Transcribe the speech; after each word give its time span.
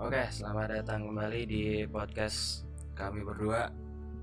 Oke, 0.00 0.26
selamat 0.30 0.66
datang 0.78 1.10
kembali 1.10 1.42
di 1.42 1.64
podcast 1.90 2.62
kami 2.94 3.26
berdua. 3.26 3.66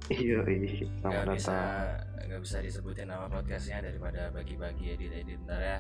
Iya, 0.08 0.44
iya. 0.48 0.88
Gak 1.04 1.04
Selamat 1.04 1.36
bisa, 1.36 1.52
datang. 1.52 2.28
nggak 2.28 2.42
bisa 2.48 2.58
disebutin 2.64 3.08
nama 3.12 3.28
podcastnya 3.28 3.84
daripada 3.92 4.32
bagi-bagi 4.32 4.96
edit-edit 4.96 5.40
ntar 5.44 5.60
ya. 5.60 5.80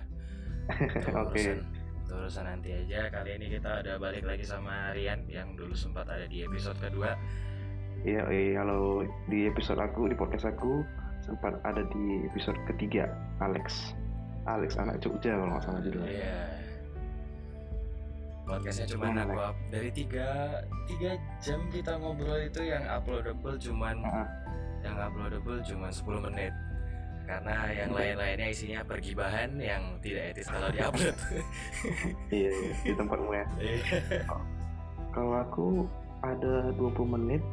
Oke. 1.23 1.63
itu 2.04 2.11
urusan 2.11 2.43
nanti 2.47 2.75
aja. 2.75 3.07
Kali 3.07 3.39
ini 3.39 3.47
kita 3.59 3.84
udah 3.88 3.95
balik 3.99 4.27
lagi 4.27 4.43
sama 4.43 4.91
Rian 4.91 5.27
yang 5.31 5.55
dulu 5.55 5.75
sempat 5.75 6.11
ada 6.11 6.27
di 6.27 6.43
episode 6.43 6.75
kedua. 6.79 7.15
Iya, 8.04 8.27
iya. 8.31 8.63
Kalau 8.63 9.07
di 9.31 9.47
episode 9.47 9.79
aku, 9.79 10.11
di 10.11 10.15
podcast 10.15 10.47
aku 10.47 10.84
sempat 11.23 11.55
ada 11.63 11.84
di 11.88 12.27
episode 12.31 12.59
ketiga, 12.68 13.11
Alex. 13.39 13.95
Alex 14.47 14.79
anak 14.79 14.97
Jogja 15.04 15.36
kalau 15.36 15.51
nggak 15.51 15.65
salah 15.68 15.82
judulnya. 15.83 16.11
Iya. 16.11 16.39
Podcastnya 18.47 18.86
cuma 18.96 19.11
aku 19.11 19.39
up 19.43 19.57
dari 19.68 19.89
tiga 19.92 20.28
tiga 20.87 21.20
jam 21.43 21.60
kita 21.68 22.00
ngobrol 22.00 22.39
itu 22.39 22.64
yang 22.64 22.79
uploadable 22.87 23.60
cuman 23.60 24.00
Ah, 24.07 24.23
yang 24.87 24.96
uploadable 24.96 25.60
cuma 25.68 25.92
10 25.92 26.32
menit 26.32 26.56
karena 27.28 27.56
yang 27.75 27.92
lain-lainnya 27.92 28.47
isinya 28.56 28.79
pergibahan 28.87 29.51
yang 29.60 30.00
tidak 30.00 30.32
etis 30.32 30.48
kalau 30.48 30.71
diupload. 30.71 31.11
iya, 32.31 32.52
iya, 32.56 32.73
di 32.88 32.94
tempatmu 32.95 33.31
ya. 33.36 33.45
Iya. 33.59 34.23
Kalau 35.11 35.34
aku 35.44 35.67
ada 36.23 36.72
20 36.80 37.03
menit, 37.20 37.44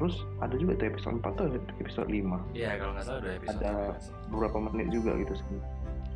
terus 0.00 0.24
ada 0.40 0.56
juga 0.56 0.80
tuh 0.80 0.86
episode 0.96 1.20
4 1.20 1.28
tuh 1.36 1.44
ada 1.44 1.58
episode 1.84 2.08
5. 2.08 2.56
Iya 2.56 2.70
kalau 2.80 2.92
nggak 2.96 3.04
salah 3.04 3.20
dua 3.20 3.32
episode. 3.36 3.60
Ada 3.60 3.74
beberapa 4.32 4.58
menit 4.72 4.88
juga 4.88 5.12
gitu 5.20 5.34
sih. 5.36 5.60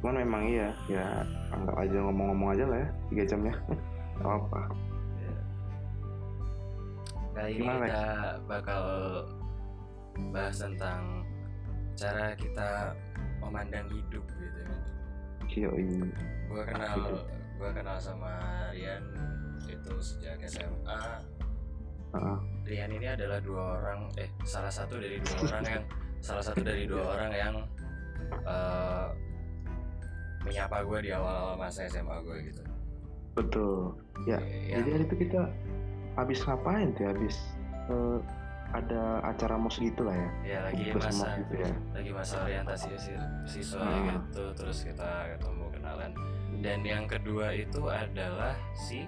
Cuman 0.07 0.23
memang 0.23 0.47
iya, 0.47 0.71
ya 0.87 1.27
anggap 1.51 1.83
aja 1.83 1.99
ngomong-ngomong 1.99 2.55
aja 2.55 2.65
lah 2.71 2.79
ya, 2.79 2.89
3 3.11 3.27
jamnya. 3.27 3.55
Gak 4.15 4.23
apa-apa. 4.23 4.61
Iya. 5.19 5.35
Kali 7.35 7.51
ini 7.51 7.59
Gimana, 7.59 7.87
kita 7.91 8.07
bakal 8.47 8.83
bahas 10.31 10.63
tentang 10.63 11.27
cara 11.99 12.39
kita 12.39 12.95
memandang 13.43 13.91
hidup 13.91 14.23
gitu 14.31 14.61
kan. 14.63 14.81
Iya. 15.51 15.69
Gua 16.55 16.63
kenal 16.63 16.95
Gitu. 17.03 17.15
gua 17.59 17.71
kenal 17.75 17.99
sama 17.99 18.31
Rian 18.79 19.03
itu 19.67 19.93
sejak 19.99 20.39
SMA. 20.47 21.03
Ah, 22.15 22.39
Rian 22.63 22.95
ini 22.95 23.11
adalah 23.11 23.43
dua 23.43 23.83
orang 23.83 24.07
eh 24.23 24.31
salah 24.47 24.71
satu 24.71 25.03
dari 25.03 25.19
dua 25.19 25.51
orang 25.51 25.65
yang 25.67 25.85
salah 26.23 26.47
satu 26.47 26.63
dari 26.63 26.87
dua 26.87 27.03
orang 27.19 27.33
yang 27.35 27.55
eh, 28.47 29.26
menyapa 30.47 30.77
gue 30.81 30.99
di 31.01 31.11
awal 31.11 31.39
masa 31.55 31.85
SMA 31.85 32.17
gue 32.23 32.37
gitu. 32.47 32.63
betul. 33.35 33.99
Ya, 34.25 34.39
Yang- 34.39 34.73
Jadi 34.73 34.89
hari 34.91 35.05
itu 35.05 35.17
kita 35.21 35.41
habis 36.15 36.39
ngapain 36.41 36.89
tuh? 36.93 37.03
ya? 37.03 37.11
Habis 37.11 37.37
eh, 37.87 38.19
ada 38.69 39.03
acara 39.23 39.55
mos 39.55 39.77
gitu 39.77 40.03
lah 40.03 40.13
ya. 40.13 40.31
ya 40.43 40.59
lagi 40.65 40.83
Kumpul 40.87 41.01
sama 41.01 41.15
masa 41.23 41.39
gitu 41.39 41.55
ya. 41.57 41.71
lagi 41.93 42.11
masa 42.13 42.35
orientasi 42.41 42.89
si- 42.99 43.23
siswa 43.47 43.79
Ah. 43.81 44.03
gitu 44.11 44.45
terus 44.53 44.79
kita 44.83 45.09
ketemu 45.31 45.65
kenalan 45.71 46.11
dan 46.59 46.79
yang 46.83 47.05
kedua 47.07 47.47
itu 47.53 47.81
adalah 47.87 48.59
si 48.75 49.07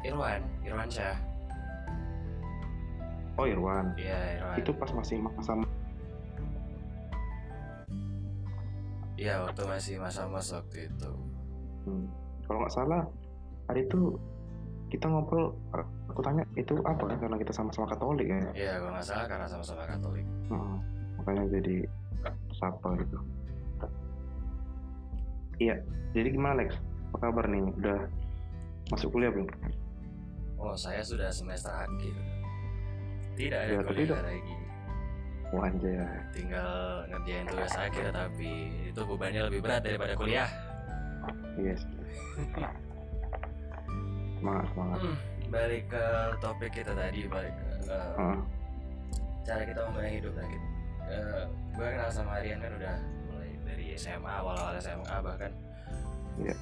Irwan 0.00 0.38
Irwan 0.62 0.86
Syah 0.86 1.18
Oh 3.34 3.44
Irwan. 3.44 3.94
Iya 3.94 4.18
Irwan 4.36 4.56
Itu 4.56 4.70
pas 4.72 4.90
masih 4.92 5.18
masa 5.20 5.52
Iya 9.18 9.42
waktu 9.42 9.62
masih 9.66 9.94
masa 9.98 10.30
mos 10.30 10.54
waktu 10.54 10.86
itu 10.86 11.10
hmm, 11.90 12.06
kalau 12.46 12.58
nggak 12.62 12.70
salah 12.74 13.02
hari 13.66 13.82
itu 13.82 14.14
kita 14.88 15.04
ngobrol 15.10 15.52
aku 16.08 16.20
tanya 16.24 16.46
itu 16.56 16.78
apa 16.86 17.02
kan 17.04 17.18
karena 17.20 17.36
kita 17.36 17.52
sama-sama 17.52 17.90
Katolik 17.92 18.30
ya. 18.30 18.40
Iya 18.54 18.72
kalau 18.80 18.94
nggak 18.94 19.06
salah 19.06 19.26
karena 19.26 19.46
sama-sama 19.50 19.82
Katolik 19.90 20.26
Heeh, 20.48 20.76
makanya 21.18 21.44
jadi 21.50 21.76
sapa 22.56 22.88
gitu. 22.98 23.18
Iya, 25.58 25.74
jadi 26.14 26.28
gimana 26.30 26.62
Lex? 26.62 26.78
Apa 27.10 27.30
kabar 27.34 27.50
nih? 27.50 27.62
Udah 27.82 28.06
masuk 28.94 29.10
kuliah 29.10 29.34
belum? 29.34 29.50
Oh 30.58 30.74
saya 30.78 31.02
sudah 31.02 31.30
semester 31.34 31.70
akhir 31.74 32.14
Tidak 33.34 33.58
ada 33.58 33.70
Ya, 33.74 33.80
kuliah 33.82 34.22
lagi 34.22 34.54
Wah 35.48 35.64
anjay. 35.64 35.96
Tinggal 36.30 36.70
ngerjain 37.08 37.46
tugas 37.48 37.72
akhir 37.72 38.12
tapi 38.12 38.50
itu 38.92 39.00
bebannya 39.00 39.42
lebih 39.48 39.60
berat 39.64 39.80
daripada 39.80 40.12
kuliah 40.12 40.48
Yes. 41.58 41.82
semangat 44.38 44.66
semangat. 44.70 44.98
Hmm, 45.02 45.16
Balik 45.48 45.82
ke 45.90 46.04
topik 46.38 46.70
kita 46.70 46.92
tadi 46.94 47.26
Balik 47.26 47.50
ke 47.50 47.68
eh, 47.90 48.12
Heeh. 48.14 48.38
cara 49.42 49.62
kita 49.64 49.80
memandang 49.88 50.14
hidup 50.14 50.32
lah 50.36 50.46
gitu. 50.46 50.66
Eh, 51.08 51.44
gue 51.74 51.86
kenal 51.88 52.10
sama 52.12 52.30
Arian 52.38 52.60
kan 52.60 52.72
udah 52.76 52.96
mulai 53.26 53.50
dari 53.64 53.86
SMA 53.96 54.28
awal-awal 54.30 54.76
SMA 54.76 55.16
bahkan. 55.18 55.52
Iya. 56.38 56.54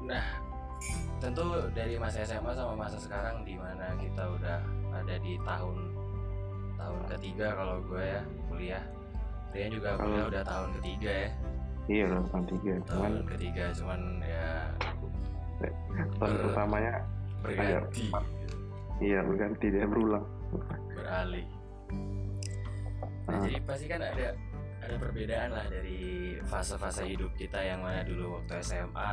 Nah, 0.00 0.24
tentu 1.20 1.42
dari 1.74 1.94
masa 1.98 2.22
SMA 2.24 2.54
sama 2.54 2.72
masa 2.78 2.96
sekarang 2.96 3.42
di 3.44 3.58
mana 3.58 3.92
kita 3.98 4.24
udah 4.30 4.58
ada 4.94 5.14
di 5.20 5.36
tahun 5.42 5.76
tahun 6.80 7.00
ketiga 7.10 7.46
kalau 7.52 7.76
gue 7.84 8.00
ya 8.02 8.20
kuliah. 8.48 8.84
Rian 9.50 9.70
juga 9.70 9.88
Kalau- 9.92 10.02
kuliah 10.06 10.24
udah 10.26 10.42
tahun 10.42 10.68
ketiga 10.80 11.12
ya. 11.12 11.30
Iya 11.86 12.02
udah 12.06 12.20
tahun 12.24 12.44
tiga. 12.48 12.72
Cuman 12.80 12.86
Tahun 12.86 13.26
ketiga 13.28 13.64
cuman 13.74 14.00
ya 14.22 14.48
tahun 15.60 16.08
Ber- 16.16 16.40
pertamanya 16.46 16.92
berganti 17.40 18.06
Agak- 18.08 18.24
gitu, 18.38 18.56
iya 19.00 19.18
berganti 19.20 19.66
dia 19.68 19.84
berulang. 19.84 20.24
beralih. 20.90 21.46
Nah, 23.26 23.32
Ah. 23.32 23.42
jadi 23.44 23.58
pasti 23.62 23.86
kan 23.86 24.00
ada 24.00 24.28
ada 24.80 24.94
perbedaan 24.96 25.50
lah 25.50 25.66
dari 25.66 26.00
fase-fase 26.42 27.04
hidup 27.06 27.30
kita 27.34 27.60
yang 27.60 27.80
mana 27.80 28.00
dulu 28.02 28.36
waktu 28.36 28.58
SMA 28.60 29.12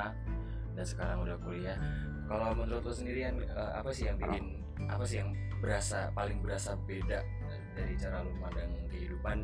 dan 0.73 0.85
sekarang 0.85 1.21
udah 1.21 1.37
kuliah. 1.39 1.77
Kalau 2.25 2.51
menurut 2.53 2.81
lo 2.81 2.91
sendirian 2.91 3.37
eh, 3.37 3.49
apa 3.73 3.89
sih 3.89 4.05
yang 4.05 4.17
bikin 4.17 4.59
apa 4.85 5.03
sih 5.03 5.17
yang 5.19 5.31
berasa 5.57 6.11
paling 6.11 6.37
berasa 6.39 6.77
beda 6.79 7.19
dari 7.77 7.93
cara 8.01 8.25
lo 8.25 8.33
memandang 8.33 8.73
kehidupan 8.89 9.37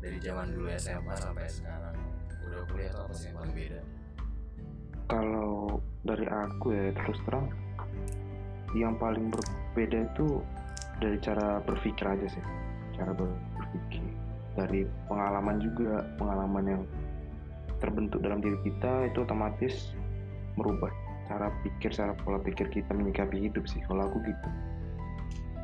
dari 0.00 0.16
zaman 0.20 0.48
dulu 0.52 0.66
SMA 0.80 1.14
sampai 1.20 1.48
sekarang 1.48 1.96
udah 2.44 2.60
kuliah 2.72 2.88
tuh 2.92 3.00
apa 3.04 3.12
sih 3.12 3.28
yang 3.28 3.36
paling 3.36 3.54
beda? 3.56 3.80
Kalau 5.04 5.52
dari 6.00 6.26
aku 6.28 6.66
ya 6.72 6.92
terus 6.96 7.20
terang 7.28 7.48
yang 8.72 8.96
paling 8.96 9.28
berbeda 9.28 10.08
itu 10.08 10.40
dari 10.98 11.20
cara 11.20 11.60
berpikir 11.60 12.04
aja 12.08 12.26
sih. 12.26 12.44
Cara 12.96 13.12
ber- 13.12 13.40
berpikir 13.60 14.02
dari 14.56 14.88
pengalaman 15.06 15.60
juga 15.60 16.04
pengalaman 16.16 16.64
yang 16.64 16.82
terbentuk 17.82 18.24
dalam 18.24 18.40
diri 18.40 18.56
kita 18.64 19.12
itu 19.12 19.20
otomatis 19.26 19.92
merubah 20.56 20.88
cara 21.28 21.48
pikir, 21.64 21.90
cara 21.90 22.12
pola 22.22 22.38
pikir 22.40 22.68
kita 22.70 22.92
menyikapi 22.92 23.48
hidup 23.48 23.64
sih. 23.68 23.80
Kalau 23.88 24.08
aku 24.08 24.20
gitu. 24.24 24.48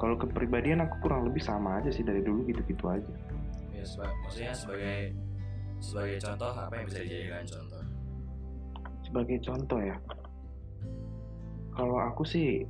Kalau 0.00 0.16
kepribadian 0.16 0.80
aku 0.80 0.96
kurang 1.04 1.28
lebih 1.28 1.44
sama 1.44 1.76
aja 1.76 1.92
sih 1.92 2.00
dari 2.00 2.24
dulu 2.24 2.48
gitu-gitu 2.48 2.88
aja. 2.88 3.12
Ya, 3.70 3.84
seba- 3.84 4.16
maksudnya 4.24 4.52
sebagai 4.56 5.12
sebagai 5.78 6.16
contoh 6.18 6.50
apa 6.50 6.72
yang 6.74 6.86
bisa 6.86 7.00
dijadikan 7.00 7.44
contoh? 7.44 7.82
sebagai 9.00 9.38
contoh 9.42 9.80
ya 9.82 9.96
kalau 11.72 11.98
aku 11.98 12.22
sih 12.22 12.62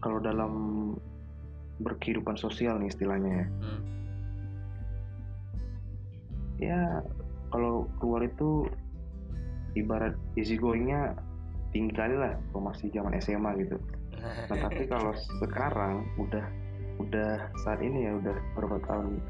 kalau 0.00 0.16
dalam 0.16 0.52
berkehidupan 1.78 2.32
sosial 2.34 2.80
nih 2.80 2.88
istilahnya 2.88 3.28
ya 3.28 3.46
Hmm. 3.60 3.80
ya 6.56 6.80
kalau 7.50 7.84
keluar 8.00 8.24
itu 8.24 8.64
ibarat 9.74 10.16
easy 10.32 10.56
goingnya 10.56 11.12
tinggi 11.70 11.92
kali 11.92 12.16
lah 12.16 12.32
kalau 12.48 12.72
masih 12.72 12.88
zaman 12.88 13.12
SMA 13.20 13.52
gitu 13.60 13.76
nah 14.50 14.56
tapi 14.68 14.84
kalau 14.86 15.12
sekarang 15.40 16.04
udah 16.20 16.44
udah 17.00 17.48
saat 17.64 17.80
ini 17.80 18.08
ya 18.08 18.12
udah 18.20 18.36
beberapa 18.54 18.78
tahun 18.84 19.20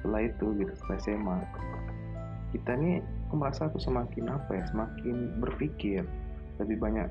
setelah 0.00 0.20
itu 0.24 0.46
gitu 0.56 0.72
setelah 0.78 0.98
SMA 1.04 1.38
kita 2.52 2.72
nih 2.80 3.04
aku 3.28 3.34
merasa 3.36 3.68
aku 3.68 3.76
semakin 3.76 4.32
apa 4.32 4.50
ya 4.56 4.64
semakin 4.72 5.36
berpikir. 5.40 6.02
Lebih 6.56 6.80
banyak 6.80 7.08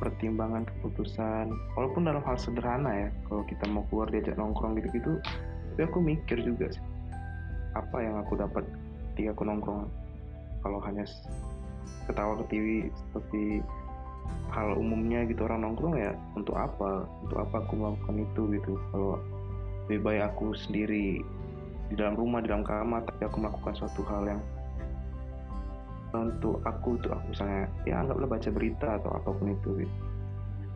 pertimbangan 0.00 0.64
keputusan. 0.64 1.52
Walaupun 1.76 2.08
dalam 2.08 2.24
hal 2.24 2.36
sederhana 2.40 2.92
ya 3.06 3.08
kalau 3.28 3.44
kita 3.44 3.64
mau 3.68 3.84
keluar 3.92 4.08
diajak 4.08 4.36
nongkrong 4.40 4.76
gitu-gitu 4.80 5.20
tapi 5.76 5.92
aku 5.92 6.00
mikir 6.00 6.40
juga 6.40 6.72
sih 6.72 6.80
apa 7.76 8.00
yang 8.00 8.16
aku 8.16 8.40
dapat 8.40 8.64
ketika 9.12 9.36
aku 9.36 9.42
nongkrong. 9.44 9.84
Kalau 10.64 10.80
hanya 10.82 11.04
ketawa 12.08 12.40
ke 12.40 12.44
TV 12.56 12.66
seperti 12.88 13.60
hal 14.52 14.72
umumnya 14.78 15.26
gitu 15.28 15.44
orang 15.44 15.66
nongkrong 15.66 15.96
ya 16.00 16.12
untuk 16.38 16.56
apa 16.56 17.04
untuk 17.24 17.38
apa 17.40 17.60
aku 17.66 17.72
melakukan 17.76 18.16
itu 18.24 18.42
gitu 18.56 18.72
kalau 18.90 19.20
lebih 19.86 20.00
baik 20.02 20.22
aku 20.32 20.56
sendiri 20.56 21.20
di 21.86 21.94
dalam 21.94 22.18
rumah 22.18 22.42
di 22.42 22.50
dalam 22.50 22.66
kamar 22.66 23.04
tapi 23.06 23.22
aku 23.28 23.36
melakukan 23.42 23.74
suatu 23.76 24.02
hal 24.08 24.22
yang 24.26 24.40
untuk 26.16 26.64
aku 26.64 26.96
untuk 26.96 27.12
aku 27.12 27.24
misalnya 27.36 27.68
ya 27.84 28.00
anggaplah 28.00 28.28
baca 28.30 28.48
berita 28.48 28.88
atau 28.96 29.10
apa 29.12 29.28
pun 29.36 29.52
itu 29.52 29.84
gitu. 29.84 29.94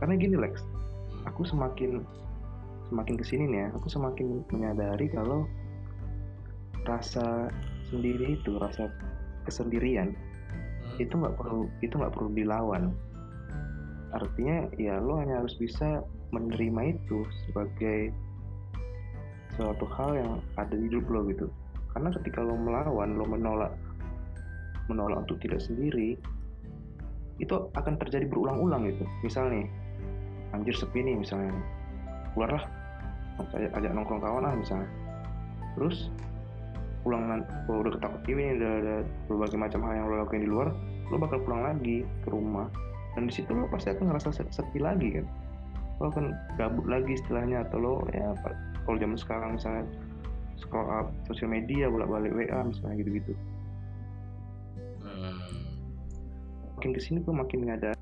karena 0.02 0.14
gini 0.20 0.37
Lex 0.37 0.61
aku 1.25 1.49
semakin 1.49 2.05
semakin 2.93 3.14
ke 3.17 3.25
sini 3.25 3.44
nih 3.49 3.58
ya 3.64 3.69
aku 3.73 3.88
semakin 3.88 4.44
menyadari 4.52 5.08
kalau 5.08 5.49
rasa 6.85 7.49
sendiri 7.88 8.37
itu 8.37 8.61
rasa 8.61 8.93
kesendirian 9.49 10.12
Hmm. 10.81 11.06
itu 11.06 11.14
nggak 11.14 11.37
perlu 11.38 11.70
itu 11.85 11.94
nggak 11.94 12.12
perlu 12.14 12.31
dilawan 12.35 12.82
artinya 14.11 14.67
ya 14.75 14.99
lo 14.99 15.23
hanya 15.23 15.43
harus 15.43 15.55
bisa 15.59 16.03
menerima 16.35 16.99
itu 16.99 17.23
sebagai 17.47 18.11
suatu 19.55 19.87
hal 19.99 20.11
yang 20.19 20.31
ada 20.59 20.75
di 20.75 20.91
hidup 20.91 21.07
lo 21.11 21.27
gitu. 21.31 21.47
Karena 21.95 22.15
ketika 22.15 22.43
lo 22.43 22.55
melawan 22.55 23.19
lo 23.19 23.27
menolak 23.27 23.75
menolak 24.91 25.23
untuk 25.27 25.39
tidak 25.43 25.62
sendiri 25.62 26.19
itu 27.39 27.55
akan 27.75 27.95
terjadi 27.99 28.27
berulang-ulang 28.27 28.91
gitu. 28.91 29.05
Misal 29.23 29.51
nih 29.51 29.67
anjir 30.55 30.75
sepi 30.75 31.03
nih 31.03 31.19
misalnya. 31.19 31.55
Keluarlah 32.35 32.62
ajak, 33.55 33.71
ajak 33.75 33.91
nongkrong 33.95 34.23
kawan 34.23 34.43
lah 34.47 34.55
misalnya. 34.55 34.91
Terus 35.79 36.11
pulang 37.01 37.47
kalau 37.65 37.81
udah 37.81 37.93
ketakut 37.97 38.23
ini 38.29 38.61
udah 38.61 38.73
ada 38.85 38.97
berbagai 39.25 39.57
macam 39.57 39.81
hal 39.89 39.93
yang 39.97 40.07
lo 40.11 40.15
lakuin 40.21 40.45
di 40.45 40.51
luar 40.51 40.69
lo 41.11 41.17
bakal 41.17 41.41
pulang 41.43 41.62
lagi 41.65 42.05
ke 42.23 42.29
rumah 42.29 42.69
dan 43.15 43.27
di 43.27 43.33
situ 43.35 43.51
lo 43.51 43.67
pasti 43.69 43.91
akan 43.91 44.12
ngerasa 44.12 44.29
se- 44.31 44.53
sepi 44.55 44.79
lagi 44.79 45.19
kan? 45.19 45.27
Lo 45.99 46.09
akan 46.15 46.33
gabut 46.57 46.87
lagi 46.87 47.19
istilahnya 47.19 47.67
atau 47.67 47.79
lo 47.79 47.95
ya 48.15 48.33
kalau 48.87 48.97
zaman 48.97 49.19
sekarang 49.19 49.51
misalnya 49.59 49.85
scroll 50.61 50.89
up 50.89 51.11
sosial 51.27 51.51
media 51.51 51.89
bolak-balik 51.89 52.33
WA 52.37 52.61
misalnya 52.65 53.01
gitu-gitu. 53.01 53.33
Hmm. 55.01 55.37
makin 56.81 56.97
ke 56.97 57.01
sini 57.03 57.21
gue 57.21 57.35
makin 57.35 57.61
nyadar 57.69 57.93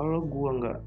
kalau 0.00 0.24
gue 0.24 0.50
nggak 0.64 0.78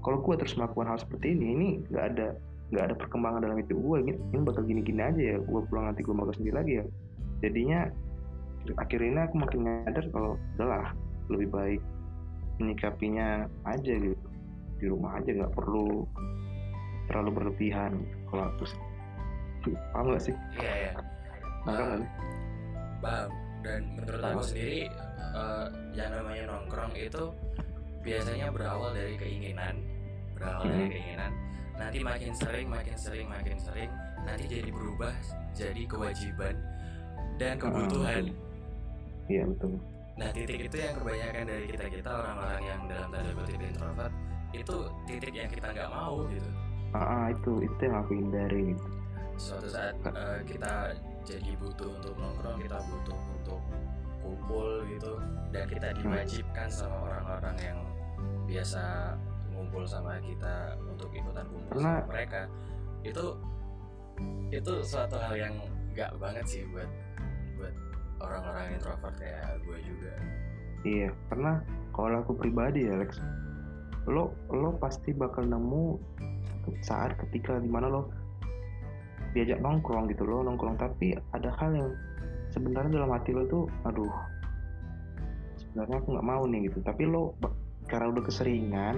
kalau 0.00 0.18
gue 0.24 0.34
terus 0.40 0.56
melakukan 0.56 0.88
hal 0.88 0.96
seperti 0.96 1.36
ini 1.36 1.46
ini 1.52 1.68
nggak 1.92 2.04
ada 2.14 2.28
nggak 2.72 2.84
ada 2.88 2.94
perkembangan 2.96 3.40
dalam 3.44 3.60
hidup 3.60 3.76
gue 3.76 3.96
ini, 4.04 4.12
ini 4.16 4.40
bakal 4.44 4.64
gini-gini 4.64 5.00
aja 5.00 5.22
ya 5.34 5.36
gue 5.40 5.60
pulang 5.68 5.92
nanti 5.92 6.00
gue 6.00 6.14
bakal 6.16 6.32
sendiri 6.36 6.54
lagi 6.56 6.72
ya. 6.80 6.84
Jadinya 7.44 7.80
akhirnya 8.76 9.28
aku 9.28 9.36
makin 9.40 9.60
nyadar 9.64 10.04
kalau 10.12 10.40
udahlah 10.56 10.92
lebih 11.28 11.48
baik 11.52 11.80
menyikapinya 12.58 13.28
aja 13.64 13.94
gitu 13.94 14.26
di 14.78 14.86
rumah 14.86 15.18
aja 15.18 15.30
nggak 15.32 15.54
perlu 15.54 16.06
terlalu 17.06 17.30
berlebihan 17.34 17.98
kalau 18.28 18.46
aku 18.46 18.64
paham 19.90 20.06
nggak 20.12 20.22
sih 20.22 20.34
Iya 20.54 20.74
ya. 20.74 20.92
Sih? 20.94 22.06
Paham. 23.02 23.28
Dan 23.58 23.80
menurut 23.98 24.22
aku 24.22 24.40
sendiri 24.44 24.86
eh, 25.18 25.66
yang 25.92 26.10
namanya 26.14 26.42
nongkrong 26.46 26.94
itu 26.94 27.24
biasanya 28.00 28.48
berawal 28.48 28.94
dari 28.94 29.18
keinginan, 29.18 29.82
berawal 30.32 30.62
dari 30.64 30.86
Hmm. 30.86 30.92
keinginan. 30.94 31.32
Nanti 31.74 31.98
makin 32.00 32.32
sering, 32.32 32.66
makin 32.70 32.96
sering, 32.96 33.26
makin 33.26 33.58
sering, 33.58 33.90
nanti 34.22 34.44
jadi 34.46 34.70
berubah 34.70 35.14
jadi 35.52 35.82
kewajiban 35.84 36.54
dan 37.36 37.54
kebutuhan. 37.58 38.30
iya 39.28 39.44
betul 39.44 39.76
Nah 40.18 40.28
titik 40.34 40.66
itu 40.66 40.76
yang 40.76 40.94
kebanyakan 40.98 41.42
dari 41.46 41.64
kita 41.70 41.86
kita 41.86 42.10
orang-orang 42.10 42.62
yang 42.66 42.80
dalam 42.90 43.08
tanda 43.14 43.30
kutip 43.38 43.60
introvert 43.62 44.12
itu 44.50 44.76
titik 45.06 45.34
yang 45.34 45.50
kita 45.50 45.66
nggak 45.70 45.90
mau 45.92 46.26
gitu. 46.26 46.50
ah, 46.96 47.28
itu 47.28 47.52
itu 47.62 47.80
yang 47.84 47.96
aku 48.00 48.12
hindari 48.16 48.62
gitu 48.72 48.86
Suatu 49.38 49.68
saat 49.70 49.94
eh, 50.02 50.40
kita 50.42 50.90
jadi 51.22 51.52
butuh 51.62 51.86
untuk 51.94 52.16
nongkrong, 52.18 52.58
kita 52.58 52.80
butuh 52.90 53.18
untuk 53.38 53.60
kumpul 54.18 54.82
gitu, 54.90 55.14
dan 55.54 55.64
kita 55.70 55.94
diwajibkan 55.94 56.66
sama 56.66 56.96
orang-orang 57.06 57.56
yang 57.62 57.78
biasa 58.50 59.14
ngumpul 59.54 59.86
sama 59.86 60.18
kita 60.24 60.74
untuk 60.82 61.06
ikutan 61.14 61.46
kumpul 61.46 61.78
Karena- 61.78 62.02
sama 62.02 62.10
mereka. 62.10 62.40
Itu 63.06 63.24
itu 64.50 64.72
suatu 64.82 65.14
hal 65.22 65.38
yang 65.38 65.54
nggak 65.94 66.10
banget 66.18 66.42
sih 66.48 66.62
buat 66.74 66.88
orang-orang 68.18 68.74
introvert 68.74 69.14
kayak 69.18 69.58
gue 69.66 69.78
juga. 69.82 70.12
Iya, 70.86 71.10
karena 71.30 71.52
kalau 71.90 72.22
aku 72.22 72.32
pribadi 72.38 72.86
ya, 72.86 72.94
Lex, 72.98 73.18
lo 74.06 74.34
lo 74.50 74.74
pasti 74.78 75.10
bakal 75.10 75.46
nemu 75.46 75.98
saat 76.84 77.16
ketika 77.26 77.58
di 77.58 77.68
mana 77.68 77.88
lo 77.90 78.12
diajak 79.32 79.60
nongkrong 79.60 80.08
gitu 80.08 80.24
lo 80.24 80.40
nongkrong 80.44 80.80
tapi 80.80 81.12
ada 81.36 81.52
hal 81.60 81.70
yang 81.76 81.90
sebenarnya 82.52 83.00
dalam 83.00 83.12
hati 83.12 83.36
lo 83.36 83.44
tuh, 83.48 83.64
aduh, 83.84 84.12
sebenarnya 85.60 86.00
aku 86.00 86.08
nggak 86.16 86.28
mau 86.28 86.42
nih 86.48 86.60
gitu. 86.70 86.78
Tapi 86.80 87.02
lo 87.04 87.36
karena 87.88 88.12
udah 88.12 88.24
keseringan 88.24 88.96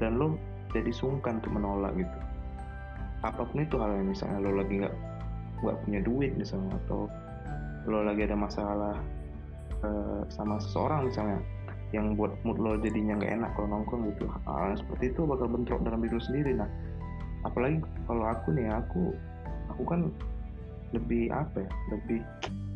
dan 0.00 0.20
lo 0.20 0.36
jadi 0.72 0.92
sungkan 0.92 1.40
untuk 1.40 1.56
menolak 1.56 1.96
gitu. 1.96 2.18
Apa 3.24 3.48
pun 3.48 3.64
itu 3.64 3.80
halnya 3.80 4.04
misalnya 4.04 4.38
lo 4.44 4.60
lagi 4.60 4.84
nggak 4.84 4.94
nggak 5.64 5.76
punya 5.88 6.00
duit 6.04 6.32
misalnya 6.36 6.76
atau 6.84 7.08
lo 7.86 8.04
lagi 8.06 8.26
ada 8.26 8.36
masalah 8.36 8.94
eh, 9.82 10.20
sama 10.30 10.58
seseorang 10.62 11.08
misalnya 11.08 11.38
yang 11.94 12.18
buat 12.18 12.34
mood 12.42 12.58
lo 12.58 12.74
jadinya 12.82 13.16
nggak 13.16 13.32
enak 13.40 13.50
kalau 13.54 13.68
nongkrong 13.78 14.10
gitu 14.10 14.26
hal 14.46 14.74
yang 14.74 14.80
seperti 14.80 15.04
itu 15.14 15.20
bakal 15.22 15.46
bentrok 15.46 15.80
dalam 15.86 16.02
diri 16.02 16.18
sendiri 16.18 16.52
nah 16.58 16.68
apalagi 17.46 17.78
kalau 18.10 18.26
aku 18.26 18.48
nih 18.58 18.66
aku 18.74 19.14
aku 19.70 19.82
kan 19.86 20.00
lebih 20.94 21.30
apa 21.30 21.62
ya 21.62 21.70
lebih 21.94 22.20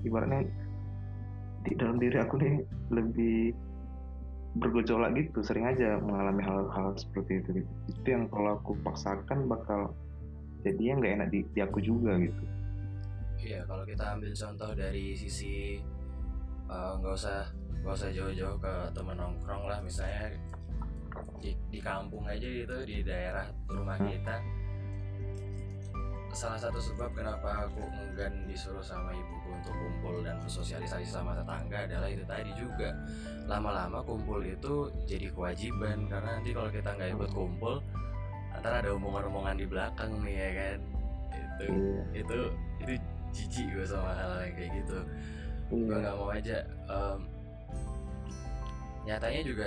ibaratnya 0.06 0.46
di 1.66 1.72
dalam 1.76 1.98
diri 1.98 2.16
aku 2.16 2.34
nih 2.40 2.54
lebih 2.94 3.52
bergejolak 4.58 5.14
gitu 5.14 5.46
sering 5.46 5.66
aja 5.68 6.02
mengalami 6.02 6.42
hal-hal 6.42 6.90
seperti 6.98 7.38
itu 7.38 7.62
gitu. 7.62 7.70
itu 7.86 8.06
yang 8.10 8.26
kalau 8.34 8.58
aku 8.58 8.74
paksakan 8.82 9.46
bakal 9.46 9.94
jadinya 10.66 11.02
nggak 11.02 11.12
enak 11.22 11.28
di, 11.30 11.38
di 11.54 11.60
aku 11.62 11.78
juga 11.78 12.18
gitu 12.18 12.42
Iya, 13.40 13.64
kalau 13.64 13.84
kita 13.88 14.04
ambil 14.14 14.30
contoh 14.36 14.70
dari 14.76 15.16
sisi 15.16 15.80
eh, 16.68 16.92
nggak 17.00 17.14
usah 17.16 17.48
nggak 17.80 17.96
usah 17.96 18.10
jauh-jauh 18.12 18.60
ke 18.60 18.74
temen 18.92 19.16
nongkrong 19.16 19.64
lah, 19.64 19.80
misalnya 19.80 20.36
di, 21.40 21.56
di 21.72 21.80
kampung 21.80 22.28
aja 22.28 22.44
gitu 22.44 22.76
di 22.84 23.00
daerah 23.00 23.48
rumah 23.66 23.96
kita. 23.96 24.36
Salah 26.30 26.62
satu 26.62 26.78
sebab 26.78 27.10
kenapa 27.10 27.66
aku 27.66 27.82
enggan 27.90 28.46
disuruh 28.46 28.84
sama 28.84 29.10
ibuku 29.10 29.50
untuk 29.50 29.74
kumpul 29.74 30.22
dan 30.22 30.38
bersosialisasi 30.38 31.02
sama 31.02 31.34
tetangga 31.34 31.90
adalah 31.90 32.06
itu 32.06 32.22
tadi 32.22 32.54
juga. 32.54 32.94
Lama-lama 33.50 33.98
kumpul 34.06 34.38
itu 34.46 34.94
jadi 35.10 35.26
kewajiban 35.34 36.06
karena 36.06 36.38
nanti 36.38 36.54
kalau 36.54 36.70
kita 36.70 36.94
nggak 36.94 37.18
ikut 37.18 37.30
kumpul, 37.34 37.82
antara 38.54 38.78
ada 38.78 38.94
omongan-omongan 38.94 39.58
di 39.58 39.66
belakang 39.66 40.22
nih 40.22 40.36
ya 40.38 40.50
kan. 40.54 40.78
Itu 41.34 41.66
iya 42.14 42.22
itu 42.22 42.40
itu 42.86 42.92
jijik 43.30 43.66
gue 43.72 43.86
sama 43.86 44.12
hal 44.14 44.30
yang 44.46 44.54
kayak 44.56 44.70
gitu. 44.82 44.98
Gue 45.70 45.78
iya. 45.86 45.96
nggak 46.02 46.14
mau 46.18 46.28
aja 46.30 46.56
em, 46.90 47.18
nyatanya 49.06 49.40
juga 49.46 49.66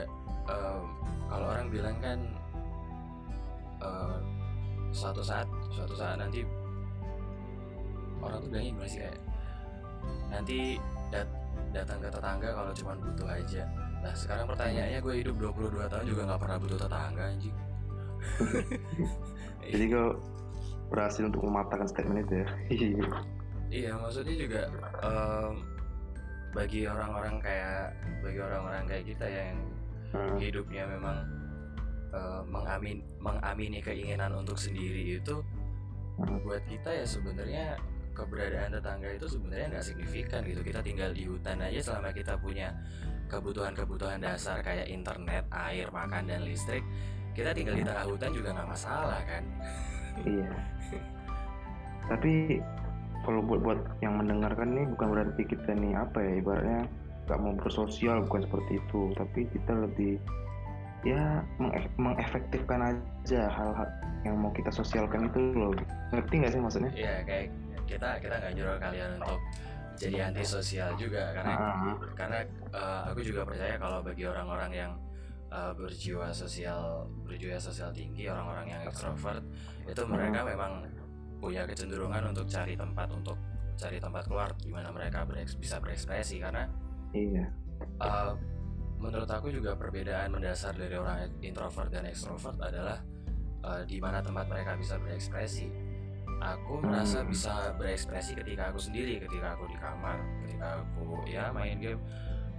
em, 0.52 0.84
kalau 1.32 1.46
orang 1.50 1.68
bilang 1.72 1.98
kan 2.04 2.20
em, 3.82 4.22
suatu 4.94 5.22
saat 5.26 5.48
suatu 5.74 5.96
saat 5.98 6.20
nanti 6.22 6.46
orang 8.24 8.40
tuh 8.40 8.50
bilangnya 8.52 8.72
gimana 8.72 8.90
sih 8.90 9.00
kayak 9.04 9.20
nanti 10.32 10.58
dat- 11.12 11.40
datang 11.74 12.00
ke 12.00 12.10
tetangga 12.10 12.50
kalau 12.54 12.72
cuma 12.76 12.94
butuh 13.00 13.28
aja. 13.30 13.64
Nah 14.04 14.14
sekarang 14.16 14.46
pertanyaannya 14.48 15.00
gue 15.00 15.14
hidup 15.24 15.36
22 15.40 15.92
tahun 15.92 16.06
juga 16.06 16.22
nggak 16.28 16.42
pernah 16.42 16.58
butuh 16.60 16.80
tetangga 16.80 17.24
anjing. 17.32 17.58
Jadi 19.72 19.86
kau 19.92 20.20
berhasil 20.92 21.24
untuk 21.26 21.42
mematahkan 21.44 21.88
statement 21.90 22.28
itu 22.28 22.34
ya 22.44 22.48
Iya. 23.74 23.92
Maksudnya 23.98 24.36
juga 24.38 24.62
em, 25.02 25.54
bagi 26.54 26.86
orang-orang 26.86 27.42
kayak 27.42 27.98
bagi 28.22 28.40
orang-orang 28.40 28.84
kayak 28.86 29.06
kita 29.10 29.26
yang 29.26 29.58
Nah, 30.14 30.38
hidupnya 30.38 30.86
memang 30.86 31.26
eh, 32.14 32.42
mengamin 32.46 33.02
mengamini 33.18 33.82
keinginan 33.82 34.30
untuk 34.38 34.62
sendiri 34.62 35.18
itu 35.18 35.42
Hmm. 36.14 36.38
buat 36.46 36.62
kita 36.70 36.94
ya 36.94 37.06
sebenarnya 37.10 37.74
keberadaan 38.14 38.70
tetangga 38.78 39.10
itu 39.18 39.26
sebenarnya 39.26 39.74
nggak 39.74 39.86
signifikan 39.90 40.46
gitu 40.46 40.62
kita 40.62 40.86
tinggal 40.86 41.10
di 41.10 41.26
hutan 41.26 41.58
aja 41.58 41.82
selama 41.82 42.14
kita 42.14 42.38
punya 42.38 42.70
kebutuhan-kebutuhan 43.34 44.22
dasar 44.22 44.62
kayak 44.62 44.86
internet 44.94 45.50
air 45.50 45.90
makan 45.90 46.30
dan 46.30 46.46
listrik 46.46 46.86
kita 47.34 47.50
tinggal 47.58 47.74
di 47.74 47.82
tengah 47.82 48.06
hutan 48.06 48.30
juga 48.30 48.54
nggak 48.54 48.70
masalah 48.70 49.18
kan 49.26 49.44
iya 50.22 50.54
tapi 52.14 52.62
kalau 53.24 53.42
buat 53.42 53.60
buat 53.64 53.80
yang 54.04 54.20
mendengarkan 54.20 54.76
nih 54.76 54.86
bukan 54.96 55.08
berarti 55.16 55.42
kita 55.48 55.72
nih 55.74 55.96
apa 55.96 56.18
ya 56.20 56.34
ibaratnya 56.40 56.82
nggak 57.24 57.40
mau 57.40 57.54
bersosial 57.56 58.24
bukan 58.28 58.44
seperti 58.44 58.72
itu. 58.80 59.02
Tapi 59.16 59.40
kita 59.52 59.72
lebih 59.74 60.14
ya 61.04 61.44
mengef- 61.60 61.96
mengefektifkan 62.00 62.80
aja 62.96 63.42
hal-hal 63.52 63.88
yang 64.24 64.40
mau 64.40 64.52
kita 64.56 64.72
sosialkan 64.72 65.28
itu 65.28 65.40
loh. 65.56 65.72
Ngerti 66.16 66.34
nggak 66.40 66.52
sih 66.56 66.62
maksudnya? 66.64 66.92
Iya 66.96 67.16
kayak 67.28 67.46
kita 67.88 68.10
kita 68.24 68.36
nggak 68.40 68.54
nyuruh 68.56 68.78
kalian 68.80 69.10
untuk 69.20 69.40
jadi 69.94 70.18
antisosial 70.32 70.90
juga 70.98 71.36
karena 71.38 71.54
Ah. 71.54 71.96
karena 72.18 72.40
eh, 72.72 73.02
aku 73.14 73.20
juga 73.22 73.44
percaya 73.46 73.76
kalau 73.78 74.00
bagi 74.02 74.24
orang-orang 74.26 74.72
yang 74.74 74.92
eh, 75.54 75.72
berjiwa 75.78 76.34
sosial 76.34 77.06
berjiwa 77.28 77.60
sosial 77.62 77.94
tinggi 77.94 78.26
orang-orang 78.26 78.74
yang 78.74 78.82
ekstrovert 78.88 79.44
itu 79.86 80.02
mereka 80.10 80.42
memang 80.48 80.82
punya 81.44 81.68
kecenderungan 81.68 82.32
untuk 82.32 82.48
cari 82.48 82.80
tempat 82.80 83.12
untuk 83.12 83.36
cari 83.76 84.00
tempat 84.00 84.24
keluar 84.32 84.56
di 84.56 84.72
mana 84.72 84.96
mereka 84.96 85.28
bereks- 85.28 85.60
bisa 85.60 85.84
berekspresi 85.84 86.40
karena 86.40 86.64
iya 87.12 87.52
eh, 88.00 88.32
menurut 88.96 89.28
aku 89.28 89.52
juga 89.52 89.76
perbedaan 89.76 90.32
mendasar 90.32 90.72
dari 90.80 90.96
orang 90.96 91.28
introvert 91.44 91.92
dan 91.92 92.08
ekstrovert 92.08 92.56
adalah 92.64 93.04
eh, 93.60 93.84
di 93.84 94.00
mana 94.00 94.24
tempat 94.24 94.48
mereka 94.48 94.80
bisa 94.80 94.96
berekspresi. 94.96 95.68
Aku 96.44 96.80
merasa 96.84 97.24
Hmm. 97.24 97.32
bisa 97.32 97.72
berekspresi 97.80 98.36
ketika 98.36 98.68
aku 98.72 98.80
sendiri, 98.80 99.16
ketika 99.16 99.56
aku 99.56 99.64
di 99.72 99.80
kamar, 99.80 100.20
ketika 100.44 100.84
aku 100.84 101.24
ya 101.24 101.52
main 101.52 101.80
game. 101.80 102.00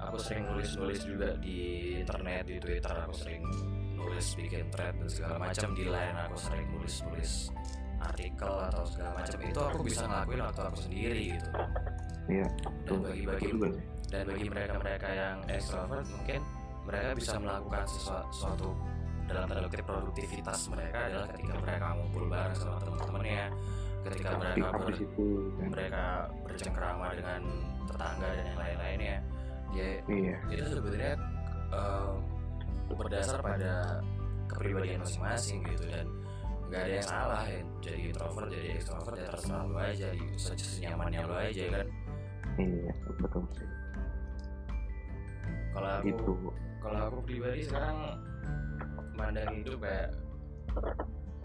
Aku 0.01 0.17
sering 0.17 0.49
nulis-nulis 0.49 1.05
juga 1.05 1.37
di 1.37 1.93
internet, 2.01 2.49
di 2.49 2.57
Twitter. 2.57 2.93
Aku 3.05 3.13
sering 3.13 3.45
nulis, 3.93 4.25
bikin 4.37 4.73
thread 4.73 4.97
dan 4.97 5.09
segala 5.09 5.37
macam 5.37 5.77
di 5.77 5.85
line. 5.85 6.17
Aku 6.29 6.37
sering 6.37 6.65
nulis-nulis 6.73 7.53
artikel 8.05 8.53
atau 8.69 8.83
segala 8.85 9.11
macam. 9.23 9.39
Itu 9.41 9.61
aku 9.65 9.81
bisa 9.85 10.03
ngelakuin 10.05 10.41
waktu 10.45 10.61
aku 10.61 10.79
sendiri 10.79 11.23
gitu. 11.37 11.51
iya 12.25 12.47
Dan 12.89 13.05
juga 13.05 13.37
sih 13.41 13.53
dan 14.15 14.31
bagi 14.31 14.47
mereka-mereka 14.47 15.09
yang 15.11 15.37
ekstrovert 15.51 16.07
mungkin 16.07 16.41
mereka 16.87 17.09
bisa 17.19 17.35
melakukan 17.41 17.85
sesuatu, 17.89 18.29
sesuatu 18.31 18.69
dalam 19.25 19.45
tanda 19.49 19.67
kutip 19.67 19.87
produktivitas 19.89 20.59
mereka 20.69 20.99
adalah 21.11 21.27
ketika 21.35 21.55
mereka 21.59 21.87
ngumpul 21.97 22.25
bareng 22.29 22.55
sama 22.55 22.79
teman-temannya 22.85 23.45
ketika 24.05 24.29
mereka 24.37 24.55
pick 24.55 24.69
up 24.69 24.75
ber, 24.77 24.95
kan 25.59 25.69
mereka 25.73 26.03
bercengkrama 26.45 27.07
dengan 27.17 27.41
tetangga 27.89 28.29
dan 28.29 28.45
yang 28.45 28.61
lain-lainnya 28.61 29.17
ya 29.75 29.89
iya 30.07 30.37
itu 30.53 30.63
sebenarnya 30.77 31.15
eh, 31.73 32.13
berdasar 32.95 33.39
pada 33.41 34.05
kepribadian 34.47 35.01
masing-masing 35.03 35.65
gitu 35.73 35.89
dan 35.89 36.07
nggak 36.69 36.81
ada 36.81 36.93
yang 36.97 37.09
salah 37.09 37.43
ya. 37.47 37.61
Jadi 37.85 37.99
introvert 38.11 38.49
jadi 38.49 38.69
ekstrovert 38.79 39.17
ya 39.21 39.27
terserah 39.33 39.63
lu 39.69 39.77
aja 39.77 40.09
di 40.13 40.25
senyamannya 40.39 41.21
lu 41.27 41.35
aja 41.37 41.65
kan? 41.71 41.87
Iya 42.61 42.93
betul 43.21 43.45
sih. 43.57 43.69
Kalau 45.75 45.91
aku 46.01 46.07
itu 46.07 46.33
kalau 46.85 47.01
aku 47.09 47.19
pribadi 47.25 47.61
sekarang 47.65 47.97
mandang 49.15 49.49
hidup 49.57 49.79
kayak 49.81 50.11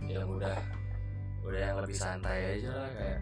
yang 0.04 0.28
udah 0.28 0.58
udah 1.46 1.60
yang 1.60 1.78
lebih 1.80 1.96
santai 1.96 2.60
aja 2.60 2.70
lah 2.74 2.90
kayak 2.98 3.20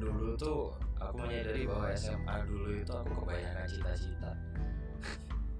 dulu 0.00 0.36
tuh 0.36 0.72
aku 1.00 1.14
menyadari 1.24 1.68
bahwa 1.68 1.92
SMA 1.92 2.36
dulu 2.48 2.68
itu 2.72 2.92
aku 2.92 3.12
kebanyakan 3.24 3.66
cita-cita 3.68 4.32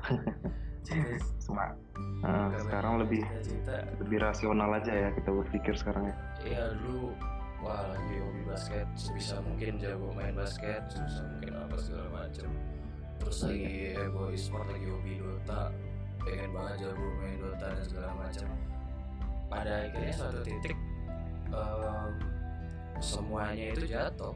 Cita- 0.87 1.19
Sema- 1.37 1.75
Ah, 2.23 2.47
kebanyakan 2.49 2.61
sekarang 2.63 2.95
lebih 2.99 3.23
cita-cita 3.25 3.77
lebih 3.99 4.19
rasional 4.21 4.71
aja 4.73 4.93
ya 4.93 5.09
kita 5.11 5.31
berpikir 5.33 5.75
sekarang 5.75 6.05
ya. 6.07 6.15
Iya 6.41 6.63
dulu 6.79 7.11
wah 7.59 7.83
lagi 7.87 8.15
hobi 8.17 8.43
basket 8.45 8.87
sebisa 8.95 9.37
mungkin 9.41 9.73
jago 9.77 10.09
main 10.13 10.33
basket 10.33 10.83
sebisa 10.87 11.23
mungkin 11.27 11.53
apa 11.57 11.77
segala 11.77 12.07
macem. 12.15 12.49
Terus 13.17 13.39
lagi 13.43 13.67
heboh 13.93 14.29
e-sport 14.31 14.67
lagi 14.67 14.87
hobi 14.87 15.13
Dota 15.17 15.63
pengen 16.21 16.51
banget 16.53 16.77
jago 16.83 17.07
main 17.17 17.37
Dota 17.37 17.67
dan 17.69 17.83
segala 17.83 18.11
macam 18.15 18.49
pada 19.47 19.73
akhirnya 19.85 20.13
suatu 20.13 20.41
titik 20.43 20.77
em, 21.49 22.13
semuanya 22.99 23.65
itu 23.73 23.85
jatuh. 23.87 24.35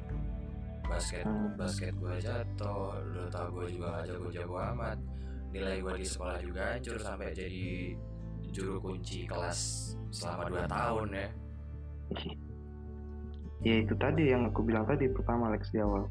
Basket 0.83 1.23
Hmm. 1.23 1.54
basket 1.54 1.95
gue 1.95 2.14
jatuh 2.19 2.99
Dota 3.11 3.40
gue 3.49 3.64
juga 3.69 3.87
gak 3.95 4.04
jago-jago 4.09 4.57
amat 4.75 4.99
nilai 5.50 5.83
gue 5.83 5.95
di 5.99 6.07
sekolah 6.07 6.38
juga 6.38 6.75
hancur 6.75 6.97
sampai 6.99 7.35
jadi 7.35 7.95
juru 8.50 8.83
kunci 8.83 9.26
kelas 9.26 9.92
selama 10.11 10.66
2 10.66 10.66
tahun 10.66 11.09
ya. 11.14 11.28
Ya 13.61 13.75
itu 13.85 13.95
tadi 14.00 14.33
yang 14.33 14.49
aku 14.49 14.64
bilang 14.64 14.88
tadi 14.88 15.07
pertama 15.11 15.52
Alex 15.52 15.69
di 15.71 15.78
awal. 15.83 16.09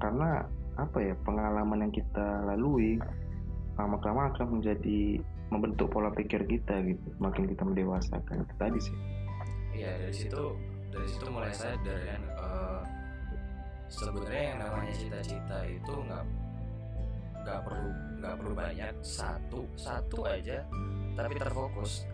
Karena 0.00 0.42
apa 0.80 0.98
ya 1.04 1.14
pengalaman 1.22 1.84
yang 1.84 1.92
kita 1.92 2.48
lalui 2.48 2.96
lama-lama 3.76 4.32
akan 4.32 4.58
menjadi 4.58 5.20
membentuk 5.52 5.92
pola 5.92 6.08
pikir 6.16 6.48
kita 6.48 6.80
gitu 6.80 7.04
semakin 7.20 7.44
kita 7.52 7.62
mendewasakan 7.68 8.36
itu 8.40 8.54
tadi 8.56 8.78
sih. 8.80 8.96
Iya 9.76 9.90
dari 10.00 10.14
situ 10.16 10.42
dari 10.88 11.08
situ 11.08 11.24
mulai 11.28 11.52
sadar 11.52 11.98
kan 12.08 12.22
eh, 12.24 12.80
sebenarnya 13.92 14.44
yang 14.56 14.58
namanya 14.64 14.94
cita-cita 14.96 15.58
itu 15.68 15.92
nggak 15.92 16.24
nggak 17.42 17.60
perlu 17.66 17.90
nggak 18.22 18.34
perlu 18.38 18.52
banyak 18.54 18.94
satu 19.02 19.66
satu 19.74 20.18
aja 20.26 20.62
tapi 21.12 21.34
terfokus. 21.36 22.06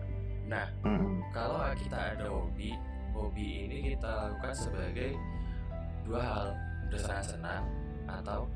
Nah 0.49 0.65
Mm-mm. 0.83 1.21
kalau 1.31 1.61
kita 1.77 2.17
ada 2.17 2.27
hobi 2.27 2.73
hobi 3.13 3.69
ini 3.69 3.95
kita 3.95 4.09
lakukan 4.29 4.53
sebagai 4.53 5.11
dua 6.03 6.21
hal 6.21 6.47
bersenang-senang 6.89 7.63
atau 8.09 8.49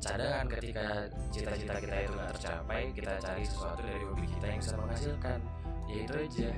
cadangan 0.00 0.46
ketika 0.48 1.08
cita-cita 1.32 1.76
kita 1.80 1.96
itu 2.04 2.12
nggak 2.12 2.30
tercapai 2.36 2.80
kita 2.92 3.12
cari 3.20 3.44
sesuatu 3.44 3.80
dari 3.84 4.04
hobi 4.04 4.24
kita 4.28 4.46
yang 4.48 4.58
bisa 4.60 4.74
menghasilkan 4.76 5.38
ya 5.88 5.96
itu 6.04 6.12
aja 6.12 6.50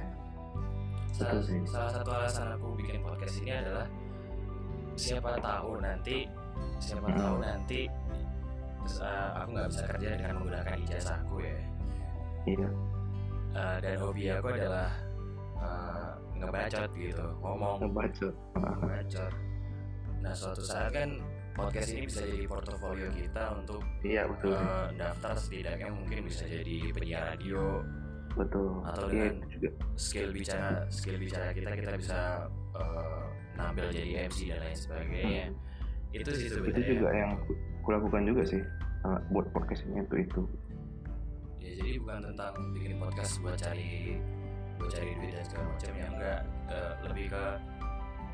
salah, 1.15 1.43
salah 1.67 1.91
satu 1.95 2.11
alasan 2.11 2.49
aku 2.55 2.67
bikin 2.79 3.03
podcast 3.03 3.35
ini 3.43 3.53
adalah 3.55 3.87
siapa 4.95 5.31
tahu 5.39 5.71
nanti 5.79 6.27
siapa 6.79 7.09
Hmm. 7.09 7.19
tahu 7.19 7.37
nanti 7.41 7.81
uh, 9.03 9.31
aku 9.43 9.49
nggak 9.55 9.69
bisa 9.71 9.83
kerja 9.91 10.09
dengan 10.17 10.33
menggunakan 10.41 10.77
ijazahku 10.87 11.37
ya. 11.43 11.59
Iya. 12.47 12.69
Uh, 13.57 13.77
dan 13.81 13.95
hobi 13.99 14.25
aku 14.31 14.47
adalah 14.53 14.91
uh, 15.59 16.11
ngebacot 16.37 16.91
gitu 16.95 17.27
ngomong. 17.43 17.77
Ngebaca 17.83 18.29
ngebacot. 18.55 19.33
Nah 20.23 20.33
suatu 20.35 20.63
saat 20.63 20.93
kan 20.93 21.19
podcast 21.57 21.89
ini 21.97 22.05
bisa 22.05 22.21
jadi 22.21 22.45
portofolio 22.45 23.09
kita 23.17 23.45
untuk 23.57 23.81
iya 24.05 24.29
betul. 24.29 24.53
uh, 24.53 24.93
daftar 24.93 25.35
setidaknya 25.41 25.89
mungkin 25.89 26.19
bisa 26.29 26.45
jadi 26.45 26.77
penyiar 26.93 27.25
radio. 27.35 27.81
Betul. 28.37 28.85
Atau 28.85 29.09
iya 29.09 29.33
dengan- 29.33 29.41
itu 29.41 29.47
juga. 29.57 29.69
skill 29.97 30.29
bicara 30.37 30.85
skill 30.93 31.17
bicara 31.17 31.49
kita 31.57 31.71
kita 31.73 31.93
bisa 31.97 32.21
uh, 32.77 33.25
nampil 33.57 33.89
jadi 33.89 34.29
MC 34.29 34.53
dan 34.53 34.61
lain 34.61 34.77
sebagainya. 34.77 35.47
Itu 36.13 36.31
sih 36.37 36.49
itu 36.53 36.61
sebenarnya. 36.61 36.87
juga 36.93 37.09
yang 37.17 37.33
ku- 37.87 37.95
kulakukan 37.95 38.27
juga 38.27 38.43
sih 38.43 38.63
uh, 39.07 39.23
buat 39.31 39.47
podcast 39.55 39.87
ini 39.87 40.03
itu 40.03 40.27
itu. 40.27 40.43
Ya 41.63 41.71
jadi 41.79 41.93
bukan 42.03 42.19
tentang 42.35 42.55
bikin 42.75 42.99
podcast 42.99 43.39
buat 43.39 43.55
cari 43.55 44.19
buat 44.77 44.91
cari 44.91 45.11
duit 45.23 45.31
dan 45.31 45.45
segala 45.47 45.65
macamnya 45.71 46.07
enggak. 46.11 46.41
Eh, 46.67 46.93
lebih 47.07 47.27
ke 47.31 47.45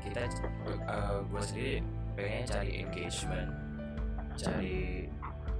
kita 0.01 0.19
eh, 0.25 1.17
gue 1.29 1.41
sendiri 1.45 1.73
pengen 2.17 2.43
cari 2.49 2.71
engagement. 2.81 3.49
Cari 4.33 5.05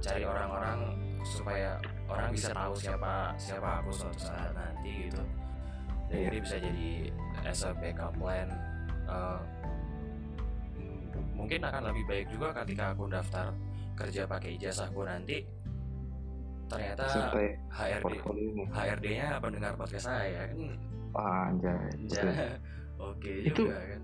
cari 0.02 0.22
orang-orang 0.26 0.78
supaya 1.22 1.78
orang 2.10 2.34
bisa 2.34 2.50
tahu 2.50 2.74
siapa 2.74 3.32
siapa 3.38 3.78
aku 3.78 3.90
suatu 3.94 4.18
saat 4.18 4.50
nanti 4.52 5.06
gitu. 5.08 5.22
Iya. 6.10 6.30
ini 6.30 6.38
bisa 6.42 6.56
jadi 6.58 6.90
as 7.46 7.64
a 7.64 7.70
backup 7.74 8.12
plan 8.20 8.46
m- 10.78 11.10
mungkin 11.34 11.64
akan 11.64 11.90
lebih 11.90 12.04
baik 12.06 12.26
juga 12.30 12.52
ketika 12.62 12.92
aku 12.92 13.08
daftar 13.08 13.50
kerja 13.94 14.26
pakai 14.26 14.54
ijazahku 14.54 15.02
nanti 15.02 15.42
ternyata 16.64 17.04
serta 17.06 17.38
HRD 17.70 18.12
HRD-nya 18.72 19.26
pendengar 19.38 19.72
podcast 19.76 20.08
saya. 20.08 20.50
Kan 20.50 20.74
wah 21.12 21.50
anjay 21.52 21.76
ja- 22.08 22.58
oke 23.10 23.32
Itu- 23.44 23.68
juga 23.68 23.78
kan? 23.78 24.00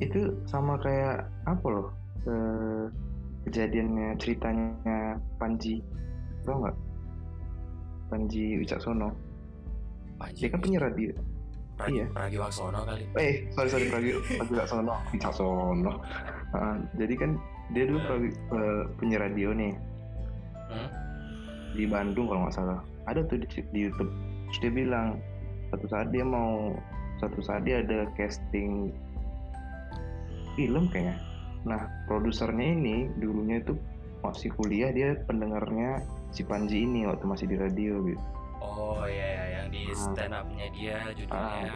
itu 0.00 0.20
sama 0.48 0.80
kayak 0.80 1.28
apa 1.44 1.66
loh 1.68 1.92
eh, 2.24 2.84
kejadiannya 3.44 4.16
ceritanya 4.16 5.20
Panji 5.36 5.84
tau 6.42 6.64
nggak? 6.64 6.76
Panji 8.08 8.56
Wicaksono. 8.56 9.08
Panji 10.16 10.40
dia 10.40 10.50
kan 10.50 10.60
penyiar 10.60 10.82
radio. 10.88 11.12
Pragi, 11.72 11.96
iya. 11.98 12.06
Pragiwaksono 12.08 12.84
kali. 12.84 13.04
Eh 13.16 13.48
sorry 13.52 13.68
sorry 13.68 13.86
Panji 13.88 14.10
Panji 14.32 14.52
Wicaksono. 15.12 15.92
Ah, 16.52 16.76
jadi 16.96 17.14
kan 17.16 17.30
dia 17.72 17.84
dulu 17.88 17.98
eh, 17.98 18.82
penyiar 19.00 19.28
radio 19.28 19.50
nih. 19.52 19.74
Hmm? 20.72 20.88
di 21.72 21.88
Bandung 21.88 22.28
kalau 22.28 22.44
nggak 22.44 22.52
salah. 22.52 22.80
Ada 23.08 23.24
tuh 23.32 23.40
di, 23.40 23.48
di 23.48 23.88
YouTube. 23.88 24.12
Terus 24.52 24.58
dia 24.60 24.72
bilang 24.72 25.16
satu 25.72 25.88
saat 25.88 26.12
dia 26.12 26.20
mau 26.20 26.76
satu 27.16 27.40
saat 27.40 27.64
dia 27.64 27.80
ada 27.80 28.04
casting 28.12 28.92
film 30.52 30.92
kayaknya. 30.92 31.16
Nah 31.64 31.80
produsernya 32.08 32.76
ini 32.76 33.08
dulunya 33.16 33.64
itu 33.64 33.72
masih 34.20 34.52
kuliah 34.54 34.92
dia 34.92 35.16
pendengarnya 35.24 36.04
si 36.30 36.44
Panji 36.44 36.84
ini 36.84 37.08
waktu 37.08 37.24
masih 37.24 37.46
di 37.48 37.56
radio 37.56 38.04
gitu. 38.04 38.20
Oh 38.60 39.02
iya 39.08 39.26
ya 39.26 39.44
yang 39.58 39.66
di 39.72 39.80
Ah. 39.90 39.96
stand 39.96 40.32
up-nya 40.36 40.66
dia 40.76 40.96
judulnya 41.16 41.72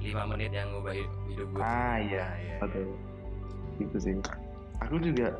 lima 0.00 0.22
menit 0.26 0.50
yang 0.52 0.68
ngubah 0.74 0.92
hidup 1.28 1.48
gue 1.54 1.60
Ah, 1.62 1.96
iya. 2.00 2.24
iya, 2.40 2.54
atau 2.60 2.82
gitu 3.78 3.96
sih 3.96 4.12
aku 4.80 4.96
juga 5.00 5.36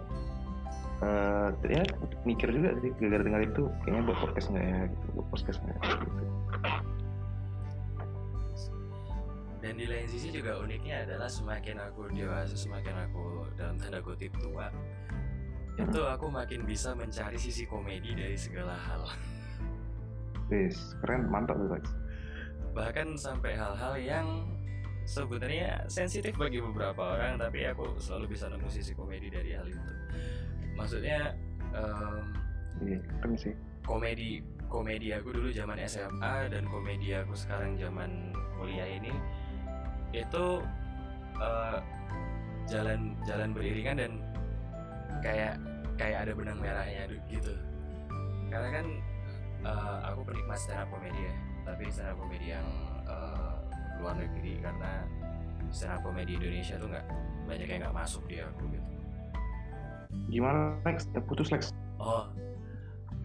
uh, 1.05 1.49
ya 1.67 1.83
mikir 2.25 2.49
juga 2.53 2.77
sih 2.81 2.91
gara-gara 3.01 3.23
dengar 3.25 3.43
itu 3.45 3.63
kayaknya 3.85 4.03
buat 4.07 4.19
podcast 4.21 4.47
nggak 4.53 4.67
ya 4.67 4.81
gitu 4.89 5.07
buat 5.17 5.27
podcast 5.33 5.59
nggak 5.65 5.77
ya, 5.77 5.93
gitu. 6.05 6.25
Dan 9.61 9.77
di 9.77 9.85
lain 9.85 10.09
sisi 10.09 10.33
juga 10.33 10.57
uniknya 10.57 11.05
adalah 11.05 11.29
semakin 11.29 11.77
aku 11.85 12.09
dewasa 12.09 12.57
semakin 12.57 12.97
aku 13.09 13.45
dalam 13.61 13.77
tanda 13.77 14.01
kutip 14.01 14.33
tua 14.41 14.73
itu 15.77 16.01
aku 16.05 16.27
makin 16.29 16.65
bisa 16.69 16.93
mencari 16.93 17.41
sisi 17.41 17.65
komedi 17.65 18.13
dari 18.13 18.37
segala 18.37 18.77
hal. 18.77 19.05
Wis, 20.53 20.97
keren 21.01 21.29
mantap 21.31 21.57
tuh 21.57 21.81
bahkan 22.71 23.19
sampai 23.19 23.59
hal-hal 23.59 23.95
yang 23.99 24.27
sebenarnya 25.11 25.91
sensitif 25.91 26.39
bagi 26.39 26.63
beberapa 26.63 27.19
orang 27.19 27.35
tapi 27.35 27.67
aku 27.67 27.99
selalu 27.99 28.39
bisa 28.39 28.47
nemu 28.47 28.71
sisi 28.71 28.95
komedi 28.95 29.27
dari 29.27 29.59
hal 29.59 29.67
itu. 29.67 29.93
Maksudnya 30.79 31.35
um, 31.75 32.31
keren 33.19 33.35
sih. 33.35 33.55
komedi 33.83 34.39
komedi 34.71 35.11
aku 35.11 35.35
dulu 35.35 35.51
zaman 35.51 35.83
SMA 35.91 36.47
dan 36.55 36.63
komedi 36.71 37.19
aku 37.19 37.35
sekarang 37.35 37.75
zaman 37.75 38.31
kuliah 38.55 38.87
ini 38.87 39.11
itu 40.15 40.63
uh, 41.43 41.83
jalan 42.71 43.19
jalan 43.27 43.51
beriringan 43.51 43.99
dan 43.99 44.13
kayak 45.27 45.59
kayak 45.99 46.23
ada 46.23 46.33
benang 46.39 46.63
merahnya 46.63 47.11
gitu. 47.27 47.55
Karena 48.47 48.69
kan 48.79 48.87
uh, 49.67 49.99
aku 50.15 50.23
penikmat 50.23 50.59
stand 50.63 50.87
up 50.87 50.89
komedi 50.95 51.19
ya 51.19 51.35
tapi 51.67 51.91
stand 51.91 52.15
up 52.15 52.17
komedi 52.23 52.55
yang 52.55 52.67
luar 54.01 54.17
negeri 54.17 54.59
karena 54.59 55.05
stand 55.71 55.95
up 55.95 56.01
komedi 56.03 56.35
Indonesia 56.41 56.75
tuh 56.81 56.89
nggak 56.91 57.07
banyak 57.47 57.69
yang 57.69 57.81
nggak 57.87 57.97
masuk 57.97 58.23
di 58.27 58.43
aku 58.43 58.65
gitu 58.73 58.89
gimana 60.31 60.75
Lex? 60.83 61.07
Putus 61.27 61.55
Lex? 61.55 61.71
Oh 62.03 62.27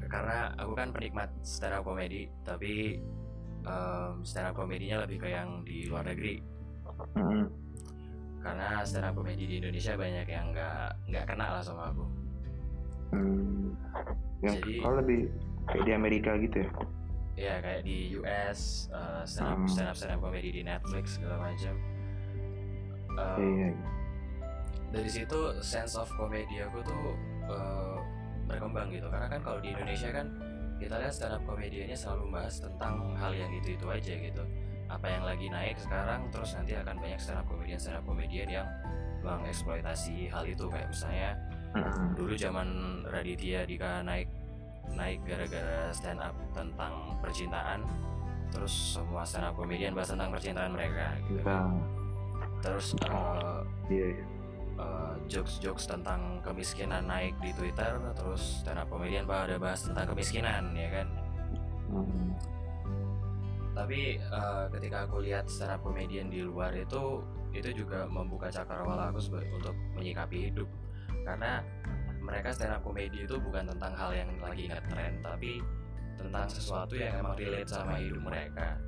karena 0.05 0.53
aku 0.55 0.74
kan 0.77 0.94
penikmat 0.94 1.29
stand 1.41 1.75
up 1.75 1.84
komedi 1.84 2.29
tapi 2.46 3.01
um, 3.65 4.22
stand 4.22 4.48
up 4.48 4.55
komedinya 4.55 5.03
lebih 5.03 5.25
ke 5.25 5.27
yang 5.34 5.65
di 5.65 5.89
luar 5.89 6.05
negeri. 6.08 6.39
Mm-hmm. 6.96 7.46
karena 8.39 8.86
stand 8.88 9.03
up 9.10 9.17
komedi 9.17 9.44
di 9.50 9.55
Indonesia 9.60 9.98
banyak 9.98 10.27
yang 10.29 10.53
nggak 10.53 10.88
nggak 11.12 11.25
kena 11.27 11.60
lah 11.60 11.63
sama 11.65 11.91
aku. 11.91 12.05
Hmm. 13.12 13.74
yang 14.46 14.55
Jadi- 14.62 14.79
kalau 14.79 14.96
lebih 15.01 15.20
kayak 15.65 15.84
di 15.84 15.91
Amerika 15.91 16.32
gitu 16.39 16.55
ya 16.63 16.70
ya 17.36 17.60
kayak 17.60 17.84
di 17.84 18.15
US 18.20 18.88
uh, 18.96 19.22
stand 19.27 19.51
up 19.51 19.60
Hmm. 19.60 19.68
stand 19.68 19.89
up 19.92 19.96
stand 20.00 20.13
up 20.15 20.20
komedi 20.24 20.50
di 20.56 20.62
Netflix 20.63 21.20
segala 21.20 21.51
macam. 21.51 21.75
Um, 23.15 23.39
iya 23.39 23.68
iya. 23.72 23.88
dari 24.92 25.10
situ 25.12 25.39
sense 25.63 25.96
of 25.96 26.08
komedi 26.15 26.60
aku 26.63 26.80
tuh 26.84 27.15
uh, 27.48 28.00
berkembang 28.48 28.92
gitu. 28.92 29.08
Karena 29.12 29.27
kan 29.27 29.39
kalau 29.44 29.60
di 29.60 29.72
Indonesia 29.72 30.12
kan 30.12 30.27
kita 30.75 30.96
lihat 31.00 31.13
stand 31.15 31.36
up 31.36 31.44
komediannya 31.44 31.96
selalu 31.96 32.24
bahas 32.32 32.60
tentang 32.60 33.15
hal 33.15 33.32
yang 33.32 33.51
itu 33.51 33.75
itu 33.75 33.86
aja 33.88 34.13
gitu. 34.15 34.44
Apa 34.88 35.08
yang 35.08 35.24
lagi 35.24 35.48
naik 35.51 35.75
sekarang 35.80 36.27
terus 36.32 36.56
nanti 36.56 36.75
akan 36.75 36.96
banyak 37.00 37.20
stand 37.20 37.39
up 37.39 37.48
komedian 37.48 37.80
stand 37.80 38.00
up 38.00 38.06
komedian 38.08 38.48
yang 38.48 38.68
mengeksploitasi 39.24 40.32
hal 40.32 40.44
itu. 40.48 40.68
Kayak 40.68 40.88
misalnya 40.92 41.30
Mm-mm. 41.75 42.15
dulu 42.15 42.34
zaman 42.39 42.68
Raditya 43.12 43.68
Dika 43.68 44.04
naik 44.04 44.32
naik 44.94 45.24
gara-gara 45.25 45.89
stand 45.89 46.22
up 46.22 46.36
tentang 46.54 47.18
percintaan. 47.24 47.82
Terus 48.54 49.00
semua 49.00 49.25
stand 49.25 49.50
up 49.50 49.58
komedian 49.58 49.98
bahas 49.98 50.13
tentang 50.13 50.30
percintaan 50.30 50.72
mereka 50.75 51.18
gitu. 51.27 51.42
Nah, 51.44 51.74
terus 52.62 52.94
uh, 53.10 53.65
iya 53.89 54.15
iya. 54.15 54.25
uh, 54.80 55.13
jokes-jokes 55.25 55.89
tentang 55.89 56.39
kemiskinan 56.46 57.10
naik 57.10 57.34
di 57.42 57.51
Twitter 57.58 57.98
terus 58.15 58.63
stand 58.63 58.80
up 58.80 58.88
komedian 58.88 59.25
pada 59.25 59.58
bahas 59.58 59.84
tentang 59.86 60.13
kemiskinan 60.13 60.72
ya 60.77 60.89
kan? 61.02 61.10
Hmm. 61.86 62.34
tapi 63.78 64.17
uh, 64.34 64.65
ketika 64.74 65.06
aku 65.06 65.21
lihat 65.21 65.45
stand 65.45 65.69
up 65.69 65.84
komedian 65.86 66.34
di 66.34 66.41
luar 66.41 66.74
itu 66.74 67.21
itu 67.56 67.84
juga 67.84 68.04
membuka 68.12 68.52
cakrawala 68.52 69.10
aku 69.10 69.39
untuk 69.39 69.76
menyikapi 69.95 70.52
hidup. 70.52 70.67
Karena 71.24 71.63
mereka 72.26 72.50
stand 72.52 72.74
up 72.74 72.82
komedi 72.82 73.24
itu 73.24 73.38
bukan 73.38 73.70
tentang 73.70 73.94
hal 73.94 74.12
yang 74.12 74.30
lagi 74.42 74.66
ngetren 74.66 75.22
tapi 75.22 75.62
tentang 76.18 76.50
sesuatu 76.50 76.98
yang 76.98 77.22
emang 77.22 77.38
relate 77.38 77.70
sama 77.70 78.02
hidup 78.02 78.24
mereka. 78.26 78.82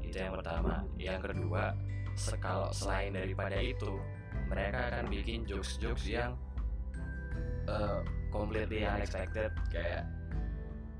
Itu 0.00 0.16
yang 0.16 0.32
pertama. 0.32 0.80
Yang 0.96 1.18
kedua 1.30 1.76
se- 2.16 2.40
kalau 2.40 2.72
selain 2.72 3.12
daripada 3.12 3.60
itu 3.60 4.00
mereka 4.48 4.88
akan 4.92 5.04
bikin 5.12 5.44
jokes-jokes 5.44 6.08
yang 6.08 6.32
uh, 7.68 8.00
completely 8.32 8.84
unexpected 8.84 9.52
kayak 9.68 10.08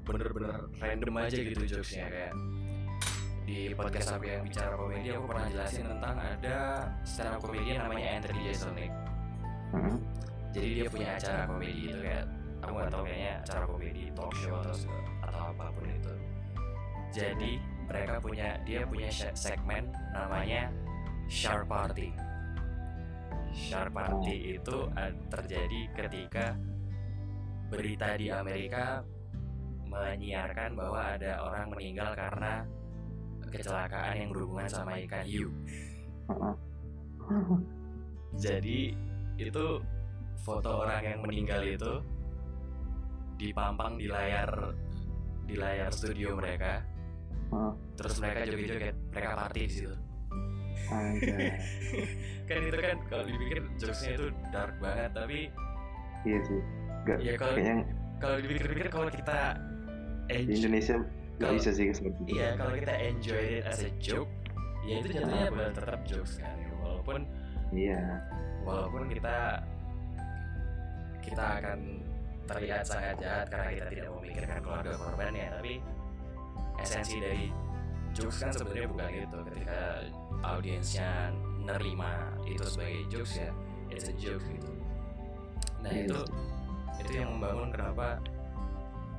bener-bener 0.02 0.66
random 0.82 1.14
aja 1.22 1.38
gitu 1.38 1.62
jokesnya 1.62 2.10
kayak 2.10 2.34
di 3.42 3.74
podcast 3.74 4.14
aku 4.18 4.26
yang 4.30 4.42
bicara 4.46 4.74
komedi 4.74 5.08
aku 5.14 5.26
pernah 5.30 5.46
jelasin 5.50 5.84
tentang 5.86 6.16
ada 6.18 6.56
stand 7.02 7.34
up 7.34 7.40
komedian 7.42 7.86
namanya 7.86 8.18
Anthony 8.18 8.40
Jeselnik. 8.50 8.92
Mm-mm. 9.74 9.96
Jadi 10.52 10.68
dia 10.84 10.86
punya 10.92 11.08
acara 11.16 11.42
komedi 11.48 11.80
gitu 11.88 11.98
kayak 12.04 12.24
aku 12.60 12.72
nggak 12.76 12.90
tahu 12.92 13.02
kayaknya 13.08 13.32
acara 13.40 13.64
komedi 13.64 14.02
talk 14.12 14.32
show 14.36 14.56
atau 14.60 14.76
atau 15.24 15.40
apa 15.50 15.64
pun 15.72 15.84
itu. 15.88 16.14
Jadi 17.12 17.52
mereka 17.88 18.14
punya 18.20 18.48
dia 18.68 18.80
punya 18.84 19.08
se- 19.08 19.36
segmen 19.36 19.88
namanya 20.12 20.68
Shark 21.26 21.64
Party. 21.64 22.12
Shark 23.52 23.92
Party 23.92 24.56
itu 24.56 24.76
terjadi 25.28 25.80
ketika 25.96 26.56
berita 27.72 28.16
di 28.20 28.28
Amerika 28.28 29.00
menyiarkan 29.88 30.72
bahwa 30.72 31.16
ada 31.16 31.40
orang 31.44 31.68
meninggal 31.72 32.12
karena 32.16 32.64
kecelakaan 33.52 34.16
yang 34.16 34.30
berhubungan 34.32 34.68
sama 34.68 34.96
ikan 35.04 35.24
hiu. 35.24 35.52
Jadi 38.40 38.96
itu 39.36 39.66
foto 40.42 40.82
orang 40.82 41.02
yang 41.06 41.20
meninggal 41.22 41.62
itu 41.62 42.02
dipampang 43.38 43.98
di 43.98 44.10
layar 44.10 44.74
di 45.46 45.54
layar 45.54 45.90
studio 45.94 46.34
mereka. 46.34 46.82
Ah, 47.52 47.72
terus 47.94 48.18
mereka 48.18 48.48
joget-joget 48.48 48.96
mereka 49.14 49.28
party 49.38 49.62
di 49.66 49.72
situ. 49.72 49.94
Kan 52.48 52.58
itu 52.68 52.78
kan 52.84 52.96
kalau 53.08 53.24
dipikir 53.24 53.64
jokesnya 53.80 54.12
itu 54.18 54.26
dark 54.52 54.74
banget 54.82 55.10
tapi 55.14 55.38
iya 56.26 56.38
sih. 56.44 56.60
Gak, 57.02 57.18
ya 57.22 57.32
kalau 57.38 57.54
kayaknya 57.56 57.76
kalau 58.22 58.36
dipikir-pikir 58.38 58.86
kalau 58.92 59.08
kita 59.10 59.38
di 60.30 60.34
enjoy, 60.38 60.54
Indonesia 60.62 60.94
gak 61.00 61.08
Kalau- 61.40 61.56
bisa 61.58 61.70
sih 61.74 61.86
seperti 61.90 62.18
itu. 62.22 62.30
iya 62.38 62.48
kalau 62.54 62.74
kita 62.76 62.94
enjoy 62.94 63.42
it 63.58 63.64
as 63.66 63.80
a 63.82 63.90
joke 63.98 64.30
ya 64.82 64.94
itu 65.02 65.08
jatuhnya 65.14 65.48
bakal 65.50 65.70
tetap 65.74 66.00
jokes 66.06 66.34
kan 66.38 66.56
walaupun 66.82 67.20
iya. 67.74 68.22
walaupun 68.62 69.02
kita 69.10 69.62
kita 71.22 71.62
akan 71.62 71.78
terlihat 72.50 72.82
sangat 72.84 73.16
jahat 73.22 73.46
karena 73.48 73.70
kita 73.70 73.86
tidak 73.88 74.08
memikirkan 74.18 74.58
keluarga 74.60 74.92
korbannya 74.98 75.46
tapi 75.54 75.74
esensi 76.82 77.16
dari 77.22 77.46
jokes 78.12 78.42
kan 78.42 78.52
sebenarnya 78.52 78.88
bukan 78.90 79.08
gitu. 79.14 79.38
Ketika 79.48 79.80
audiensnya 80.42 81.30
nerima 81.62 82.34
itu 82.44 82.62
sebagai 82.66 83.02
jokes 83.08 83.38
ya 83.38 83.50
it's 83.88 84.10
a 84.10 84.14
joke 84.18 84.42
gitu. 84.42 84.70
Nah 85.86 85.90
Iya. 85.94 86.06
itu 86.10 86.18
itu 87.02 87.12
yang 87.18 87.30
membangun 87.38 87.70
kenapa 87.72 88.20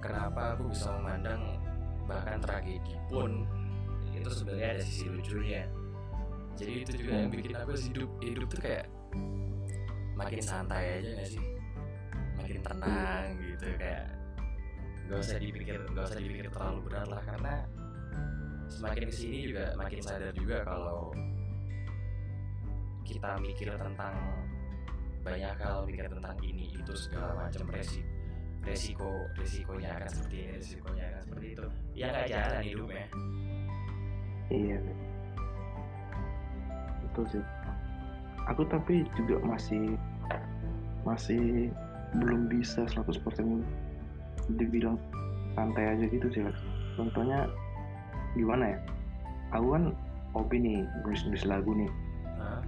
kenapa 0.03 0.41
aku 0.55 0.71
bisa 0.71 0.91
memandang 0.99 1.41
bahkan 2.05 2.37
tragedi 2.43 2.95
pun 3.07 3.47
itu 4.13 4.29
sebenarnya 4.29 4.77
ada 4.77 4.81
sisi 4.83 5.07
lucunya. 5.09 5.63
Jadi 6.53 6.85
itu 6.85 6.91
juga 7.01 7.11
yang 7.17 7.29
bikin 7.33 7.55
aku 7.57 7.73
hidup 7.73 8.09
hidup 8.21 8.45
tuh 8.51 8.61
kayak 8.61 8.85
makin 10.13 10.37
santai 10.43 11.01
aja 11.01 11.09
gak 11.17 11.29
sih 11.33 11.52
makin 12.53 12.69
tenang 12.69 13.25
gitu 13.41 13.65
kayak 13.81 14.05
gak 15.09 15.17
usah 15.25 15.37
dipikir 15.41 15.73
gak 15.89 16.05
usah 16.05 16.19
dipikir 16.21 16.45
terlalu 16.53 16.79
berat 16.85 17.09
lah 17.09 17.21
karena 17.25 17.65
semakin 18.69 19.09
ke 19.09 19.13
sini 19.13 19.37
juga 19.49 19.73
makin 19.73 19.99
sadar 20.05 20.29
juga 20.37 20.61
kalau 20.61 21.09
kita 23.01 23.41
mikir 23.41 23.73
tentang 23.73 24.13
banyak 25.25 25.55
hal 25.57 25.81
mikir 25.89 26.05
tentang 26.05 26.37
ini 26.45 26.69
itu 26.77 26.93
segala 26.93 27.33
macam 27.41 27.65
resiko 27.73 28.05
resiko 28.61 29.09
resikonya 29.33 29.89
akan 29.97 30.09
seperti 30.13 30.35
ini 30.37 30.53
resikonya 30.61 31.03
akan 31.09 31.21
seperti 31.25 31.47
itu. 31.57 31.65
Ya 31.97 32.05
nggak 32.13 32.27
jalan 32.29 32.61
hidupnya 32.61 33.05
iya 34.53 34.79
betul 37.01 37.25
sih. 37.33 37.43
Aku 38.45 38.61
tapi 38.69 39.01
juga 39.17 39.41
masih 39.41 39.97
masih 41.01 41.73
belum 42.17 42.51
bisa 42.51 42.85
100% 42.85 43.17
dibilang 44.59 44.99
santai 45.53 45.97
aja 45.97 46.05
gitu 46.09 46.27
sih 46.33 46.43
contohnya 46.97 47.47
gimana 48.37 48.73
ya? 48.73 48.79
Aku 49.53 49.77
kan 49.77 49.93
hobi 50.33 50.57
nih 50.57 50.77
nulis 51.05 51.21
nulis 51.29 51.45
lagu 51.45 51.71
nih. 51.73 51.91
Hah? 52.41 52.61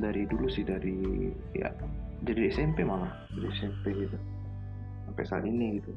dari 0.00 0.24
dulu 0.24 0.48
sih 0.48 0.64
dari 0.64 1.28
ya 1.52 1.68
jadi 2.24 2.48
SMP 2.52 2.86
malah 2.86 3.10
dari 3.36 3.48
SMP 3.52 3.92
gitu. 3.94 4.16
Sampai 5.08 5.24
saat 5.26 5.44
ini 5.44 5.82
gitu. 5.82 5.92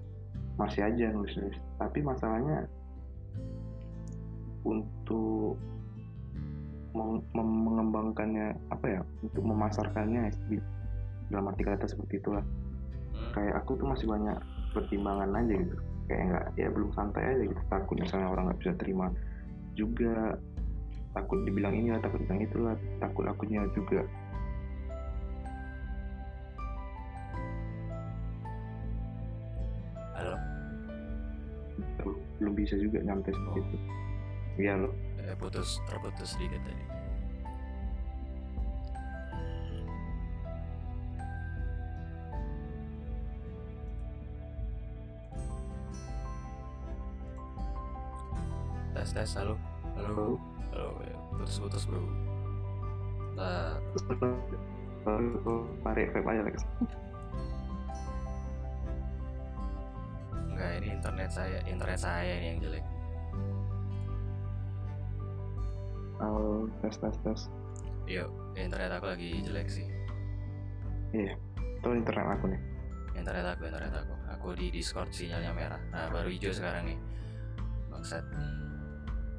Masih 0.60 0.86
aja 0.86 1.10
nulis 1.14 1.34
nulis 1.38 1.58
tapi 1.82 2.06
masalahnya 2.06 2.68
untuk 4.64 5.58
meng- 6.94 7.26
mengembangkannya 7.34 8.56
apa 8.72 8.86
ya 8.88 9.02
untuk 9.26 9.44
memasarkannya 9.44 10.32
dalam 11.34 11.50
arti 11.50 11.66
kata 11.66 11.90
seperti 11.90 12.22
itulah. 12.22 12.46
Hmm. 13.14 13.30
kayak 13.34 13.54
aku 13.66 13.78
tuh 13.78 13.90
masih 13.90 14.06
banyak 14.06 14.38
pertimbangan 14.74 15.30
aja 15.34 15.54
gitu. 15.58 15.76
Kayak 16.06 16.24
nggak 16.30 16.46
ya 16.62 16.68
belum 16.70 16.90
santai 16.94 17.24
aja 17.26 17.44
gitu. 17.50 17.62
Takut 17.74 17.96
misalnya 17.98 18.28
orang 18.30 18.44
nggak 18.54 18.60
bisa 18.62 18.74
terima 18.78 19.08
juga. 19.74 20.38
Takut 21.14 21.46
dibilang 21.46 21.74
ini 21.74 21.94
lah 21.94 22.02
takut 22.06 22.22
dibilang 22.22 22.42
itulah. 22.46 22.76
Takut 23.02 23.26
akunya 23.26 23.66
juga. 23.74 24.06
Halo? 30.14 30.38
Belum, 32.38 32.54
bisa 32.54 32.78
juga 32.78 33.02
nyampe 33.02 33.34
seperti 33.34 33.60
itu. 33.66 33.78
Iya 34.62 34.74
loh. 34.78 34.94
Eh, 35.26 35.34
putus 35.38 35.82
terputus 35.90 36.38
sedikit 36.38 36.62
tadi 36.62 37.03
tes 49.14 49.30
tes 49.30 49.46
halo 49.46 49.54
halo 49.94 50.42
halo 50.74 50.90
ya, 51.06 51.14
putus 51.38 51.62
putus 51.62 51.86
bro. 51.86 52.02
Nah. 53.38 53.78
Baru 55.06 55.70
tarik 55.86 56.10
vape 56.18 56.30
aja 56.34 56.42
Lex. 56.42 56.58
Enggak 60.50 60.70
ini 60.82 60.88
internet 60.98 61.30
saya 61.30 61.62
internet 61.70 62.00
saya 62.02 62.34
ini 62.42 62.46
yang 62.58 62.60
jelek. 62.66 62.86
Oh, 66.18 66.66
tes 66.82 66.98
tes 66.98 67.16
tes. 67.22 67.42
Yuk 68.10 68.34
internet 68.58 68.98
aku 68.98 69.14
lagi 69.14 69.46
jelek 69.46 69.70
sih. 69.70 69.86
Itu 71.14 71.90
internet 71.94 72.34
aku 72.34 72.50
nih. 72.50 72.62
Internet 73.14 73.46
aku 73.46 73.62
internet 73.70 73.94
aku. 73.94 74.14
Aku 74.42 74.48
di 74.58 74.74
discord 74.74 75.14
sinyalnya 75.14 75.54
merah. 75.54 75.82
Nah 75.94 76.10
baru 76.10 76.34
hijau 76.34 76.50
sekarang 76.50 76.90
nih. 76.90 76.98
Bangsat. 77.94 78.26
aku 78.26 78.63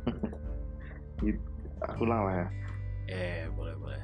ulang 2.02 2.22
lah 2.26 2.34
ya. 2.34 2.46
Eh 3.08 3.44
boleh 3.52 3.76
boleh. 3.76 4.00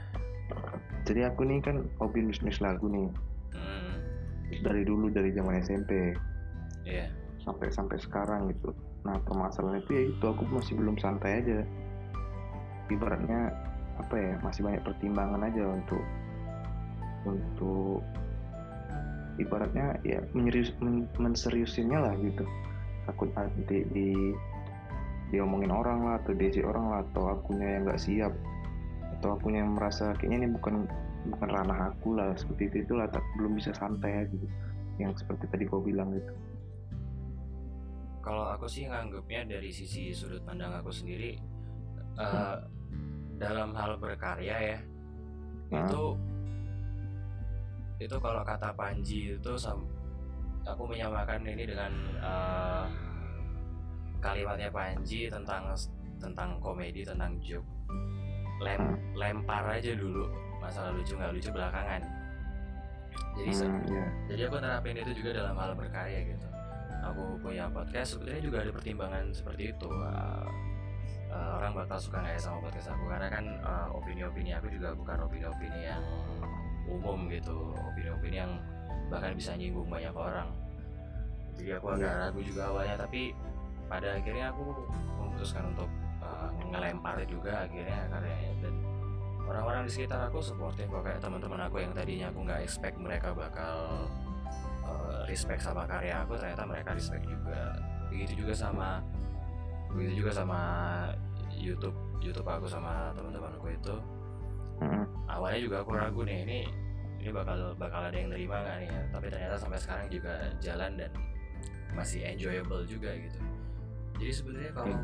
Jadi 1.08 1.20
aku 1.24 1.46
nih 1.46 1.58
kan 1.64 1.86
hobi 1.98 2.26
nulis 2.26 2.60
lagu 2.60 2.86
nih. 2.90 3.08
Hmm. 3.56 3.94
Dari 4.60 4.82
dulu 4.84 5.08
dari 5.08 5.32
zaman 5.32 5.62
SMP 5.62 6.14
iya. 6.84 7.08
Sampai 7.40 7.72
sampai 7.72 7.96
sekarang 7.98 8.52
gitu. 8.52 8.74
Nah 9.06 9.16
permasalahan 9.24 9.80
itu 9.80 9.90
ya 9.96 10.02
itu 10.12 10.24
aku 10.24 10.42
masih 10.50 10.76
belum 10.76 10.96
santai 11.00 11.40
aja. 11.40 11.64
Ibaratnya 12.90 13.54
apa 14.00 14.14
ya 14.16 14.32
masih 14.40 14.64
banyak 14.64 14.82
pertimbangan 14.84 15.44
aja 15.44 15.64
untuk 15.64 16.02
untuk 17.28 18.00
ibaratnya 19.36 19.96
ya 20.04 20.20
menyerius 20.36 20.72
men, 20.80 21.08
menseriusinnya 21.16 21.98
lah 22.00 22.14
gitu. 22.20 22.44
Takut 23.08 23.32
nanti 23.32 23.84
di 23.92 24.36
diomongin 25.30 25.70
orang 25.70 26.06
lah 26.06 26.14
atau 26.22 26.34
diajak 26.34 26.66
orang 26.66 26.86
lah 26.90 27.00
atau 27.10 27.22
akunya 27.38 27.78
yang 27.78 27.82
nggak 27.86 28.02
siap. 28.02 28.32
Atau 29.18 29.38
akunya 29.38 29.62
yang 29.62 29.78
merasa 29.78 30.14
kayaknya 30.18 30.46
ini 30.46 30.48
bukan 30.54 30.74
bukan 31.30 31.48
ranah 31.52 31.92
aku 31.94 32.16
lah 32.16 32.32
seperti 32.34 32.72
itu 32.72 32.76
itulah 32.88 33.06
tak, 33.10 33.22
belum 33.38 33.58
bisa 33.58 33.70
santai 33.74 34.26
aja 34.26 34.34
gitu. 34.34 34.46
Yang 34.98 35.24
seperti 35.24 35.44
tadi 35.48 35.64
kau 35.70 35.80
bilang 35.80 36.12
gitu. 36.12 36.32
Kalau 38.20 38.52
aku 38.52 38.68
sih 38.68 38.84
nganggapnya 38.84 39.48
dari 39.48 39.72
sisi 39.72 40.12
sudut 40.12 40.44
pandang 40.44 40.76
aku 40.76 40.92
sendiri 40.92 41.40
eh, 42.20 42.56
dalam 43.40 43.72
hal 43.72 43.96
berkarya 43.96 44.76
ya 44.76 44.78
Nah. 45.70 45.86
itu 45.86 46.04
itu 48.00 48.16
kalau 48.18 48.42
kata 48.42 48.74
Panji 48.74 49.38
itu 49.38 49.52
aku 50.66 50.82
menyamakan 50.88 51.46
ini 51.46 51.64
dengan 51.68 51.92
eh, 52.18 52.84
kalimatnya 54.20 54.68
Panji 54.70 55.26
tentang 55.26 55.72
tentang 56.20 56.60
komedi 56.60 57.02
tentang 57.02 57.34
joke. 57.40 57.66
Lem 58.60 58.82
lempar 59.16 59.64
aja 59.66 59.96
dulu 59.96 60.28
masalah 60.60 60.92
lucu 60.92 61.16
nggak 61.16 61.32
lucu 61.32 61.48
belakangan. 61.48 62.04
Jadi 63.34 63.50
Hmm, 63.56 63.80
ya. 63.88 64.06
jadi 64.28 64.40
aku 64.46 64.56
terapin 64.60 64.96
itu 65.00 65.10
juga 65.16 65.30
dalam 65.40 65.56
hal 65.56 65.72
berkarya 65.72 66.20
gitu. 66.28 66.46
Aku 67.00 67.40
punya 67.40 67.64
podcast 67.72 68.14
sebenarnya 68.14 68.42
juga 68.44 68.58
ada 68.60 68.70
pertimbangan 68.76 69.24
seperti 69.32 69.72
itu. 69.72 69.88
Uh, 69.88 70.44
uh, 71.32 71.50
orang 71.56 71.72
bakal 71.72 71.96
suka 71.96 72.20
nggak 72.20 72.36
ya 72.36 72.40
sama 72.42 72.58
podcast 72.60 72.92
aku? 72.92 73.04
Karena 73.08 73.28
kan 73.32 73.44
uh, 73.64 73.88
opini-opini 73.96 74.52
aku 74.52 74.68
juga 74.68 74.92
bukan 74.92 75.24
opini-opini 75.24 75.80
yang 75.88 76.02
umum 76.84 77.24
gitu. 77.32 77.72
Opini-opini 77.72 78.36
yang 78.36 78.52
bahkan 79.08 79.32
bisa 79.32 79.56
nyinggung 79.56 79.88
banyak 79.88 80.12
orang. 80.12 80.52
Jadi 81.56 81.70
aku 81.80 81.86
agak 81.96 82.12
Iya. 82.12 82.20
ragu 82.28 82.40
juga 82.44 82.62
awalnya 82.68 82.96
tapi 83.00 83.32
pada 83.90 84.14
akhirnya 84.14 84.54
aku 84.54 84.86
memutuskan 85.18 85.66
untuk 85.74 85.90
uh, 86.22 86.46
ngelempar 86.70 87.18
juga 87.26 87.66
akhirnya 87.66 88.06
karyanya. 88.06 88.52
Dan 88.62 88.74
orang-orang 89.50 89.82
di 89.84 89.90
sekitar 89.90 90.30
aku 90.30 90.38
supportive 90.38 90.86
kok 90.86 91.02
kayak 91.02 91.18
teman-teman 91.18 91.66
aku 91.66 91.82
yang 91.82 91.90
tadinya 91.90 92.30
aku 92.30 92.46
nggak 92.46 92.62
expect 92.62 92.96
mereka 93.02 93.34
bakal 93.34 94.06
uh, 94.86 95.26
respect 95.26 95.66
sama 95.66 95.82
karya 95.90 96.22
aku 96.22 96.38
ternyata 96.38 96.62
mereka 96.62 96.94
respect 96.94 97.26
juga. 97.26 97.74
Begitu 98.14 98.46
juga 98.46 98.54
sama 98.54 99.02
begitu 99.90 100.22
juga 100.22 100.30
sama 100.30 100.60
YouTube 101.50 101.98
YouTube 102.22 102.46
aku 102.46 102.70
sama 102.70 103.10
teman-temanku 103.18 103.66
itu. 103.74 103.96
Mm-mm. 104.80 105.04
awalnya 105.28 105.60
juga 105.60 105.84
aku 105.84 105.92
ragu 105.92 106.24
nih 106.24 106.40
ini 106.40 106.64
ini 107.20 107.28
bakal 107.36 107.76
bakal 107.76 108.00
ada 108.00 108.16
yang 108.16 108.32
nerima 108.32 108.64
nggak 108.64 108.76
nih 108.80 108.88
ya. 108.88 109.02
Tapi 109.12 109.26
ternyata 109.28 109.56
sampai 109.60 109.76
sekarang 109.82 110.06
juga 110.08 110.32
jalan 110.62 110.96
dan 110.96 111.12
masih 111.90 112.22
enjoyable 112.22 112.86
juga 112.86 113.10
gitu 113.18 113.49
jadi 114.20 114.32
sebenarnya 114.36 114.72
kalau 114.76 114.98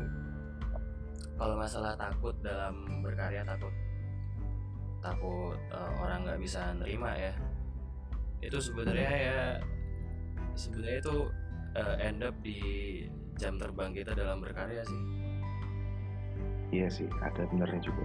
kalau 1.37 1.55
masalah 1.57 1.93
takut 1.97 2.37
dalam 2.45 3.01
berkarya 3.01 3.41
takut 3.41 3.73
takut 5.01 5.57
eh, 5.73 5.91
orang 5.97 6.29
nggak 6.29 6.39
bisa 6.41 6.73
nerima 6.77 7.11
ya 7.17 7.33
itu 8.45 8.57
sebenarnya 8.61 9.11
ya 9.11 9.39
sebenarnya 10.53 10.97
itu 11.01 11.15
eh, 11.73 11.95
end 12.05 12.21
up 12.21 12.35
di 12.45 12.59
jam 13.41 13.57
terbang 13.57 13.93
kita 13.93 14.13
dalam 14.13 14.41
berkarya 14.41 14.85
sih 14.85 15.01
Iya 16.67 16.91
sih, 16.91 17.07
ada 17.23 17.47
benernya 17.47 17.79
juga. 17.79 18.03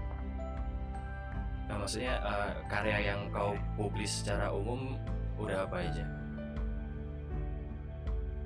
Nah, 1.66 1.82
maksudnya 1.82 2.14
eh, 2.22 2.50
karya 2.70 2.98
yang 3.10 3.26
kau 3.34 3.58
publis 3.74 4.22
secara 4.22 4.54
umum 4.54 4.94
udah 5.34 5.66
apa 5.66 5.82
aja? 5.82 6.04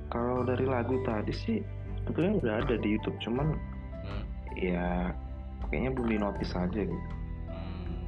Kalau 0.08 0.40
dari 0.48 0.64
lagu 0.64 0.96
tadi 1.04 1.34
sih, 1.36 1.60
sebetulnya 2.06 2.32
udah 2.38 2.54
ada 2.62 2.74
di 2.78 2.88
YouTube, 2.94 3.18
cuman 3.18 3.50
Hmm, 4.06 4.22
ya 4.54 5.10
kayaknya 5.66 5.90
belum 5.92 6.08
di 6.08 6.18
notice 6.22 6.54
aja 6.54 6.80
gitu. 6.80 7.08
hmm. 7.50 7.98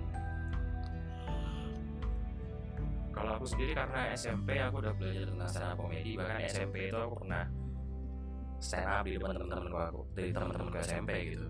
Kalau 3.11 3.31
aku 3.35 3.45
sendiri 3.45 3.73
karena 3.75 4.15
SMP 4.15 4.49
aku 4.57 4.79
udah 4.79 4.95
belajar 4.95 5.27
tentang 5.27 5.49
stand 5.51 5.67
up 5.67 5.77
komedi 5.77 6.15
bahkan 6.15 6.39
SMP 6.47 6.87
itu 6.87 6.95
aku 6.97 7.15
pernah 7.27 7.45
stand 8.59 8.87
up 8.87 9.03
di 9.03 9.13
depan 9.19 9.35
teman-temanku 9.35 9.79
aku 9.79 10.01
dari 10.15 10.31
teman-temanku 10.31 10.77
SMP 10.79 11.11
gitu. 11.35 11.47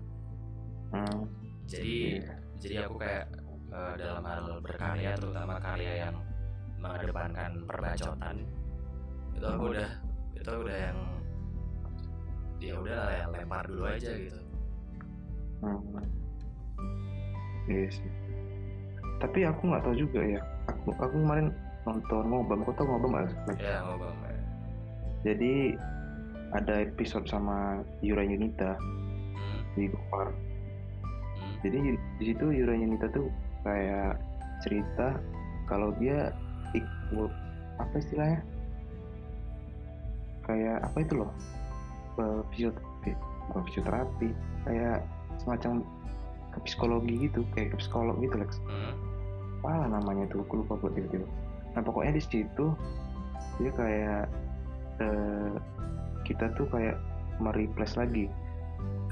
Hmm, 0.89 1.19
Jadi 1.69 1.95
iya. 2.17 2.33
jadi 2.57 2.75
aku 2.89 2.95
kayak 2.97 3.25
eh, 3.69 3.93
dalam 4.01 4.23
hal 4.25 4.41
berkarya 4.59 5.13
terutama 5.13 5.61
karya 5.61 6.09
yang 6.09 6.15
mengedepankan 6.81 7.51
perbacotan 7.69 8.35
itu 9.37 9.45
aku 9.45 9.63
Hmm. 9.63 9.73
udah 9.77 9.89
itu 10.33 10.49
udah 10.49 10.77
yang 10.81 10.97
ya 12.59 12.73
udah 12.75 12.95
lah 12.99 13.13
yang 13.15 13.29
lempar 13.31 13.63
dulu 13.65 13.83
aja 13.87 14.11
gitu 14.11 14.39
Hmm. 15.59 15.99
Iya 17.67 17.91
sih. 17.91 18.07
Tapi 19.19 19.43
aku 19.43 19.67
nggak 19.67 19.83
tahu 19.83 19.95
juga 19.99 20.23
ya. 20.23 20.39
Aku 20.71 20.95
aku 20.95 21.19
kemarin 21.19 21.51
nonton 21.83 22.31
ngobam, 22.31 22.63
kau 22.63 22.71
tahu 22.79 22.87
ngobam 22.87 23.11
nggak? 23.19 23.59
Ya 23.59 23.83
ngobam 23.83 24.15
ya. 24.23 24.39
Jadi 25.27 25.75
ada 26.55 26.87
episode 26.87 27.27
sama 27.27 27.83
Yura 27.99 28.23
Yunita 28.23 28.79
Hmm, 29.35 29.59
di 29.75 29.91
Gopar. 29.91 30.31
hmm, 30.31 31.53
Jadi 31.59 31.77
di 31.91 32.23
situ 32.31 32.45
Yura 32.55 32.79
Yunita 32.79 33.11
tuh 33.11 33.27
kayak 33.67 34.15
cerita 34.63 35.19
kalau 35.67 35.91
dia 35.99 36.31
ikut 36.71 37.31
apa 37.83 37.95
istilahnya? 37.99 38.39
Kayak 40.47 40.87
apa 40.87 40.97
itu 41.03 41.13
loh? 41.19 41.31
Eh, 42.19 42.41
Fisioterapi, 42.51 43.11
bukan 43.47 43.61
fisioterapi, 43.71 44.29
kayak 44.67 44.99
semacam 45.39 45.87
ke 46.51 46.59
psikologi 46.67 47.13
gitu, 47.31 47.47
kayak 47.55 47.71
ke 47.71 47.77
psikolog 47.79 48.19
gitu 48.19 48.35
Lex. 48.35 48.59
hmm. 48.67 48.93
Apa 49.63 49.87
namanya 49.87 50.27
tuh? 50.27 50.43
Aku 50.43 50.63
lupa 50.63 50.75
buat 50.79 50.91
tiba-tiba. 50.95 51.23
nah 51.77 51.85
pokoknya 51.85 52.17
di 52.17 52.23
situ 52.25 52.65
dia 53.61 53.71
kayak 53.77 54.25
eh, 54.99 55.53
kita 56.25 56.49
tuh 56.57 56.65
kayak 56.73 56.97
mereplace 57.39 57.93
lagi 57.95 58.25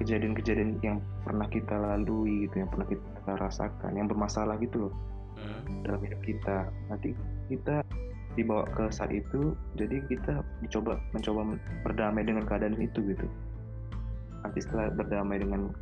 kejadian-kejadian 0.01 0.81
yang 0.81 0.97
pernah 1.21 1.45
kita 1.47 1.77
lalui 1.77 2.49
gitu 2.49 2.65
yang 2.65 2.69
pernah 2.73 2.87
kita 2.89 3.31
rasakan 3.37 3.91
yang 3.95 4.09
bermasalah 4.09 4.57
gitu 4.59 4.89
loh 4.89 4.93
Hmm. 5.37 5.85
dalam 5.85 6.01
hidup 6.01 6.17
kita 6.25 6.65
nanti 6.89 7.13
kita 7.45 7.85
dibawa 8.37 8.69
ke 8.71 8.93
saat 8.93 9.09
itu 9.09 9.57
jadi 9.75 10.05
kita 10.05 10.45
dicoba 10.61 11.01
mencoba 11.11 11.57
berdamai 11.81 12.21
dengan 12.21 12.45
keadaan 12.45 12.77
itu 12.77 13.01
gitu 13.01 13.25
nanti 14.45 14.61
setelah 14.61 14.93
berdamai 14.93 15.41
dengan 15.41 15.73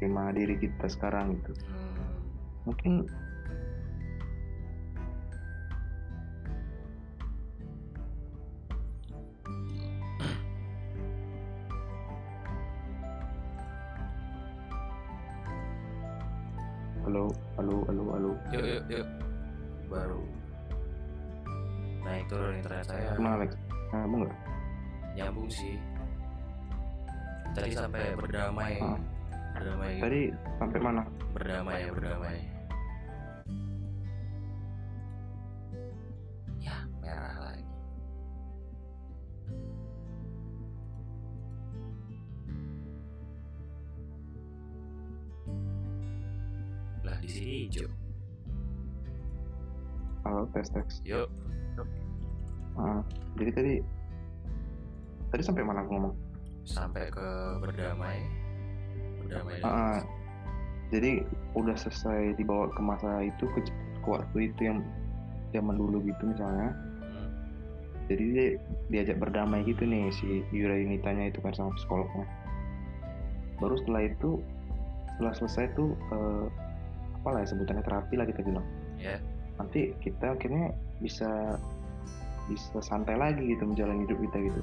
terima 0.00 0.32
diri 0.32 0.56
kita 0.56 0.88
sekarang 0.88 1.36
gitu 1.40 1.52
Hmm. 2.66 2.72
mungkin 2.72 2.92
halo 17.16 17.32
halo 17.56 17.76
halo 17.88 18.02
halo 18.12 18.30
Yuk 18.52 18.64
yuk 18.68 18.84
yuk. 18.92 19.08
Baru 19.88 20.20
naik 22.04 22.28
turun 22.28 22.54
internet 22.60 22.84
saya 22.84 23.16
gimana 23.16 23.34
Alex 23.40 23.50
kamu 23.88 24.14
nggak 24.20 24.34
nyambung 25.16 25.48
sih. 25.48 25.74
Tadi 27.56 27.72
sampai 27.72 28.12
berdamai, 28.20 28.76
Ah. 28.84 29.00
berdamai, 29.56 29.96
tadi 29.96 30.20
sampai 30.60 30.78
mana 30.84 31.02
berdamai, 31.32 31.88
berdamai. 31.88 32.36
Hijau. 47.46 47.88
halo 50.26 50.42
tes 50.50 50.66
tes 50.74 50.98
Yuk, 51.06 51.30
Ah, 52.76 53.00
jadi 53.40 53.50
tadi 53.56 53.74
tadi 55.32 55.42
sampai 55.46 55.62
mana 55.64 55.80
aku 55.86 55.96
ngomong 55.96 56.14
sampai 56.66 57.08
ke 57.08 57.26
berdamai. 57.62 58.20
Berdamai. 59.22 59.62
Ah, 59.64 60.02
jadi 60.92 61.22
udah 61.56 61.72
selesai 61.78 62.36
dibawa 62.36 62.68
ke 62.74 62.80
masa 62.82 63.22
itu 63.24 63.48
ke, 63.54 63.64
ke 64.02 64.08
waktu 64.10 64.50
itu 64.52 64.60
yang 64.66 64.82
zaman 65.54 65.78
dulu 65.78 66.02
gitu 66.04 66.22
misalnya 66.26 66.74
Hmm. 67.06 67.30
jadi 68.12 68.24
dia 68.34 68.48
diajak 68.92 69.22
berdamai 69.22 69.62
gitu 69.64 69.86
nih 69.86 70.10
si 70.12 70.42
Yura 70.52 70.74
Yunitanya 70.76 71.30
itu 71.32 71.38
kan 71.40 71.54
sama 71.56 71.70
psikolognya 71.78 72.26
baru 73.56 73.78
setelah 73.80 74.02
itu 74.10 74.30
setelah 75.16 75.32
selesai 75.38 75.64
tuh 75.78 75.96
eh, 76.12 76.46
apa 77.26 77.34
lah 77.34 77.42
ya 77.42 77.50
sebutannya 77.50 77.82
terapi 77.82 78.14
lah 78.14 78.26
kita 78.30 78.46
bilang 78.46 78.62
Ya. 79.02 79.18
nanti 79.58 79.90
kita 79.98 80.38
akhirnya 80.38 80.70
bisa 81.02 81.58
bisa 82.46 82.78
santai 82.78 83.18
lagi 83.18 83.42
gitu 83.42 83.66
menjalani 83.66 84.06
hidup 84.06 84.14
kita 84.30 84.38
gitu 84.46 84.60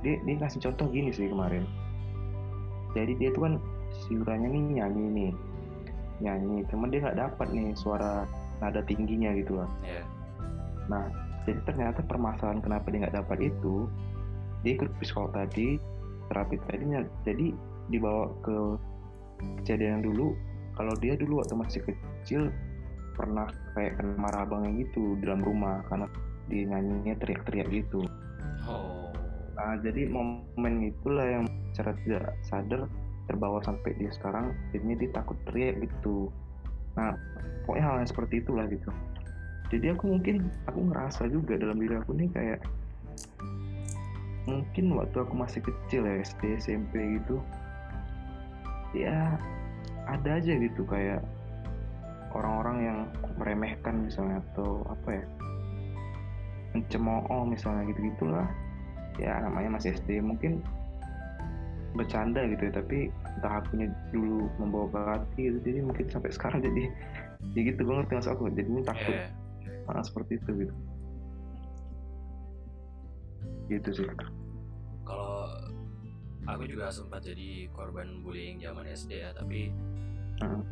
dia 0.00 0.16
dia 0.24 0.36
kasih 0.40 0.64
contoh 0.64 0.88
gini 0.88 1.12
sih 1.12 1.28
kemarin 1.28 1.68
jadi 2.96 3.12
dia 3.20 3.28
tuh 3.36 3.44
kan 3.44 3.54
si 3.92 4.16
Yuranya 4.16 4.48
nih 4.48 4.80
nyanyi 4.80 5.04
nih 5.12 5.32
nyanyi 6.24 6.64
cuman 6.72 6.88
dia 6.88 7.04
nggak 7.04 7.20
dapat 7.20 7.52
nih 7.52 7.76
suara 7.76 8.24
nada 8.64 8.80
tingginya 8.88 9.36
gitu 9.36 9.60
lah 9.60 9.68
Ya. 9.84 10.00
Nah, 10.88 11.06
jadi 11.46 11.60
ternyata 11.68 12.02
permasalahan 12.02 12.58
kenapa 12.64 12.90
dia 12.90 13.06
nggak 13.06 13.14
dapat 13.22 13.54
itu, 13.54 13.86
dia 14.66 14.74
ikut 14.74 14.90
psikolog 14.98 15.30
tadi, 15.30 15.78
terapi 16.26 16.58
tadinya, 16.66 17.06
jadi 17.22 17.54
dibawa 17.94 18.26
ke 18.42 18.56
kejadian 19.62 20.02
yang 20.02 20.04
dulu. 20.10 20.34
Kalau 20.74 20.94
dia 20.98 21.14
dulu 21.18 21.42
waktu 21.42 21.54
masih 21.56 21.80
kecil 21.84 22.50
pernah 23.14 23.46
kayak 23.76 24.00
kena 24.00 24.16
marah 24.16 24.48
abangnya 24.48 24.86
gitu 24.86 25.18
di 25.20 25.28
dalam 25.28 25.44
rumah 25.44 25.84
karena 25.92 26.06
dia 26.48 26.62
nyanyinya 26.66 27.14
teriak-teriak 27.20 27.68
gitu. 27.70 28.00
Oh. 28.64 29.12
Nah, 29.54 29.76
jadi 29.84 30.08
momen 30.08 30.88
itulah 30.88 31.26
yang 31.26 31.44
secara 31.70 31.92
tidak 32.00 32.32
sadar 32.48 32.88
terbawa 33.28 33.60
sampai 33.62 33.92
dia 34.00 34.10
sekarang, 34.10 34.56
jadinya 34.72 34.96
dia 34.98 35.10
takut 35.12 35.36
teriak 35.46 35.84
gitu. 35.84 36.32
Nah, 36.96 37.14
pokoknya 37.68 37.84
hal 37.86 37.96
yang 38.02 38.10
seperti 38.10 38.34
itulah 38.40 38.64
gitu. 38.66 38.90
Jadi 39.70 39.86
aku 39.94 40.04
mungkin 40.18 40.50
aku 40.66 40.80
ngerasa 40.90 41.30
juga 41.30 41.54
dalam 41.54 41.78
diri 41.78 41.94
aku 41.94 42.10
nih 42.18 42.26
kayak 42.34 42.60
mungkin 44.50 44.98
waktu 44.98 45.16
aku 45.22 45.34
masih 45.38 45.62
kecil 45.62 46.02
ya 46.02 46.18
SD 46.26 46.58
SMP 46.58 47.22
gitu 47.22 47.38
ya 48.96 49.38
ada 50.18 50.30
aja 50.42 50.52
gitu 50.58 50.82
kayak 50.86 51.22
orang-orang 52.34 52.76
yang 52.82 52.98
meremehkan 53.38 54.06
misalnya 54.06 54.42
atau 54.52 54.86
apa 54.86 55.08
ya 55.22 55.24
mencemooh 56.74 57.42
misalnya 57.46 57.90
gitu 57.90 58.00
gitulah 58.14 58.46
ya 59.18 59.42
namanya 59.42 59.78
masih 59.78 59.94
SD 59.98 60.22
mungkin 60.22 60.62
bercanda 61.98 62.46
gitu 62.46 62.70
ya 62.70 62.72
tapi 62.78 63.10
entah 63.10 63.58
akunya 63.58 63.90
dulu 64.14 64.46
membawa 64.62 64.86
ke 64.94 64.98
hati 65.10 65.40
gitu 65.50 65.58
jadi 65.66 65.78
mungkin 65.82 66.06
sampai 66.06 66.30
sekarang 66.30 66.62
jadi 66.62 66.86
ya 67.56 67.60
gitu 67.66 67.80
gue 67.82 67.94
ngerti 67.98 68.12
maksud 68.14 68.32
aku 68.36 68.42
jadinya 68.54 68.82
takut. 68.94 69.16
Ya. 69.16 69.26
ah, 69.90 70.04
seperti 70.06 70.38
itu 70.38 70.50
gitu. 70.66 70.74
Gitu 73.66 73.88
sih. 73.90 74.06
Kalau 75.02 75.39
aku 76.50 76.64
juga 76.66 76.86
sempat 76.88 77.20
jadi 77.20 77.68
korban 77.70 78.22
bullying 78.22 78.58
zaman 78.58 78.86
SD 78.86 79.20
ya, 79.20 79.30
tapi 79.30 79.70
Hmm. 80.40 80.64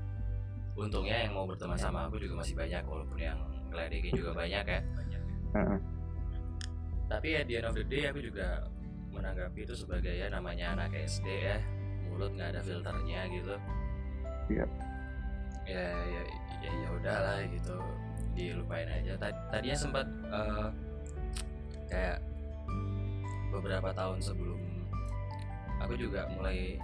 untungnya 0.74 1.26
yang 1.26 1.36
mau 1.36 1.44
berteman 1.44 1.76
sama 1.76 2.06
aku 2.06 2.16
juga 2.16 2.40
masih 2.40 2.54
banyak, 2.54 2.82
walaupun 2.82 3.18
yang 3.18 3.36
ngeledekin 3.68 4.14
juga 4.14 4.32
banyak 4.32 4.64
ya. 4.64 4.80
Heeh. 5.52 5.78
Tapi 7.08 7.28
at 7.34 7.44
the 7.48 7.54
end 7.56 7.66
of 7.66 7.74
the 7.74 7.84
day 7.84 8.08
aku 8.08 8.20
juga 8.20 8.68
menanggapi 9.08 9.64
itu 9.64 9.74
sebagai 9.74 10.12
ya 10.12 10.28
namanya 10.28 10.76
anak 10.76 10.92
SD 10.94 11.24
ya, 11.24 11.56
mulut 12.06 12.32
nggak 12.32 12.52
ada 12.52 12.60
filternya 12.60 13.20
gitu. 13.28 13.54
Iya. 14.48 14.64
Ya 15.68 15.84
ya 15.92 16.22
ya 16.64 16.72
ya 16.72 16.88
udahlah 16.96 17.38
gitu, 17.48 17.76
dilupain 18.32 18.88
aja. 18.88 19.16
Tad- 19.20 19.40
Tadinya 19.52 19.76
sempat 19.76 20.06
eh, 20.32 20.68
kayak 21.88 22.18
beberapa 23.48 23.92
tahun 23.92 24.20
sebelum 24.20 24.60
aku 25.82 25.94
juga 25.94 26.26
mulai 26.34 26.78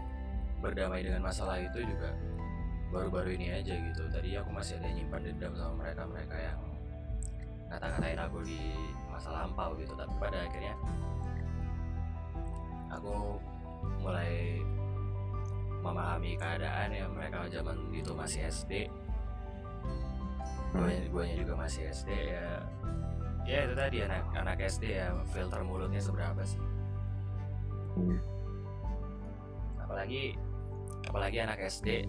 berdamai 0.62 1.04
dengan 1.04 1.28
masalah 1.28 1.60
itu 1.60 1.84
juga 1.84 2.14
baru-baru 2.88 3.36
ini 3.36 3.52
aja 3.52 3.74
gitu. 3.74 4.02
Tadi 4.08 4.38
aku 4.38 4.50
masih 4.54 4.78
ada 4.80 4.88
nyimpan 4.88 5.22
dendam 5.22 5.52
sama 5.58 5.74
mereka 5.84 6.02
mereka 6.06 6.36
yang 6.38 6.60
ngata-ngatain 7.68 8.20
aku 8.22 8.38
di 8.46 8.60
masa 9.10 9.28
lampau 9.34 9.74
gitu. 9.76 9.92
Tapi 9.98 10.14
pada 10.16 10.38
akhirnya 10.46 10.74
aku 12.94 13.38
mulai 14.00 14.62
memahami 15.84 16.40
keadaan 16.40 16.88
yang 16.96 17.10
mereka 17.12 17.44
zaman 17.52 17.76
itu 17.92 18.16
masih 18.16 18.48
SD 18.48 18.88
guanya, 20.74 21.06
guanya 21.12 21.34
juga 21.38 21.54
masih 21.54 21.86
SD 21.94 22.10
ya. 22.10 22.46
Ya 23.44 23.58
itu 23.68 23.74
tadi 23.76 23.96
anak 24.02 24.24
anak 24.34 24.56
SD 24.58 24.96
ya 24.96 25.12
filter 25.30 25.60
mulutnya 25.62 26.00
seberapa 26.00 26.40
sih? 26.42 26.58
Iya. 27.94 28.33
Apalagi 29.94 30.34
apalagi 31.06 31.38
anak 31.38 31.58
SD 31.70 32.02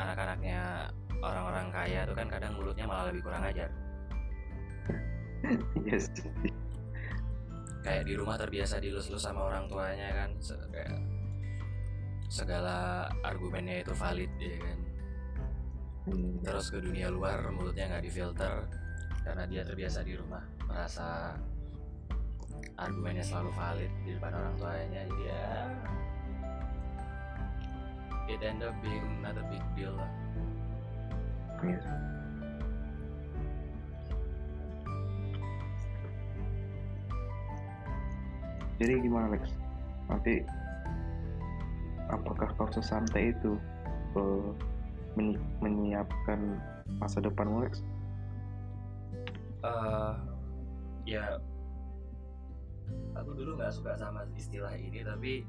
anak-anaknya 0.00 0.88
orang-orang 1.20 1.68
kaya 1.68 2.08
tuh 2.08 2.16
kan 2.16 2.28
kadang 2.32 2.56
mulutnya 2.56 2.88
malah 2.88 3.12
lebih 3.12 3.20
kurang 3.20 3.44
ajar. 3.44 3.68
Yes 5.84 6.08
kayak 7.86 8.02
di 8.02 8.18
rumah 8.18 8.34
terbiasa 8.34 8.82
dilus-lus 8.82 9.22
sama 9.22 9.46
orang 9.46 9.70
tuanya 9.70 10.10
kan 10.10 10.30
kayak 10.74 10.98
segala 12.26 13.06
argumennya 13.22 13.86
itu 13.86 13.94
valid 13.94 14.32
ya 14.42 14.58
kan. 14.58 14.78
Hmm. 16.06 16.38
terus 16.42 16.70
ke 16.70 16.78
dunia 16.82 17.10
luar 17.10 17.50
mulutnya 17.50 17.86
nggak 17.90 18.04
difilter 18.10 18.66
karena 19.26 19.42
dia 19.46 19.62
terbiasa 19.62 20.06
di 20.06 20.14
rumah 20.18 20.42
merasa 20.66 21.34
argumennya 22.78 23.26
selalu 23.26 23.50
valid 23.54 23.92
di 24.02 24.10
depan 24.14 24.32
orang 24.34 24.54
tuanya. 24.58 25.02
Jadi 25.06 25.22
ya 25.26 25.46
it 28.28 28.42
end 28.42 28.62
up 28.62 28.74
being 28.82 29.22
not 29.22 29.38
a 29.38 29.44
big 29.48 29.62
deal 29.78 29.94
lah 29.94 30.10
Yes. 31.64 31.80
Jadi 38.76 38.92
gimana 39.00 39.32
Lex? 39.32 39.56
Nanti 40.12 40.44
apakah 42.12 42.52
kau 42.54 42.68
sesantai 42.70 43.32
itu 43.34 43.56
eh, 44.14 44.48
menyi- 45.16 45.42
menyiapkan 45.58 46.60
masa 47.00 47.18
depan 47.18 47.50
Lex 47.58 47.82
Eh, 49.66 50.14
ya 51.08 51.40
aku 53.18 53.34
dulu 53.34 53.58
nggak 53.58 53.74
suka 53.74 53.98
sama 53.98 54.22
istilah 54.38 54.70
ini 54.78 55.02
tapi 55.02 55.42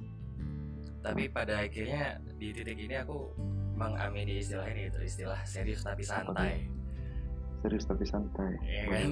tapi 1.07 1.31
pada 1.31 1.63
akhirnya 1.63 2.19
di 2.35 2.51
titik 2.51 2.75
ini 2.75 2.99
aku 2.99 3.31
mengamini 3.79 4.43
istilah 4.43 4.67
ini 4.67 4.91
itu 4.91 4.99
istilah 4.99 5.39
serius 5.47 5.79
tapi 5.87 6.03
santai. 6.03 6.67
Serius 7.63 7.85
tapi 7.87 8.03
santai. 8.03 8.51
Iya 8.59 8.83
kan? 8.91 9.11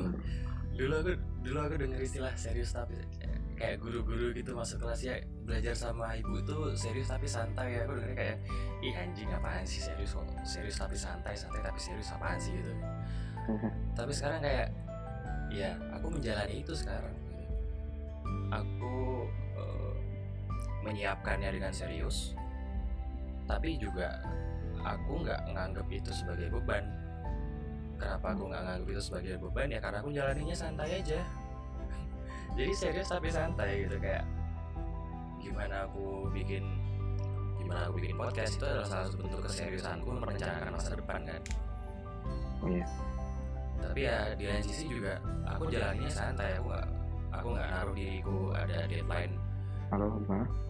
dulu 0.76 0.92
aku 0.92 1.12
dulu 1.40 1.58
aku 1.64 1.76
denger 1.80 2.04
istilah 2.04 2.36
serius 2.36 2.76
tapi 2.76 3.00
kayak 3.56 3.80
guru-guru 3.80 4.36
gitu 4.36 4.52
masuk 4.52 4.84
kelas 4.84 5.08
ya 5.08 5.16
belajar 5.48 5.72
sama 5.72 6.20
ibu 6.20 6.44
tuh 6.44 6.76
serius 6.76 7.08
tapi 7.08 7.32
santai. 7.32 7.80
Ya 7.80 7.88
aku 7.88 7.96
dengernya 7.96 8.18
kayak 8.20 8.38
ih 8.84 8.92
anjing 9.00 9.32
apaan 9.32 9.64
sih 9.64 9.80
serius 9.80 10.12
kok? 10.12 10.28
Serius 10.44 10.76
tapi 10.76 11.00
santai 11.00 11.32
santai 11.32 11.64
tapi 11.64 11.80
serius 11.80 12.12
apaan 12.12 12.36
sih? 12.36 12.52
gitu. 12.52 12.74
Tapi 13.98 14.10
sekarang 14.10 14.42
kayak 14.42 14.74
ya 15.54 15.78
aku 15.94 16.12
menjalani 16.12 16.66
itu 16.66 16.74
sekarang. 16.74 17.14
Aku 18.50 19.25
menyiapkannya 20.86 21.50
dengan 21.50 21.74
serius. 21.74 22.38
Tapi 23.50 23.82
juga 23.82 24.22
aku 24.86 25.26
nggak 25.26 25.42
nganggap 25.50 25.88
itu 25.90 26.14
sebagai 26.14 26.54
beban. 26.54 26.86
Kenapa 27.98 28.38
aku 28.38 28.54
nggak 28.54 28.62
nganggap 28.62 28.88
itu 28.94 29.02
sebagai 29.02 29.34
beban? 29.42 29.68
Ya 29.74 29.80
karena 29.82 29.98
aku 30.06 30.10
jalaninya 30.14 30.56
santai 30.56 31.02
aja. 31.02 31.20
Jadi 32.58 32.72
serius 32.78 33.10
tapi 33.10 33.34
santai 33.34 33.90
gitu 33.90 33.98
kayak 33.98 34.24
gimana 35.42 35.86
aku 35.90 36.30
bikin 36.34 36.64
gimana 37.62 37.90
aku 37.90 37.98
bikin 37.98 38.18
podcast 38.18 38.58
itu 38.58 38.66
adalah 38.66 38.86
salah 38.86 39.06
satu 39.10 39.18
bentuk 39.26 39.42
keseriusanku 39.46 40.10
merencanakan 40.22 40.72
masa 40.78 40.94
depan 40.94 41.22
kan? 41.26 41.42
Oh 42.62 42.70
iya. 42.70 42.86
Tapi 43.82 44.00
ya 44.06 44.18
di 44.38 44.46
lain 44.50 44.64
sisi 44.66 44.86
juga 44.90 45.18
aku 45.50 45.70
jalannya 45.70 46.10
santai. 46.10 46.62
Aku 46.62 46.70
nggak 46.70 46.88
aku 47.34 47.48
nggak 47.58 47.68
naruh 47.74 47.96
diriku 47.98 48.38
ada 48.54 48.86
deadline. 48.90 49.34
Halo 49.94 50.10
gimana 50.18 50.65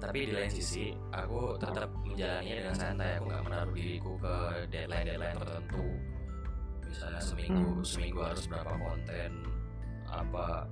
tapi 0.00 0.26
di 0.26 0.32
lain 0.32 0.48
sisi 0.48 0.96
aku 1.12 1.60
tetap 1.60 1.92
menjalaninya 2.08 2.56
dengan 2.64 2.74
santai. 2.74 3.20
Aku 3.20 3.24
nggak 3.28 3.44
menaruh 3.44 3.74
diriku 3.76 4.12
ke 4.16 4.34
deadline 4.72 5.06
deadline 5.06 5.36
tertentu. 5.36 5.84
Misalnya 6.88 7.20
seminggu 7.22 7.70
Hmm. 7.70 7.84
seminggu 7.86 8.20
harus 8.24 8.44
berapa 8.48 8.72
konten 8.74 9.30
apa 10.10 10.66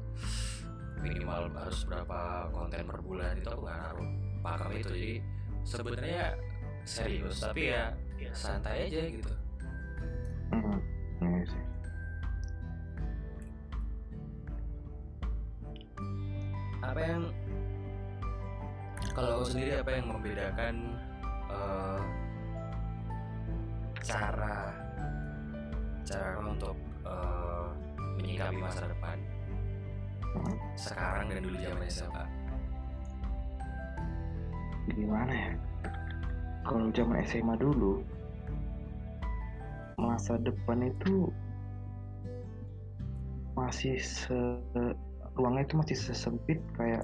minimal 0.98 1.46
harus 1.54 1.86
berapa 1.86 2.50
konten 2.50 2.82
per 2.82 2.98
bulan 3.04 3.38
itu 3.38 3.48
aku 3.52 3.62
nggak 3.62 3.78
naruh 3.78 4.10
pakem 4.42 4.70
itu. 4.80 4.88
Jadi 4.88 5.14
sebenarnya 5.62 6.24
serius 6.88 7.36
tapi 7.38 7.62
ya, 7.70 7.92
ya 8.16 8.32
santai 8.34 8.88
aja 8.88 9.02
gitu. 9.12 9.34
Hmm, 10.50 10.80
iya 11.20 11.44
sih. 11.44 11.64
Apa 16.78 17.00
yang 17.04 17.22
kalau 19.18 19.42
sendiri 19.42 19.82
apa 19.82 19.90
yang 19.98 20.06
membedakan 20.14 20.74
eh, 21.50 22.00
cara 24.06 24.70
cara 26.06 26.38
untuk 26.38 26.78
eh, 27.02 27.66
menyikapi 28.22 28.62
masa 28.62 28.86
depan? 28.86 29.18
Sekarang 30.78 31.34
dan 31.34 31.42
dulu 31.42 31.58
zaman 31.58 31.82
SMA 31.90 32.24
gimana 34.94 35.32
ya? 35.34 35.52
Kalau 36.62 36.88
zaman 36.94 37.18
SMA 37.26 37.54
dulu 37.58 38.00
masa 39.98 40.38
depan 40.38 40.86
itu 40.86 41.26
masih 43.58 43.98
se 43.98 44.38
ruangnya 45.34 45.66
itu 45.66 45.74
masih 45.74 45.96
sesempit 45.98 46.62
kayak 46.78 47.02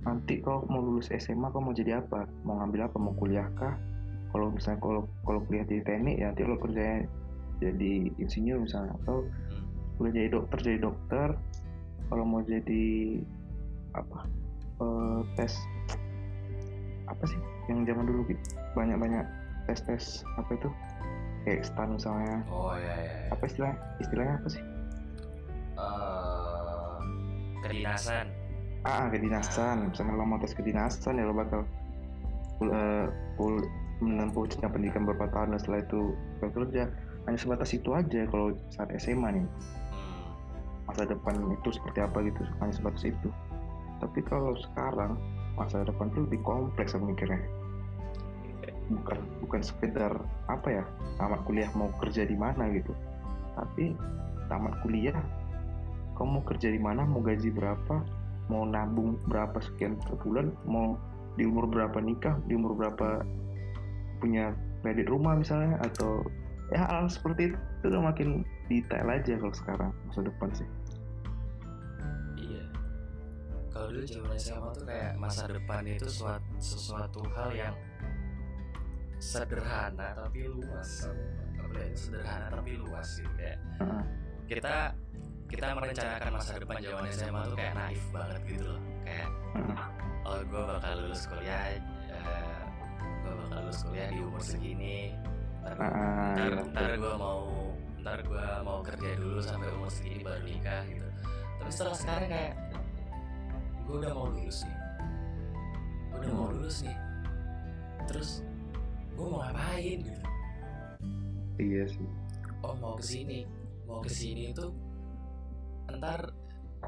nanti 0.00 0.40
kau 0.40 0.64
mau 0.72 0.80
lulus 0.80 1.12
SMA 1.12 1.52
kau 1.52 1.60
mau 1.60 1.76
jadi 1.76 2.00
apa? 2.00 2.24
Mau 2.44 2.56
ngambil 2.56 2.88
apa? 2.88 2.96
Mau 2.96 3.12
kuliah 3.16 3.48
kah? 3.56 3.76
Kalau 4.30 4.48
misalnya 4.48 4.80
kalau 4.80 5.02
kalau 5.26 5.40
kuliah 5.44 5.66
di 5.66 5.82
teknik 5.82 6.16
ya 6.22 6.30
nanti 6.32 6.46
kalau 6.46 6.58
kerjanya 6.62 7.04
jadi 7.60 7.92
insinyur 8.16 8.64
misalnya 8.64 8.96
atau 9.04 9.26
Hmm. 9.50 9.66
kuliah 9.98 10.14
jadi 10.24 10.28
dokter 10.32 10.58
jadi 10.64 10.78
dokter. 10.80 11.28
Kalau 12.08 12.24
mau 12.24 12.40
jadi 12.42 12.86
apa? 13.92 14.18
Eh, 14.80 15.20
tes 15.36 15.52
apa 17.04 17.24
sih 17.26 17.40
yang 17.68 17.84
zaman 17.84 18.06
dulu 18.06 18.24
gitu? 18.30 18.40
Banyak 18.72 18.96
banyak 18.96 19.24
tes 19.68 19.82
tes 19.84 20.04
apa 20.40 20.50
itu? 20.56 20.70
Kayak 21.44 21.68
stan 21.68 21.88
misalnya. 21.96 22.36
Oh 22.48 22.72
ya 22.76 22.94
ya, 22.96 23.12
ya. 23.28 23.32
apa 23.36 23.42
istilah 23.44 23.72
istilahnya 24.00 24.34
apa 24.40 24.48
sih? 24.48 24.62
Eh, 25.76 26.96
kedinasan 27.60 28.26
ah 28.84 29.06
kedinasan. 29.12 29.92
Misalnya 29.92 30.16
lo 30.16 30.24
mau 30.24 30.40
tes 30.40 30.56
kedinasan 30.56 31.20
ya 31.20 31.24
lo 31.28 31.34
bakal 31.36 31.64
kul- 32.56 32.72
eh, 32.72 33.06
kul- 33.36 33.68
menempuh 34.00 34.48
jenjang 34.48 34.72
pendidikan 34.72 35.04
beberapa 35.04 35.28
tahun 35.28 35.52
dan 35.56 35.60
setelah 35.60 35.80
itu 35.84 36.00
bekerja. 36.40 36.88
Hanya 37.28 37.36
sebatas 37.36 37.70
itu 37.76 37.92
aja 37.92 38.24
kalau 38.32 38.56
saat 38.72 38.88
SMA 38.96 39.28
nih. 39.36 39.44
Hmm. 39.44 39.68
masa 40.88 41.06
depan 41.06 41.38
itu 41.54 41.70
seperti 41.70 42.02
apa 42.02 42.18
gitu 42.26 42.42
hanya 42.58 42.74
sebatas 42.74 43.06
itu. 43.06 43.28
Tapi 44.02 44.20
kalau 44.26 44.58
sekarang 44.58 45.14
masa 45.54 45.86
depan 45.86 46.10
itu 46.10 46.26
lebih 46.26 46.40
kompleks 46.42 46.96
aku 46.96 47.14
mikirnya. 47.14 47.38
Bukan 48.90 49.18
bukan 49.44 49.60
sekedar 49.62 50.18
apa 50.50 50.66
ya 50.66 50.84
tamat 51.14 51.46
kuliah 51.46 51.70
mau 51.78 51.92
kerja 52.02 52.26
di 52.26 52.34
mana 52.34 52.66
gitu. 52.74 52.90
Tapi 53.54 53.94
tamat 54.50 54.82
kuliah 54.82 55.14
kamu 56.18 56.40
mau 56.40 56.44
kerja 56.44 56.68
di 56.74 56.80
mana 56.82 57.06
mau 57.06 57.22
gaji 57.22 57.54
berapa 57.54 58.02
mau 58.50 58.66
nabung 58.66 59.14
berapa 59.30 59.62
sekian 59.62 59.94
per 60.02 60.18
bulan 60.18 60.50
mau 60.66 60.98
di 61.38 61.46
umur 61.46 61.70
berapa 61.70 62.02
nikah 62.02 62.34
di 62.50 62.58
umur 62.58 62.74
berapa 62.74 63.22
punya 64.18 64.50
kredit 64.82 65.06
rumah 65.06 65.38
misalnya 65.38 65.78
atau 65.86 66.26
ya 66.74 66.82
hal 66.82 67.06
seperti 67.06 67.54
itu 67.54 67.58
itu 67.80 67.86
udah 67.94 68.02
makin 68.10 68.28
detail 68.66 69.06
aja 69.06 69.38
kalau 69.38 69.54
sekarang 69.54 69.90
masa 70.10 70.20
depan 70.26 70.50
sih 70.52 70.68
Iya. 72.40 72.64
Kalau 73.70 73.86
dulu 73.94 74.02
zaman 74.02 74.34
SMA 74.34 74.70
tuh 74.74 74.84
kayak 74.88 75.12
masa 75.20 75.44
depan 75.46 75.82
itu 75.86 76.08
suatu, 76.10 76.50
sesuatu 76.58 77.20
hal 77.36 77.50
yang 77.54 77.74
sederhana 79.20 80.16
tapi 80.16 80.48
luas. 80.48 81.06
Ya, 81.70 81.86
Sederhana 81.94 82.50
tapi 82.50 82.80
luas 82.80 83.08
gitu 83.20 83.30
kayak 83.38 83.58
Heeh. 83.78 84.02
kita 84.50 84.90
kita 85.50 85.66
merencanakan 85.74 86.30
masa 86.32 86.52
depan 86.56 86.76
zaman 86.78 87.04
SMA 87.10 87.40
tuh 87.44 87.56
kayak 87.56 87.74
naif 87.74 88.02
banget 88.10 88.40
gitu 88.46 88.64
loh. 88.64 88.80
Kayak 89.02 89.28
Heeh. 89.50 89.76
oh 90.22 90.38
gue 90.40 90.62
bakal 90.64 90.92
lulus 91.00 91.22
kuliah, 91.26 91.62
gue 93.20 93.32
bakal 93.36 93.58
lulus 93.60 93.80
kuliah 93.82 94.08
di 94.08 94.18
umur 94.20 94.40
segini. 94.40 94.98
Ntar, 95.60 95.76
Ah, 95.76 96.32
ntar, 96.32 96.48
iya, 96.48 96.62
ntar 96.64 96.90
gue 96.96 97.14
mau 97.14 97.40
ntar 98.00 98.18
gue 98.24 98.46
mau 98.64 98.80
kerja 98.80 99.10
dulu 99.12 99.38
sampai 99.44 99.68
umur 99.76 99.92
segini 99.92 100.24
baru 100.24 100.40
nikah 100.40 100.88
gitu 100.88 101.04
tapi 101.60 101.68
setelah 101.68 101.92
sekarang 101.92 102.28
kayak 102.32 102.52
gue 103.84 103.96
udah 104.00 104.12
mau 104.16 104.32
lulus 104.32 104.64
nih 104.64 104.78
gue 106.08 106.16
udah 106.16 106.32
mau 106.32 106.48
Hmm. 106.48 106.56
lulus 106.56 106.76
nih 106.80 106.96
terus 108.08 108.30
gue 109.12 109.26
mau 109.28 109.44
ngapain 109.44 109.98
gitu 110.00 110.22
iya 111.60 111.84
sih 111.84 112.08
oh 112.64 112.72
mau 112.80 112.96
ke 112.96 113.04
sini 113.04 113.44
mau 113.84 114.00
ke 114.00 114.08
sini 114.08 114.56
itu 114.56 114.72
ntar 115.92 116.20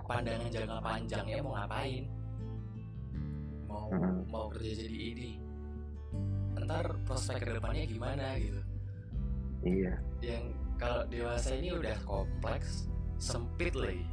pandangan 0.04 0.48
jangka 0.48 0.78
panjangnya 0.78 1.38
mau 1.40 1.54
ngapain? 1.54 2.04
Mau 3.66 3.88
Hmm. 3.88 4.22
mau 4.28 4.46
kerja 4.48 4.72
jadi 4.78 4.96
ini. 5.12 5.30
Ntar 6.58 6.94
prospek 7.02 7.40
ke 7.40 7.52
depannya 7.52 7.84
gimana 7.84 8.36
gitu. 8.36 8.60
Iya. 9.62 9.94
Yang 10.20 10.44
kalau 10.76 11.06
dewasa 11.06 11.54
ini 11.54 11.70
udah 11.72 11.96
kompleks 12.02 12.86
sempit 13.16 13.72
lagi. 13.72 14.04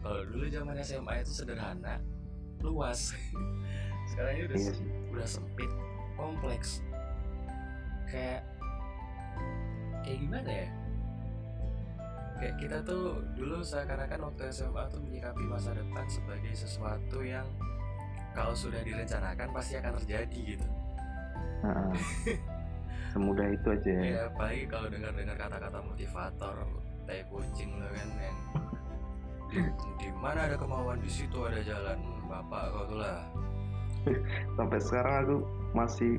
Kalau 0.00 0.22
dulu 0.24 0.46
zaman 0.46 0.78
SMA 0.78 1.14
itu 1.18 1.32
sederhana 1.34 1.98
luas. 2.60 3.10
Sekarang 4.08 4.32
ini 4.34 4.42
udah 4.46 4.56
iya 4.56 4.66
se- 4.66 4.78
sih. 4.78 4.88
udah 5.10 5.28
sempit 5.28 5.70
kompleks. 6.14 6.80
Kayak 8.06 8.46
kayak 10.00 10.18
gimana 10.20 10.46
ya 10.48 10.68
kayak 12.36 12.56
kita 12.60 12.78
tuh 12.84 13.24
dulu 13.32 13.64
seakan-akan 13.64 14.20
waktu 14.28 14.42
SMA 14.52 14.82
tuh 14.92 15.00
menyikapi 15.00 15.42
masa 15.48 15.72
depan 15.72 16.04
sebagai 16.08 16.52
sesuatu 16.52 17.24
yang 17.24 17.46
kalau 18.36 18.52
sudah 18.52 18.84
direncanakan 18.84 19.48
pasti 19.56 19.80
akan 19.80 19.92
terjadi 20.02 20.40
gitu. 20.56 20.68
Heeh. 21.64 21.94
semudah 23.16 23.48
itu 23.48 23.66
aja 23.72 23.90
ya. 23.96 24.02
Ya 24.04 24.20
apalagi 24.28 24.68
kalau 24.68 24.92
dengar-dengar 24.92 25.36
kata-kata 25.40 25.78
motivator 25.80 26.56
tai 27.08 27.24
kucing 27.32 27.80
lo 27.80 27.88
kan 27.88 28.08
yang 28.20 28.38
di, 29.48 29.58
di 30.04 30.08
mana 30.20 30.52
ada 30.52 30.56
kemauan 30.60 31.00
di 31.00 31.08
situ 31.08 31.38
ada 31.48 31.64
jalan 31.64 31.96
bapak 32.28 32.62
kau 32.76 32.84
tuh 32.92 32.98
lah. 33.00 33.24
Sampai 34.60 34.78
sekarang 34.84 35.14
aku 35.24 35.36
masih 35.72 36.12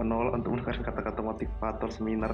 menolak 0.00 0.40
untuk 0.40 0.56
menggunakan 0.56 0.88
kata-kata 0.88 1.20
motivator 1.20 1.88
seminar 1.92 2.32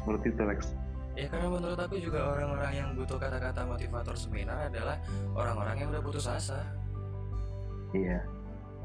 seperti 0.00 0.32
itu 0.32 0.42
Lex 0.48 0.72
ya 1.18 1.26
karena 1.26 1.50
menurut 1.50 1.78
aku 1.82 1.98
juga 1.98 2.30
orang-orang 2.30 2.72
yang 2.78 2.88
butuh 2.94 3.18
kata-kata 3.18 3.66
motivator 3.66 4.14
seminar 4.14 4.70
adalah 4.70 5.02
orang-orang 5.34 5.74
yang 5.82 5.88
udah 5.90 6.02
putus 6.06 6.30
asa. 6.30 6.62
Iya. 7.90 8.22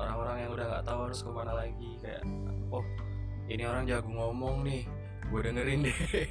Orang-orang 0.02 0.38
yang 0.42 0.52
udah 0.58 0.66
nggak 0.66 0.86
tahu 0.90 1.00
harus 1.06 1.20
ke 1.22 1.30
mana 1.30 1.54
lagi 1.54 1.92
kayak 2.02 2.26
oh 2.74 2.82
ini 3.46 3.64
orang 3.70 3.86
jago 3.86 4.10
ngomong 4.10 4.66
nih 4.66 4.82
gue 5.30 5.40
dengerin 5.46 5.86
deh 5.86 5.98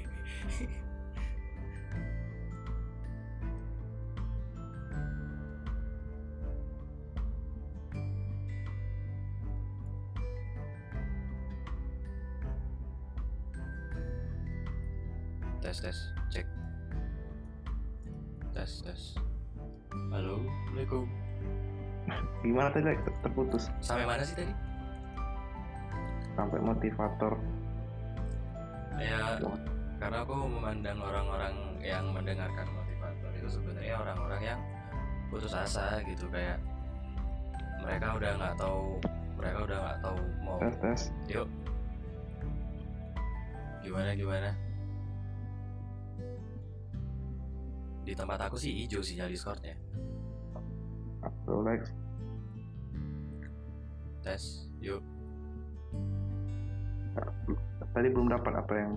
tadi 22.72 22.96
terputus. 23.20 23.68
Sampai 23.84 24.08
mana 24.08 24.24
sih 24.24 24.36
tadi? 24.36 24.52
Sampai 26.32 26.58
motivator. 26.64 27.36
Ya 28.96 29.36
karena 30.02 30.26
aku 30.26 30.34
memandang 30.34 30.98
orang-orang 30.98 31.54
yang 31.78 32.10
mendengarkan 32.10 32.66
motivator 32.74 33.30
itu 33.38 33.48
sebenarnya 33.54 33.94
orang-orang 34.02 34.40
yang 34.42 34.60
putus 35.30 35.54
asa 35.54 36.02
gitu 36.02 36.26
kayak 36.34 36.58
mereka 37.78 38.18
udah 38.18 38.30
nggak 38.34 38.54
tahu 38.58 38.98
mereka 39.38 39.58
udah 39.62 39.78
nggak 39.78 39.98
tahu 40.02 40.18
mau 40.42 40.58
tes 40.58 40.74
tes. 40.82 41.00
Yuk. 41.30 41.48
Gimana 43.86 44.10
gimana? 44.18 44.50
Di 48.02 48.12
tempat 48.18 48.50
aku 48.50 48.58
sih 48.58 48.74
hijau 48.82 48.98
sinyal 48.98 49.30
discordnya. 49.30 49.78
Halo 51.22 51.62
Lex 51.62 52.01
tes 54.22 54.70
yuk. 54.78 55.02
Tadi 57.92 58.08
belum 58.08 58.32
dapat 58.32 58.52
apa 58.56 58.72
yang 58.72 58.92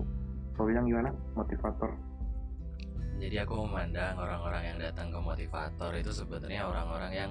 kau 0.56 0.64
bilang 0.64 0.88
gimana? 0.88 1.12
Motivator. 1.36 1.92
Jadi 3.16 3.36
aku 3.40 3.64
memandang 3.64 4.16
orang-orang 4.16 4.62
yang 4.72 4.78
datang 4.80 5.08
ke 5.12 5.18
motivator 5.20 5.92
itu 5.96 6.12
sebenarnya 6.12 6.68
orang-orang 6.68 7.12
yang 7.12 7.30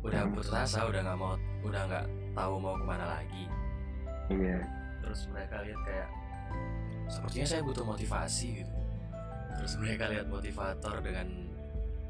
udah 0.00 0.24
Hmm. 0.24 0.32
putus 0.32 0.50
asa 0.54 0.88
udah 0.88 1.00
nggak 1.04 1.18
mau 1.18 1.36
udah 1.62 1.82
nggak 1.86 2.06
tahu 2.34 2.54
mau 2.58 2.74
ke 2.78 2.84
mana 2.86 3.04
lagi. 3.20 3.44
Iya. 4.30 4.62
Terus 5.02 5.20
mereka 5.30 5.62
lihat 5.62 5.80
kayak 5.86 6.08
sepertinya 7.10 7.46
saya 7.46 7.62
butuh 7.66 7.84
motivasi 7.84 8.62
gitu. 8.62 8.74
Terus 9.58 9.72
mereka 9.82 10.04
lihat 10.08 10.26
motivator 10.30 10.94
dengan 11.02 11.26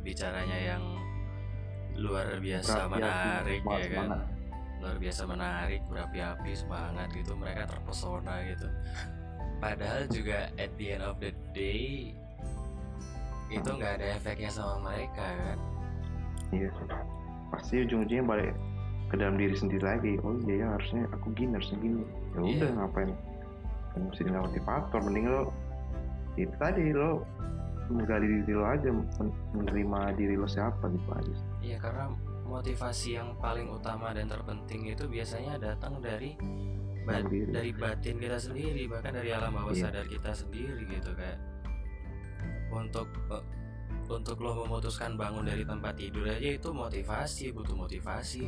bicaranya 0.04 0.58
yang 0.60 0.84
luar 1.98 2.38
biasa 2.38 2.88
menarik 2.88 3.60
ya 3.64 3.88
kan. 3.90 4.08
Luar 4.80 4.96
biasa 4.96 5.22
menarik 5.24 5.80
berapi-api 5.86 6.52
semangat 6.56 7.08
gitu 7.12 7.36
mereka 7.36 7.68
terpesona 7.68 8.40
gitu. 8.48 8.66
Padahal 9.60 10.08
juga 10.08 10.48
at 10.56 10.72
the 10.80 10.96
end 10.96 11.04
of 11.04 11.20
the 11.20 11.32
day 11.52 12.16
itu 13.50 13.66
nggak 13.66 14.00
ada 14.00 14.06
efeknya 14.16 14.48
sama 14.48 14.90
mereka 14.90 15.20
kan? 15.26 15.58
Iya 16.50 16.70
pasti 17.50 17.82
ujung-ujungnya 17.82 18.24
balik 18.24 18.54
ke 19.10 19.18
dalam 19.18 19.34
diri 19.36 19.52
sendiri 19.52 19.82
lagi. 19.84 20.12
Oh 20.22 20.38
iya 20.46 20.64
ya 20.64 20.66
harusnya 20.78 21.02
aku 21.12 21.34
gini 21.34 21.52
harusnya 21.58 21.78
gini. 21.78 22.02
Ya 22.32 22.40
udah 22.40 22.68
Iya. 22.70 22.76
ngapain? 22.78 23.10
Kan 23.90 24.00
mesti 24.06 24.22
dengan 24.22 24.42
motivator 24.46 25.00
mending 25.02 25.26
lo 25.26 25.42
itu 26.38 26.54
tadi 26.56 26.94
lo 26.94 27.26
menggali 27.90 28.26
diri 28.46 28.54
lo 28.54 28.64
aja 28.64 28.86
men- 28.86 29.34
menerima 29.50 30.00
diri 30.14 30.34
lo 30.38 30.46
siapa 30.46 30.86
gitu 30.88 31.10
aja. 31.10 31.34
Iya 31.60 31.76
karena 31.82 32.04
motivasi 32.50 33.14
yang 33.14 33.38
paling 33.38 33.66
utama 33.66 34.10
dan 34.10 34.26
terpenting 34.26 34.90
itu 34.90 35.06
biasanya 35.06 35.54
datang 35.56 35.98
dari 35.98 36.34
ba- 37.00 37.16
Dalam 37.16 37.30
diri. 37.30 37.48
dari 37.48 37.70
batin 37.72 38.16
kita 38.18 38.36
sendiri 38.36 38.82
bahkan 38.84 39.14
dari 39.14 39.30
alam 39.30 39.50
bawah 39.52 39.70
Iya. 39.70 39.88
sadar 39.88 40.04
kita 40.04 40.30
sendiri 40.32 40.82
gitu 40.84 41.10
kayak 41.12 41.38
untuk 42.68 43.06
eh, 43.30 43.44
untuk 44.06 44.36
lo 44.38 44.60
memutuskan 44.60 45.14
bangun 45.14 45.46
dari 45.46 45.62
tempat 45.62 45.94
tidur 45.94 46.26
aja 46.26 46.50
itu 46.50 46.68
motivasi 46.68 47.50
butuh 47.50 47.78
motivasi. 47.78 48.42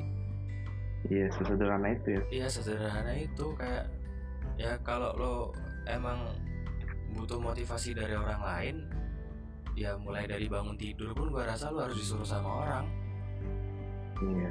Iya 1.04 1.26
sesederhana 1.30 1.88
itu 1.92 2.08
ya. 2.12 2.22
Iya 2.32 2.46
sederhana 2.48 3.12
itu 3.12 3.46
kayak 3.54 3.86
ya 4.54 4.74
kalau 4.80 5.14
lo 5.14 5.34
emang 5.84 6.34
butuh 7.12 7.38
motivasi 7.38 7.92
dari 7.92 8.12
orang 8.12 8.40
lain 8.40 8.76
ya 9.72 9.96
mulai 9.96 10.26
dari 10.26 10.46
bangun 10.46 10.76
tidur 10.76 11.10
pun 11.10 11.28
gua 11.28 11.46
rasa 11.46 11.68
lo 11.68 11.80
harus 11.80 11.96
disuruh 11.96 12.24
sama 12.24 12.50
orang 12.60 12.84
iya. 14.22 14.50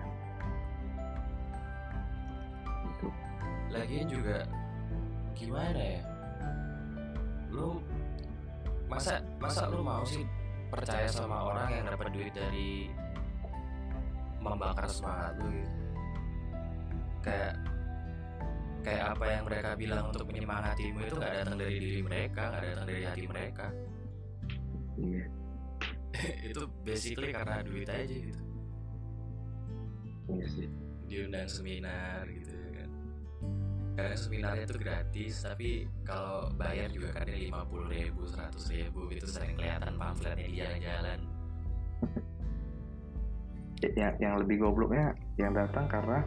Itu. 2.92 3.08
Lagian 3.72 4.08
juga 4.12 4.38
gimana 5.36 5.80
ya? 5.80 6.02
Lu 7.52 7.80
masa 8.92 9.24
masa 9.40 9.72
lu 9.72 9.80
mau 9.80 10.04
sih 10.04 10.28
percaya 10.68 11.08
sama 11.08 11.48
orang 11.52 11.80
yang 11.80 11.86
dapat 11.88 12.12
duit 12.12 12.34
dari 12.36 12.92
membakar 14.44 14.88
semangat 14.92 15.40
lu 15.40 15.50
gitu? 15.56 15.72
Kayak 17.22 17.54
kayak 18.82 19.04
apa 19.14 19.26
yang 19.30 19.44
mereka 19.46 19.70
bilang 19.78 20.10
untuk 20.10 20.26
menyemangatimu 20.26 21.00
itu 21.06 21.16
nggak 21.16 21.34
datang 21.38 21.56
dari 21.62 21.76
diri 21.78 22.02
mereka 22.02 22.42
nggak 22.50 22.64
datang 22.66 22.86
dari 22.90 23.02
hati 23.06 23.24
mereka? 23.30 23.68
Iya. 24.98 25.26
Itu 26.52 26.62
basically 26.84 27.32
karena 27.32 27.64
duit 27.64 27.88
aja 27.88 28.12
gitu 28.12 28.41
iya 30.38 30.48
sih. 30.48 30.68
Diundang 31.12 31.48
seminar 31.52 32.24
gitu 32.32 32.52
ya 32.52 32.70
kan. 32.80 32.90
Kadang 33.92 34.18
seminarnya 34.18 34.64
itu 34.64 34.78
gratis 34.80 35.34
tapi 35.44 35.70
kalau 36.08 36.48
bayar 36.56 36.88
juga 36.92 37.12
kadang 37.12 37.36
lima 37.36 37.62
puluh 37.68 37.88
ribu 37.92 38.24
seratus 38.24 38.72
ribu 38.72 39.12
itu 39.12 39.28
sering 39.28 39.60
kelihatan 39.60 40.00
pamfletnya 40.00 40.46
di 40.48 40.56
jalan-jalan. 40.60 41.20
Ya- 43.82 43.94
yang 43.98 44.14
yang 44.22 44.34
lebih 44.38 44.62
gobloknya 44.62 45.18
yang 45.42 45.58
datang 45.58 45.90
karena 45.90 46.22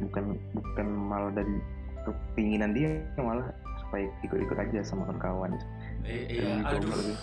bukan 0.00 0.32
bukan 0.56 0.86
malah 0.88 1.28
dari 1.36 1.60
kepinginan 2.08 2.72
dia 2.72 3.04
malah 3.20 3.52
supaya 3.84 4.08
ikut-ikut 4.24 4.56
aja 4.56 4.80
sama 4.80 5.04
kawan-kawan. 5.12 5.60
Eh, 6.08 6.24
iya 6.40 6.56
lebih 6.64 6.88
aduh. 6.88 6.90
lagi. 6.96 7.14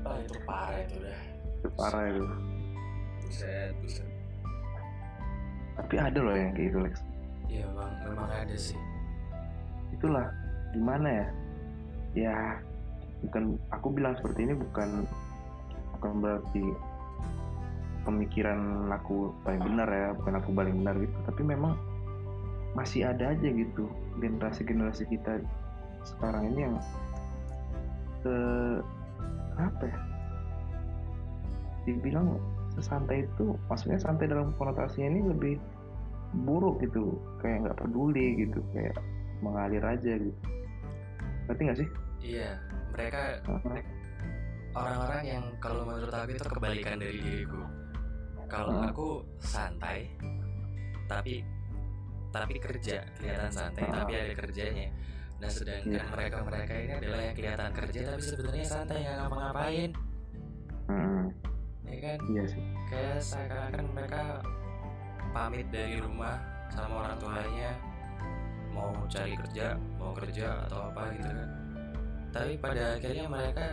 ah 0.00 0.16
itu 0.20 0.36
parah 0.44 0.78
itu 0.80 0.94
udah 1.00 1.20
itu 1.60 1.68
parah 1.76 2.02
itu. 2.08 2.24
Buset 3.24 3.72
buset 3.80 4.09
tapi 5.80 5.96
ada 5.96 6.18
loh 6.20 6.36
yang 6.36 6.52
kayak 6.52 6.68
gitu 6.68 6.78
Lex. 6.84 6.94
Iya 7.48 7.64
memang 7.72 7.90
memang 8.04 8.28
ada 8.28 8.56
sih. 8.60 8.76
Itulah 9.96 10.28
gimana 10.76 11.08
ya? 11.08 11.26
Ya 12.12 12.36
bukan 13.24 13.56
aku 13.72 13.88
bilang 13.96 14.14
seperti 14.20 14.44
ini 14.44 14.54
bukan 14.60 15.08
bukan 15.96 16.12
berarti 16.20 16.64
pemikiran 18.04 18.92
aku 18.92 19.32
paling 19.44 19.60
benar 19.64 19.88
ya 19.88 20.08
bukan 20.20 20.34
aku 20.36 20.50
paling 20.52 20.74
benar 20.84 20.94
gitu. 21.00 21.16
Tapi 21.24 21.42
memang 21.48 21.72
masih 22.76 23.08
ada 23.08 23.32
aja 23.32 23.48
gitu 23.50 23.88
generasi-generasi 24.20 25.08
kita 25.10 25.40
sekarang 26.04 26.52
ini 26.52 26.68
yang 26.68 26.76
eh, 28.28 28.78
apa 29.56 29.84
ya? 29.88 29.98
Dibilang 31.88 32.36
sesantai 32.80 33.28
itu 33.28 33.54
maksudnya 33.68 34.00
santai 34.00 34.26
dalam 34.26 34.50
konotasinya 34.56 35.08
ini 35.12 35.20
lebih 35.28 35.54
buruk 36.44 36.80
gitu. 36.80 37.14
Kayak 37.38 37.68
nggak 37.68 37.78
peduli 37.84 38.26
gitu 38.42 38.60
kayak 38.72 38.96
mengalir 39.44 39.84
aja 39.84 40.12
gitu. 40.16 40.40
Ngerti 41.46 41.60
nggak 41.62 41.78
sih? 41.78 41.88
Iya 42.20 42.50
mereka 42.92 43.40
orang-orang 44.76 45.22
yang 45.24 45.44
kalau 45.58 45.82
menurut 45.82 46.12
aku 46.12 46.30
itu 46.36 46.44
kebalikan 46.46 46.96
dari 47.00 47.18
diriku 47.18 47.62
kalau 48.46 48.82
Hmm. 48.82 48.90
aku 48.90 49.08
santai 49.40 50.10
tapi 51.06 51.42
tapi 52.30 52.54
kerja 52.62 53.02
kelihatan 53.18 53.50
santai 53.50 53.82
Hmm. 53.86 53.94
tapi 53.94 54.12
ada 54.14 54.34
kerjanya. 54.36 54.88
Nah 55.40 55.50
sedangkan 55.50 55.90
Iya. 55.90 56.12
mereka 56.12 56.36
mereka 56.44 56.72
ini 56.76 56.92
adalah 56.92 57.20
yang 57.24 57.34
kelihatan 57.34 57.70
kerja 57.72 58.00
tapi 58.12 58.22
sebenarnya 58.22 58.66
santai 58.68 58.96
nggak 59.02 59.16
ngapa-ngapain. 59.18 59.90
Hmm, 60.86 61.24
ya 61.90 62.00
kan? 62.00 62.18
Iya 62.30 62.44
sih. 62.46 62.62
Kayak 62.88 63.18
seakan-akan 63.22 63.86
mereka 63.92 64.22
pamit 65.30 65.66
dari 65.70 65.96
rumah 66.02 66.38
sama 66.70 67.06
orang 67.06 67.16
tuanya 67.18 67.70
mau 68.70 68.94
cari 69.10 69.34
kerja 69.34 69.74
mau 69.98 70.14
kerja 70.14 70.66
atau 70.70 70.90
apa 70.90 71.10
gitu 71.18 71.26
kan. 71.26 71.48
Tapi 72.30 72.52
pada 72.62 72.94
akhirnya 72.94 73.26
mereka 73.26 73.66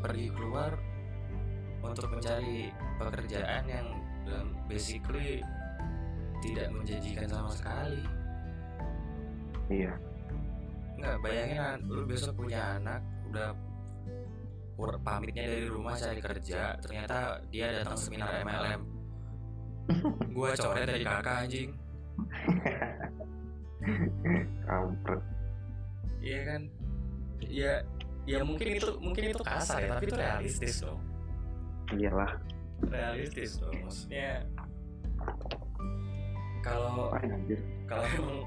pergi 0.00 0.26
keluar 0.30 0.78
untuk 1.82 2.06
mencari 2.12 2.70
pekerjaan 3.00 3.64
yang 3.66 3.86
basically 4.70 5.42
tidak 6.40 6.68
menjanjikan 6.70 7.28
sama 7.28 7.50
sekali. 7.50 8.02
Iya. 9.70 9.92
Nggak 11.00 11.16
bayangin 11.24 11.58
an- 11.58 11.84
lu 11.88 12.02
besok 12.06 12.38
punya 12.38 12.78
anak 12.78 13.00
udah 13.30 13.54
pamitnya 15.02 15.44
dari 15.44 15.66
rumah 15.68 15.98
cari 15.98 16.20
kerja 16.22 16.76
ternyata 16.80 17.44
dia 17.52 17.72
datang 17.82 17.98
seminar 18.00 18.40
MLM 18.44 19.00
gua 20.36 20.54
coret 20.54 20.86
dari 20.86 21.04
kakak 21.04 21.36
anjing. 21.46 21.70
Kampret. 24.68 25.22
Iya 26.20 26.40
kan? 26.46 26.62
Ya 27.40 27.72
ya 28.28 28.44
mungkin 28.44 28.76
itu 28.76 28.88
mungkin 29.00 29.32
itu 29.32 29.40
kasar 29.42 29.80
ya 29.82 29.96
tapi 29.96 30.06
itu 30.06 30.16
realistis 30.16 30.84
dong. 30.84 31.00
Iyalah. 31.96 32.32
Realistis 32.86 33.58
dong 33.58 33.74
maksudnya. 33.82 34.44
Kalau 36.60 37.08
kalau 37.88 38.04
emang 38.04 38.38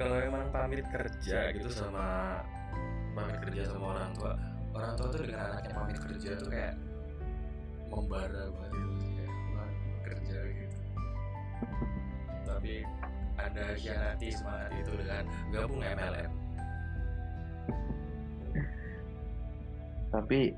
kalau 0.00 0.16
emang 0.18 0.44
pamit 0.50 0.82
kerja 0.88 1.52
gitu 1.52 1.68
sama 1.68 2.40
pamit 3.12 3.36
kerja 3.44 3.68
sama 3.68 3.92
orang 3.92 4.10
tua 4.16 4.34
orang 4.72 4.92
tua 4.96 5.08
tuh 5.12 5.20
dengan 5.24 5.40
anaknya 5.52 5.70
pamit 5.76 5.98
kerja 6.00 6.30
tuh 6.40 6.48
kayak 6.48 6.74
membara 7.92 8.44
banget 8.48 8.72
gitu 8.72 9.06
kayak 9.16 9.32
"Wah, 9.52 9.70
kerja 10.04 10.38
gitu. 10.48 10.78
Tapi 12.48 12.74
anda 13.36 13.64
hianati 13.76 14.28
semangat 14.32 14.70
itu 14.80 14.92
dengan 14.96 15.24
gabung 15.52 15.82
MLM 15.84 16.42
tapi 20.12 20.52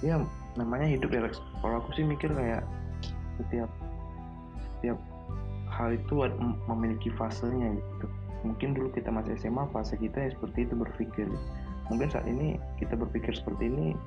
ya 0.00 0.22
namanya 0.54 0.86
hidup 0.86 1.10
ya 1.10 1.26
kalau 1.60 1.82
aku 1.82 1.90
sih 1.98 2.06
mikir 2.06 2.30
kayak 2.30 2.62
setiap 3.42 3.70
setiap 4.78 4.98
hal 5.68 5.92
itu 5.92 6.14
memiliki 6.70 7.10
fasenya 7.18 7.74
gitu. 7.76 8.06
Mungkin 8.40 8.72
dulu 8.72 8.88
kita 8.96 9.12
masih 9.12 9.36
SMA 9.36 9.68
fase 9.74 10.00
kita 10.00 10.16
ya 10.16 10.30
seperti 10.32 10.64
itu 10.64 10.74
berpikir 10.78 11.28
mungkin 11.90 12.08
saat 12.08 12.24
ini 12.24 12.56
kita 12.78 12.94
berpikir 12.94 13.34
seperti 13.34 13.66
ini 13.66 13.98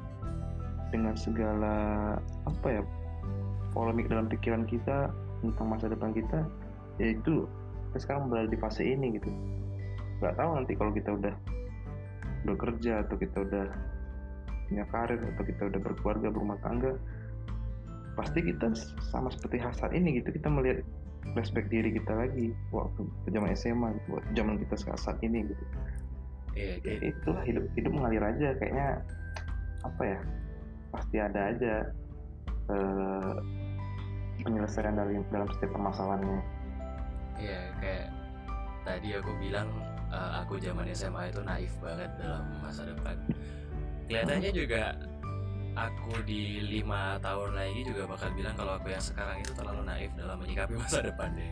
dengan 0.89 1.13
segala 1.19 1.75
apa 2.47 2.67
ya 2.79 2.81
polemik 3.75 4.07
dalam 4.07 4.31
pikiran 4.31 4.63
kita 4.63 5.11
tentang 5.43 5.67
masa 5.67 5.91
depan 5.91 6.15
kita 6.15 6.47
yaitu 7.01 7.43
kita 7.91 7.97
sekarang 8.09 8.31
berada 8.31 8.49
di 8.49 8.57
fase 8.57 8.81
ini 8.87 9.19
gitu. 9.19 9.29
Nggak 10.23 10.39
tahu 10.39 10.49
nanti 10.55 10.73
kalau 10.79 10.91
kita 10.95 11.09
udah 11.13 11.35
udah 12.47 12.55
kerja 12.57 12.93
atau 13.03 13.15
kita 13.19 13.37
udah 13.43 13.65
punya 14.71 14.85
karir 14.89 15.19
atau 15.19 15.43
kita 15.43 15.61
udah 15.69 15.79
berkeluarga 15.83 16.27
berumah 16.31 16.57
tangga 16.63 16.95
pasti 18.13 18.45
kita 18.45 18.71
sama 19.09 19.27
seperti 19.33 19.59
hasad 19.59 19.91
ini 19.91 20.21
gitu. 20.21 20.31
Kita 20.31 20.47
melihat 20.47 20.85
flashback 21.33 21.67
diri 21.71 21.95
kita 21.95 22.13
lagi 22.13 22.53
waktu 22.69 23.01
zaman 23.31 23.49
SMA 23.57 23.89
gitu 23.97 24.09
waktu 24.19 24.29
zaman 24.35 24.55
kita 24.61 24.75
saat 24.95 25.17
ini 25.23 25.47
gitu 25.47 25.63
iya 26.53 26.77
ya 26.77 26.81
kayak 26.81 27.01
itulah 27.13 27.43
hidup 27.45 27.65
hidup 27.73 27.91
mengalir 27.91 28.23
aja 28.23 28.47
kayaknya 28.61 28.87
apa 29.83 30.03
ya 30.05 30.19
pasti 30.93 31.17
ada 31.17 31.41
aja 31.49 31.73
eh, 32.69 33.33
penyelesaian 34.43 34.95
dari 34.95 35.17
dalam 35.31 35.47
setiap 35.57 35.71
permasalahannya. 35.73 36.39
Iya 37.41 37.61
kayak 37.81 38.07
tadi 38.85 39.09
aku 39.17 39.31
bilang 39.41 39.67
eh, 40.13 40.31
aku 40.43 40.61
zaman 40.61 40.85
SMA 40.93 41.33
itu 41.33 41.41
naif 41.41 41.73
banget 41.81 42.11
dalam 42.21 42.45
masa 42.61 42.85
depan. 42.85 43.17
Kelihatannya 44.05 44.51
juga 44.53 44.93
aku 45.73 46.21
di 46.21 46.61
lima 46.61 47.17
tahun 47.17 47.57
lagi 47.57 47.81
juga 47.81 48.05
bakal 48.05 48.29
bilang 48.37 48.53
kalau 48.53 48.77
aku 48.77 48.93
yang 48.93 49.01
sekarang 49.01 49.41
itu 49.41 49.51
terlalu 49.57 49.81
naif 49.89 50.11
dalam 50.13 50.37
menyikapi 50.37 50.77
masa 50.77 51.01
depan 51.01 51.33
deh 51.33 51.49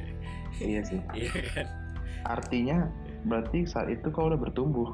iya 0.61 0.81
sih. 0.85 0.99
Iya 1.15 1.31
kan? 1.53 1.67
Artinya 2.27 2.77
berarti 3.25 3.65
saat 3.69 3.89
itu 3.93 4.07
kau 4.09 4.29
udah 4.29 4.39
bertumbuh. 4.39 4.89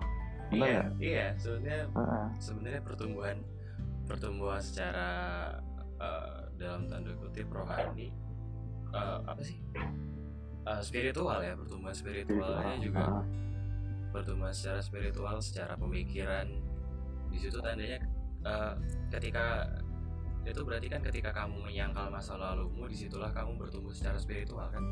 Benar 0.48 0.68
iya 0.68 0.80
nggak? 0.80 0.88
iya 1.04 1.26
sebenarnya 1.36 1.84
Heeh. 1.92 2.28
sebenarnya 2.40 2.82
pertumbuhan 2.84 3.38
pertumbuhan 4.08 4.62
secara 4.64 5.10
eh, 6.00 6.40
dalam 6.56 6.88
tanda 6.88 7.12
kutip 7.20 7.48
rohani 7.52 8.12
eh, 8.96 9.18
apa 9.28 9.42
sih? 9.44 9.60
Eh, 10.68 10.82
spiritual 10.84 11.40
ya 11.44 11.54
pertumbuhan 11.56 11.96
spiritualnya 11.96 12.76
juga 12.80 13.24
pertumbuhan 14.12 14.56
secara 14.56 14.80
spiritual 14.80 15.36
secara 15.44 15.76
pemikiran. 15.76 16.48
Di 17.28 17.38
situ 17.44 17.60
tandanya 17.60 18.00
eh, 18.48 18.74
ketika 19.12 19.68
itu 20.48 20.64
berarti 20.64 20.88
kan 20.88 21.04
ketika 21.04 21.36
kamu 21.36 21.60
menyangkal 21.60 22.08
masa 22.08 22.40
lalumu 22.40 22.88
di 22.88 22.96
situlah 22.96 23.36
kamu 23.36 23.60
bertumbuh 23.60 23.92
secara 23.92 24.16
spiritual 24.16 24.72
kan? 24.72 24.84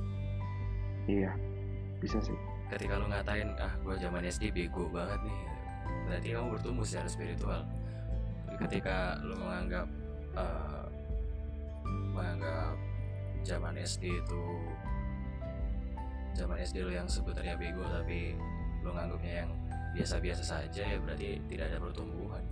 Iya 1.08 1.32
bisa 2.04 2.20
sih 2.20 2.36
ketika 2.70 2.98
lu 2.98 3.06
ngatain 3.10 3.54
ah 3.62 3.74
gue 3.82 3.96
zaman 4.02 4.26
SD 4.26 4.50
bego 4.50 4.90
banget 4.90 5.22
nih. 5.22 5.42
Berarti 6.10 6.28
kamu 6.34 6.48
bertumbuh 6.58 6.86
secara 6.86 7.10
spiritual. 7.10 7.62
Ketika 8.58 9.20
lu 9.22 9.38
menganggap 9.38 9.88
eh, 10.38 10.86
menganggap 12.16 12.76
zaman 13.46 13.78
SD 13.78 14.10
itu 14.10 14.44
zaman 16.36 16.58
SD 16.60 16.84
lu 16.84 16.92
yang 16.92 17.08
sebenarnya 17.08 17.56
bego 17.56 17.86
tapi 17.86 18.34
lu 18.82 18.90
nganggapnya 18.92 19.46
yang 19.46 19.52
biasa-biasa 19.96 20.44
saja 20.44 20.84
ya 20.84 20.98
berarti 21.00 21.40
tidak 21.48 21.72
ada 21.72 21.78
pertumbuhan. 21.80 22.44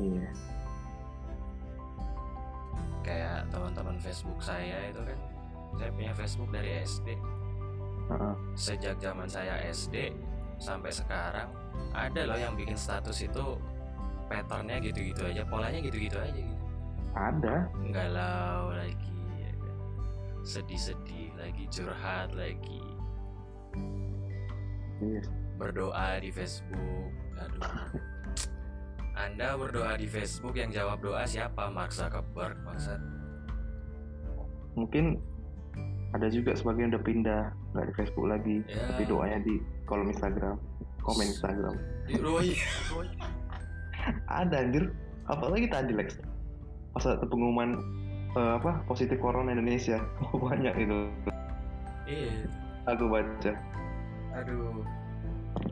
Iya. 0.00 0.30
Kayak 3.04 3.38
teman-teman 3.52 4.00
Facebook 4.00 4.40
saya 4.40 4.88
itu 4.88 5.02
kan 5.04 5.18
saya 5.76 5.90
punya 5.92 6.12
Facebook 6.16 6.50
dari 6.54 6.80
SD 6.86 7.18
Sejak 8.54 9.00
zaman 9.00 9.26
saya 9.26 9.58
SD 9.72 10.12
sampai 10.60 10.92
sekarang 10.92 11.50
ada 11.96 12.20
loh 12.28 12.38
yang 12.38 12.54
bikin 12.54 12.78
status 12.78 13.24
itu 13.26 13.58
patternnya 14.30 14.80
gitu-gitu 14.80 15.26
aja 15.26 15.42
polanya 15.46 15.80
gitu-gitu 15.82 16.16
aja 16.16 16.36
gitu. 16.36 16.64
Ada. 17.14 17.70
Galau 17.94 18.74
lagi 18.74 19.18
ya 19.38 19.52
kan. 19.54 19.76
sedih-sedih 20.42 21.30
lagi 21.38 21.64
curhat 21.70 22.34
lagi. 22.34 22.82
Iya. 25.02 25.22
Berdoa 25.58 26.18
di 26.18 26.30
Facebook. 26.34 27.10
Aduh. 27.38 27.98
Anda 29.14 29.54
berdoa 29.54 29.94
di 29.94 30.10
Facebook 30.10 30.58
yang 30.58 30.74
jawab 30.74 30.98
doa 30.98 31.22
siapa? 31.22 31.70
Mark 31.70 31.94
Zuckerberg 31.94 32.58
maksud. 32.66 32.98
Mungkin 34.74 35.22
ada 36.14 36.30
juga 36.30 36.54
sebagian 36.54 36.94
udah 36.94 37.02
pindah 37.02 37.42
nggak 37.74 37.86
di 37.90 37.94
Facebook 37.98 38.26
lagi 38.30 38.56
Ya. 38.70 38.86
tapi 38.94 39.02
doanya 39.10 39.38
di 39.42 39.58
kolom 39.84 40.08
Instagram 40.08 40.56
komen 41.02 41.26
Instagram 41.26 41.74
oh 42.22 42.38
iya 42.46 42.58
ada 44.30 44.56
anjir 44.62 44.94
apalagi 45.26 45.66
tadi 45.66 45.92
Lex 45.92 46.16
pas 46.94 47.04
ada 47.10 47.26
pengumuman 47.26 47.82
eh, 48.38 48.52
apa 48.62 48.86
positif 48.86 49.18
corona 49.18 49.50
Indonesia 49.50 49.98
oh, 50.30 50.38
banyak 50.38 50.74
itu 50.78 50.98
iya 52.06 52.32
aku 52.86 53.10
baca 53.10 53.52
Aduh. 54.34 54.82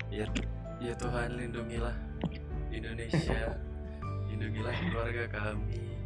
Ya, 0.06 0.22
ya 0.78 0.94
Tuhan 0.94 1.34
lindungilah 1.34 1.98
Indonesia. 2.70 3.58
lindungilah 4.30 4.70
keluarga 4.86 5.24
kami. 5.34 5.98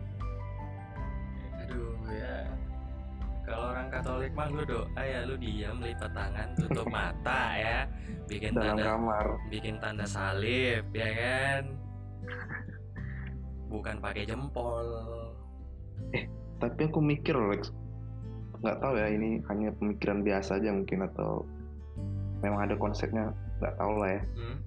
Aduh 1.60 2.00
ya. 2.08 2.48
Kalau 3.46 3.70
orang 3.70 3.86
Katolik 3.94 4.34
mah 4.34 4.50
lu 4.50 4.66
doa 4.66 5.02
ya 5.06 5.22
lu 5.22 5.38
diam 5.38 5.78
lipat 5.78 6.10
tangan 6.10 6.48
tutup 6.58 6.90
mata 6.94 7.42
ya. 7.54 7.78
Bikin 8.26 8.58
dalam 8.58 8.74
tanda 8.74 8.90
kamar. 8.90 9.26
bikin 9.54 9.78
tanda 9.78 10.02
salib 10.02 10.82
ya 10.90 11.10
kan? 11.14 11.62
Bukan 13.70 14.02
pakai 14.02 14.26
jempol. 14.26 14.86
Tapi 16.58 16.80
aku 16.90 16.98
mikir 16.98 17.38
Lex 17.38 17.70
nggak 18.56 18.80
tahu 18.80 18.96
ya 18.96 19.06
ini 19.12 19.38
hanya 19.52 19.68
pemikiran 19.76 20.24
biasa 20.24 20.56
aja 20.56 20.72
mungkin 20.72 21.04
atau 21.04 21.44
memang 22.40 22.66
ada 22.66 22.74
konsepnya 22.74 23.30
nggak 23.62 23.76
tahu 23.78 23.94
lah 24.00 24.10
ya. 24.10 24.22
Hmm? 24.34 24.58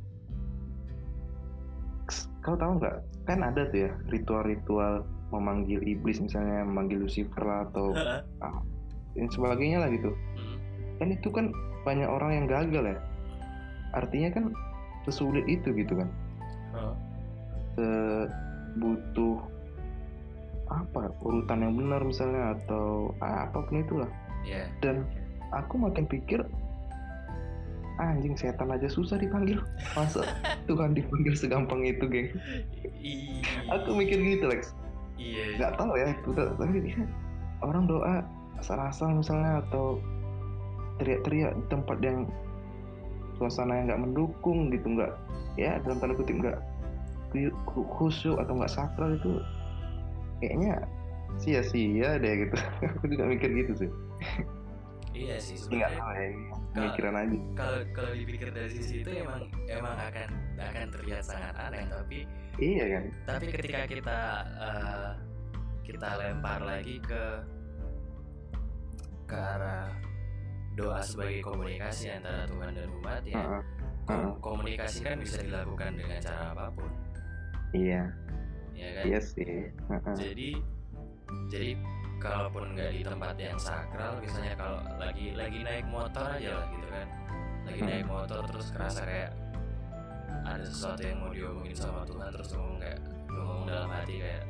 kau 2.40 2.56
tahu 2.56 2.80
nggak? 2.80 2.98
Kan 3.28 3.44
ada 3.44 3.68
tuh 3.68 3.90
ya 3.90 3.92
ritual-ritual 4.10 5.04
memanggil 5.30 5.82
iblis 5.86 6.18
misalnya 6.22 6.66
memanggil 6.66 7.06
Lucifer 7.06 7.42
lah 7.42 7.70
atau 7.70 7.94
yang 9.20 9.30
sebagainya 9.30 9.82
lah 9.82 9.90
gitu. 9.92 10.12
Hmm. 10.14 10.58
kan 11.00 11.08
itu 11.16 11.30
kan 11.32 11.46
banyak 11.88 12.10
orang 12.10 12.32
yang 12.44 12.46
gagal 12.46 12.84
ya. 12.96 12.98
Artinya 13.96 14.30
kan 14.36 14.46
sesulit 15.08 15.48
itu 15.48 15.72
gitu 15.74 15.96
kan. 15.96 16.10
Se- 17.74 18.30
butuh 18.78 19.42
apa 20.70 21.10
urutan 21.26 21.66
yang 21.66 21.74
benar 21.74 22.06
misalnya 22.06 22.54
atau 22.54 23.10
ah, 23.24 23.50
apa 23.50 23.66
pun 23.66 23.82
itulah. 23.82 24.10
Ya 24.46 24.70
dan 24.86 25.08
aku 25.50 25.82
makin 25.82 26.06
pikir 26.06 26.46
anjing 28.00 28.38
setan 28.38 28.70
aja 28.70 28.86
susah 28.88 29.18
dipanggil. 29.18 29.60
Masa 29.98 30.24
Tuhan 30.70 30.94
dipanggil 30.94 31.34
segampang 31.34 31.84
itu 31.84 32.06
geng? 32.06 32.30
Ih, 33.02 33.42
aku 33.68 33.98
mikir 33.98 34.22
gitu 34.22 34.46
Lex 34.48 34.72
iya 35.20 35.44
nggak 35.60 35.76
tahu 35.76 35.92
ya 36.00 36.08
itu 36.16 36.30
tapi 36.32 36.80
dia 36.80 37.04
orang 37.60 37.84
doa 37.86 38.24
asal-asal 38.58 39.12
misalnya 39.12 39.60
atau 39.68 40.00
teriak-teriak 41.00 41.56
di 41.56 41.64
tempat 41.68 41.98
yang 42.00 42.28
suasana 43.40 43.84
yang 43.84 43.86
nggak 43.92 44.04
mendukung 44.04 44.72
gitu 44.72 44.88
nggak 44.96 45.12
ya 45.60 45.80
dalam 45.84 46.00
tanda 46.00 46.16
kutip 46.16 46.40
nggak 46.40 46.60
khusyuk 48.00 48.40
atau 48.42 48.58
nggak 48.58 48.74
sakral 48.74 49.16
itu 49.16 49.44
kayaknya 50.42 50.82
sia-sia 51.38 52.18
deh 52.18 52.34
gitu. 52.48 52.58
Aku 52.98 53.06
juga 53.06 53.24
mikir 53.30 53.50
gitu 53.54 53.86
sih. 53.86 53.92
Iya 55.14 55.36
sih 55.42 55.58
ya 55.74 55.88
pemikiran 56.74 57.14
aja. 57.18 57.38
kalau 57.58 57.80
kalau 57.98 58.12
dipikir 58.14 58.50
dari 58.54 58.70
sisi 58.70 59.02
itu 59.02 59.10
emang 59.10 59.50
emang 59.66 59.96
akan 59.98 60.30
akan 60.60 60.86
terlihat 60.94 61.24
sangat 61.26 61.54
aneh 61.58 61.84
tapi 61.90 62.20
iya 62.62 62.86
kan? 62.98 63.04
tapi 63.26 63.46
ketika 63.50 63.82
kita 63.90 64.20
uh, 64.62 65.12
kita 65.82 66.10
lempar 66.22 66.62
lagi 66.62 67.02
ke 67.02 67.24
ke 69.26 69.38
arah 69.38 69.90
doa 70.78 71.02
sebagai 71.04 71.42
komunikasi 71.44 72.14
antara 72.14 72.46
Tuhan 72.46 72.72
dan 72.72 72.90
umat 73.02 73.24
ya 73.26 73.36
uh 73.36 73.62
-uh. 74.10 74.32
komunikasi 74.40 75.06
kan 75.06 75.18
bisa 75.20 75.44
dilakukan 75.44 75.92
dengan 76.00 76.18
cara 76.24 76.56
apa 76.56 76.66
pun. 76.74 76.90
Iya. 77.76 78.10
Ya 78.74 78.90
kan? 78.96 79.04
Iya 79.06 79.20
sih. 79.22 79.70
Uh 79.86 79.94
-uh. 79.94 80.16
jadi 80.18 80.50
jadi 81.52 81.70
kalaupun 82.20 82.76
nggak 82.76 82.92
di 82.92 83.02
tempat 83.02 83.36
yang 83.40 83.58
sakral 83.58 84.20
misalnya 84.20 84.54
kalau 84.60 84.80
lagi 85.00 85.32
lagi 85.34 85.60
naik 85.64 85.88
motor 85.88 86.26
aja 86.28 86.50
lah 86.60 86.68
gitu 86.70 86.88
kan. 86.92 87.08
Lagi 87.66 87.82
naik 87.82 88.06
motor 88.06 88.42
terus 88.52 88.68
kerasa 88.76 89.02
kayak 89.08 89.32
ada 90.44 90.66
sesuatu 90.68 91.02
yang 91.02 91.18
mau 91.24 91.32
diomongin 91.32 91.76
sama 91.76 92.04
Tuhan 92.06 92.30
terus 92.36 92.50
ngomong 92.54 92.78
kayak 92.80 93.00
ngomong 93.32 93.64
dalam 93.66 93.90
hati 93.90 94.16
kayak 94.20 94.44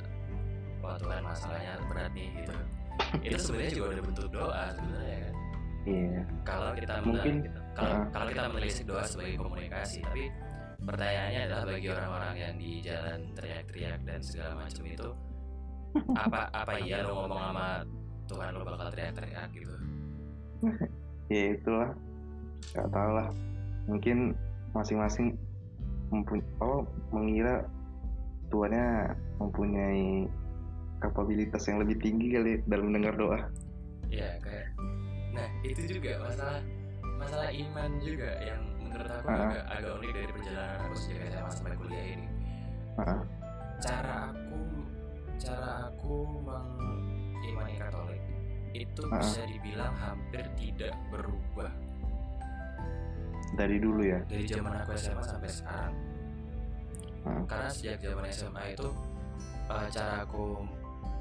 wah 0.82 0.96
Tuhan 0.98 1.22
masalahnya 1.22 1.72
berat 1.88 2.12
nih 2.18 2.30
gitu. 2.42 2.54
Itu 3.26 3.38
sebenarnya 3.40 3.72
juga 3.72 3.88
ada 3.96 4.04
bentuk 4.04 4.28
doa 4.34 4.64
sebenarnya 4.76 5.18
kan. 5.22 5.36
Iya. 5.88 6.22
Kalau 6.44 6.70
kita 6.76 6.96
mungkin 7.06 7.36
kalau 7.78 7.96
uh. 7.96 8.06
kalau 8.12 8.28
kita 8.28 8.42
menelisik 8.52 8.86
doa 8.90 9.04
sebagai 9.08 9.36
komunikasi 9.40 10.04
tapi 10.04 10.24
pertanyaannya 10.84 11.42
adalah 11.48 11.64
bagi 11.68 11.88
orang-orang 11.92 12.34
yang 12.36 12.54
di 12.60 12.72
jalan 12.84 13.20
teriak-teriak 13.36 14.00
dan 14.04 14.20
segala 14.24 14.54
macam 14.64 14.84
itu 14.88 15.10
apa 16.18 16.50
apa 16.60 16.74
iya 16.82 17.06
lo 17.06 17.26
ngomong 17.26 17.42
sama 17.42 17.68
Tuhan 18.30 18.52
lo 18.54 18.64
bakal 18.66 18.88
teriak-teriak 18.94 19.50
gitu 19.54 19.76
ya 21.34 21.44
itulah 21.58 21.92
nggak 22.76 22.90
tahu 22.94 23.12
lah 23.16 23.30
mungkin 23.90 24.38
masing-masing 24.78 25.34
mempunyai 26.14 26.46
oh 26.62 26.86
mengira 27.14 27.66
tuannya 28.50 29.14
mempunyai 29.38 30.26
kapabilitas 31.00 31.64
yang 31.70 31.82
lebih 31.82 31.98
tinggi 32.02 32.28
kali 32.34 32.52
dalam 32.66 32.92
mendengar 32.92 33.16
doa 33.18 33.40
ya 34.10 34.38
kayak 34.42 34.74
nah 35.34 35.48
itu 35.62 35.98
juga 35.98 36.18
masalah 36.26 36.60
masalah 37.22 37.50
iman 37.54 37.92
juga 38.02 38.30
yang 38.42 38.62
menurut 38.82 39.10
aku 39.10 39.28
uh 39.30 39.34
-huh. 39.34 39.46
agak 39.54 39.66
agak 39.70 39.92
unik 40.02 40.12
dari 40.18 40.32
perjalanan 40.34 40.78
aku 40.82 40.96
sejak 40.98 41.20
SMA 41.30 41.52
sampai 41.54 41.78
kuliah 41.78 42.06
ini 42.18 42.28
uh 42.98 43.02
-huh. 43.06 43.22
cara 43.80 44.14
aku 44.34 44.58
cara 45.40 45.88
aku 45.88 46.28
mengimani 46.44 47.76
Katolik. 47.80 48.22
Itu 48.76 49.08
uh 49.10 49.18
bisa 49.18 49.42
dibilang 49.48 49.96
hampir 49.98 50.46
tidak 50.60 50.94
berubah. 51.10 51.72
Dari 53.58 53.82
dulu 53.82 54.06
ya? 54.06 54.20
Dari 54.30 54.46
zaman 54.46 54.84
aku 54.84 54.92
SMA 55.00 55.24
sampai 55.24 55.50
sekarang. 55.50 55.96
Uh. 57.20 57.44
karena 57.52 57.68
sejak 57.68 58.00
zaman 58.00 58.24
SMA 58.32 58.80
itu 58.80 58.88
uh, 59.68 59.88
cara 59.92 60.24
aku 60.24 60.64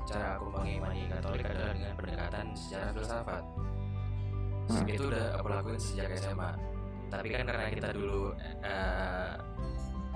cara 0.06 0.38
aku 0.38 0.46
mengimani 0.54 1.10
Katolik 1.10 1.42
adalah 1.42 1.74
dengan 1.74 1.94
pendekatan 1.98 2.46
secara 2.54 2.94
filsafat. 2.94 3.44
Uh. 4.68 4.84
itu 4.86 5.02
udah 5.10 5.26
aku 5.40 5.46
lakuin 5.50 5.80
sejak 5.80 6.12
SMA 6.20 6.52
tapi 7.08 7.32
kan 7.32 7.48
karena 7.48 7.72
kita 7.72 7.88
dulu 7.96 8.36
uh, 8.36 9.32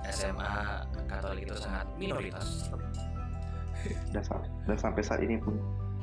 eh, 0.05 0.13
SMA 0.13 0.85
Katolik 1.09 1.49
itu 1.49 1.57
sangat 1.57 1.89
minoritas 1.97 2.69
dan, 4.13 4.23
dan 4.69 4.77
sampai 4.79 5.03
saat 5.03 5.21
ini 5.25 5.37
pun 5.41 5.59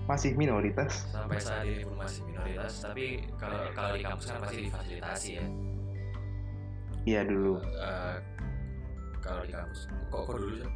masih 0.09 0.33
minoritas. 0.33 1.05
Sampai 1.13 1.37
saat 1.37 1.65
ini 1.65 1.85
pun 1.85 1.95
masih 2.01 2.21
minoritas 2.25 2.73
tapi 2.81 3.23
kalau 3.37 3.69
kalau 3.77 3.93
di 3.95 4.03
kampus 4.03 4.25
kan 4.29 4.37
pasti 4.41 4.57
difasilitasi 4.65 5.29
ya. 5.37 5.45
Iya 7.07 7.21
dulu. 7.25 7.61
Uh, 7.61 8.17
kalau 9.21 9.41
di 9.45 9.53
kampus. 9.53 9.87
Kok 10.09 10.21
kok 10.25 10.37
dulu 10.37 10.55
sih 10.65 10.71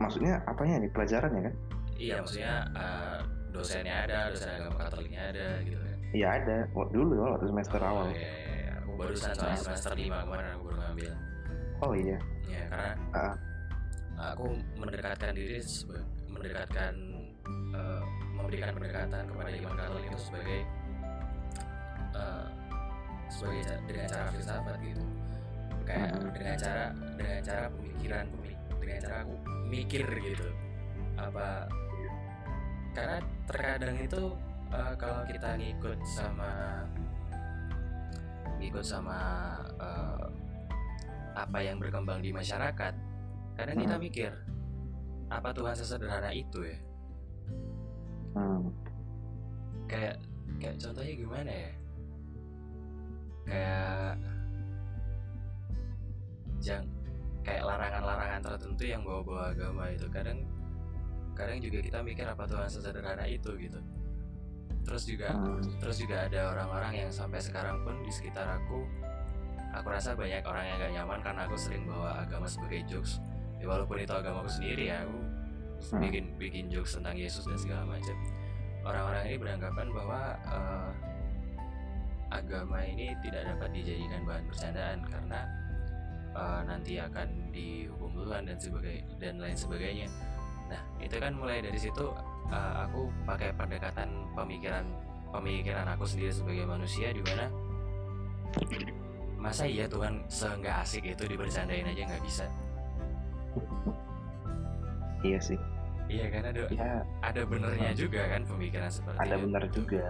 maksudnya 0.00 0.44
apanya 0.44 0.84
nih? 0.84 0.90
Pelajarannya 0.92 1.40
kan? 1.50 1.54
Iya 1.96 2.14
maksudnya 2.20 2.54
uh, 2.76 3.18
dosennya 3.52 3.94
ada 4.04 4.18
dosen 4.28 4.50
agama 4.52 4.76
katoliknya 4.84 5.22
ada 5.32 5.46
gitu 5.64 5.78
kan. 5.80 5.96
Iya 6.12 6.26
ada. 6.40 6.56
Waktu 6.76 6.94
dulu 6.96 7.12
waktu 7.24 7.46
semester 7.48 7.80
oh, 7.80 7.88
awal. 7.88 8.06
iya, 8.12 8.20
iya, 8.20 8.32
iya. 8.36 8.72
aku 8.84 8.90
barusan 9.00 9.32
soal 9.32 9.56
semester 9.56 9.92
lima 9.96 10.18
kemarin 10.24 10.46
aku 10.52 10.62
baru 10.68 10.76
ngambil. 10.84 11.12
Oh 11.80 11.92
iya. 11.96 12.18
Ya 12.46 12.62
karena 12.68 12.90
uh, 13.16 13.34
aku 14.16 14.56
mendekatkan 14.80 15.32
diri 15.36 15.60
mendekatkan 16.32 16.92
uh, 17.76 18.02
memberikan 18.36 18.72
pendekatan 18.76 19.24
kepada 19.28 19.50
iman 19.52 19.74
Katolik 19.76 20.04
itu 20.08 20.18
sebagai 20.20 20.60
uh, 22.16 22.46
sebagai 23.28 23.62
dengan 23.88 24.06
cara 24.08 24.26
filsafat 24.32 24.76
gitu. 24.84 25.04
Kayak 25.86 26.10
dengan 26.34 26.56
cara 26.58 26.84
dengan 27.14 27.38
cara 27.44 27.64
pemikiran 27.70 28.24
dengan 28.80 28.98
cara 29.00 29.16
aku 29.22 29.34
mikir 29.68 30.04
gitu. 30.04 30.48
Apa 31.16 31.68
karena 32.96 33.18
terkadang 33.44 33.96
itu 34.00 34.22
uh, 34.72 34.94
kalau 34.96 35.20
kita 35.28 35.48
ngikut 35.60 35.98
sama 36.08 36.80
ngikut 38.56 38.84
sama 38.84 39.18
uh, 39.76 40.26
apa 41.36 41.58
yang 41.60 41.76
berkembang 41.76 42.24
di 42.24 42.32
masyarakat 42.32 42.96
kadang 43.56 43.76
kita 43.80 43.96
hmm. 43.96 44.04
mikir 44.04 44.32
apa 45.32 45.50
Tuhan 45.50 45.74
sesederhana 45.74 46.30
itu 46.30 46.60
ya 46.62 46.78
hmm. 48.36 48.68
kayak 49.88 50.16
kayak 50.60 50.76
contohnya 50.78 51.14
gimana 51.16 51.50
ya 51.50 51.72
kayak 53.46 54.14
jang 56.60 56.84
kayak 57.42 57.62
larangan-larangan 57.62 58.40
tertentu 58.42 58.84
yang 58.84 59.02
bawa-bawa 59.06 59.54
agama 59.54 59.88
itu 59.90 60.06
kadang 60.10 60.42
kadang 61.32 61.58
juga 61.60 61.78
kita 61.80 61.98
mikir 62.02 62.26
apa 62.26 62.44
Tuhan 62.44 62.68
sesederhana 62.68 63.24
itu 63.24 63.50
gitu 63.56 63.80
terus 64.86 65.02
juga 65.08 65.34
hmm. 65.34 65.82
terus 65.82 65.96
juga 65.98 66.28
ada 66.28 66.54
orang-orang 66.54 67.06
yang 67.06 67.10
sampai 67.10 67.42
sekarang 67.42 67.82
pun 67.82 67.98
di 68.06 68.12
sekitar 68.12 68.46
aku 68.46 68.86
aku 69.74 69.88
rasa 69.90 70.14
banyak 70.14 70.40
orang 70.46 70.64
yang 70.64 70.76
gak 70.78 70.92
nyaman 70.94 71.20
karena 71.20 71.40
aku 71.44 71.56
sering 71.58 71.84
bawa 71.84 72.22
agama 72.22 72.46
sebagai 72.46 72.86
jokes 72.86 73.18
ya 73.60 73.66
walaupun 73.66 73.96
itu 74.00 74.12
agamaku 74.12 74.48
sendiri 74.50 74.92
ya 74.92 75.04
aku 75.04 75.18
hmm. 75.92 76.00
bikin 76.02 76.24
bikin 76.36 76.64
jokes 76.68 76.96
tentang 76.98 77.16
Yesus 77.16 77.44
dan 77.44 77.58
segala 77.58 77.82
macam. 77.86 78.16
Orang-orang 78.86 79.22
ini 79.26 79.36
beranggapan 79.42 79.86
bahwa 79.90 80.20
uh, 80.46 80.90
agama 82.30 82.78
ini 82.86 83.14
tidak 83.22 83.42
dapat 83.50 83.68
dijadikan 83.74 84.22
bahan 84.22 84.44
bercandaan 84.46 84.98
karena 85.06 85.40
uh, 86.34 86.60
nanti 86.62 86.98
akan 87.02 87.50
dihukum 87.50 88.14
Tuhan 88.14 88.46
dan 88.46 88.58
sebagai 88.58 88.96
dan 89.18 89.34
lain 89.42 89.58
sebagainya. 89.58 90.06
Nah 90.70 90.82
itu 91.02 91.16
kan 91.18 91.34
mulai 91.34 91.58
dari 91.62 91.78
situ 91.78 92.06
uh, 92.50 92.74
aku 92.86 93.10
pakai 93.26 93.50
pendekatan 93.54 94.10
pemikiran 94.38 94.86
pemikiran 95.34 95.86
aku 95.90 96.06
sendiri 96.06 96.30
sebagai 96.30 96.64
manusia 96.64 97.10
di 97.10 97.22
mana 97.26 97.50
masa 99.36 99.68
iya 99.68 99.84
Tuhan 99.86 100.24
seenggak 100.30 100.82
asik 100.82 101.06
itu 101.06 101.26
dibercandain 101.28 101.86
aja 101.86 102.02
nggak 102.08 102.24
bisa 102.24 102.46
iya 105.26 105.38
sih. 105.40 105.58
Iya 106.06 106.30
kan 106.30 106.42
ada 106.54 106.62
ya, 106.70 107.02
ada 107.26 107.42
benernya 107.42 107.90
juga 107.98 108.30
kan 108.30 108.46
pemikiran 108.46 108.90
seperti 108.90 109.18
ada 109.18 109.36
benar 109.42 109.64
juga. 109.74 110.06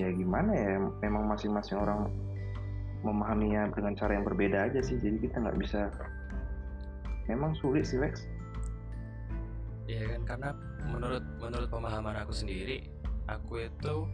Ya 0.00 0.08
gimana 0.16 0.50
ya 0.56 0.80
memang 1.04 1.28
masing-masing 1.28 1.76
orang 1.76 2.08
memahaminya 3.04 3.68
dengan 3.76 3.92
cara 3.96 4.16
yang 4.16 4.24
berbeda 4.24 4.72
aja 4.72 4.80
sih. 4.80 4.96
Jadi 4.96 5.28
kita 5.28 5.44
nggak 5.44 5.58
bisa 5.60 5.92
memang 7.28 7.52
sulit 7.60 7.84
sih 7.84 8.00
Lex. 8.00 8.24
Iya 9.84 10.16
kan 10.16 10.22
karena 10.24 10.50
menurut 10.88 11.24
menurut 11.36 11.68
pemahaman 11.68 12.16
aku 12.24 12.32
sendiri 12.32 12.88
aku 13.28 13.68
itu 13.68 14.08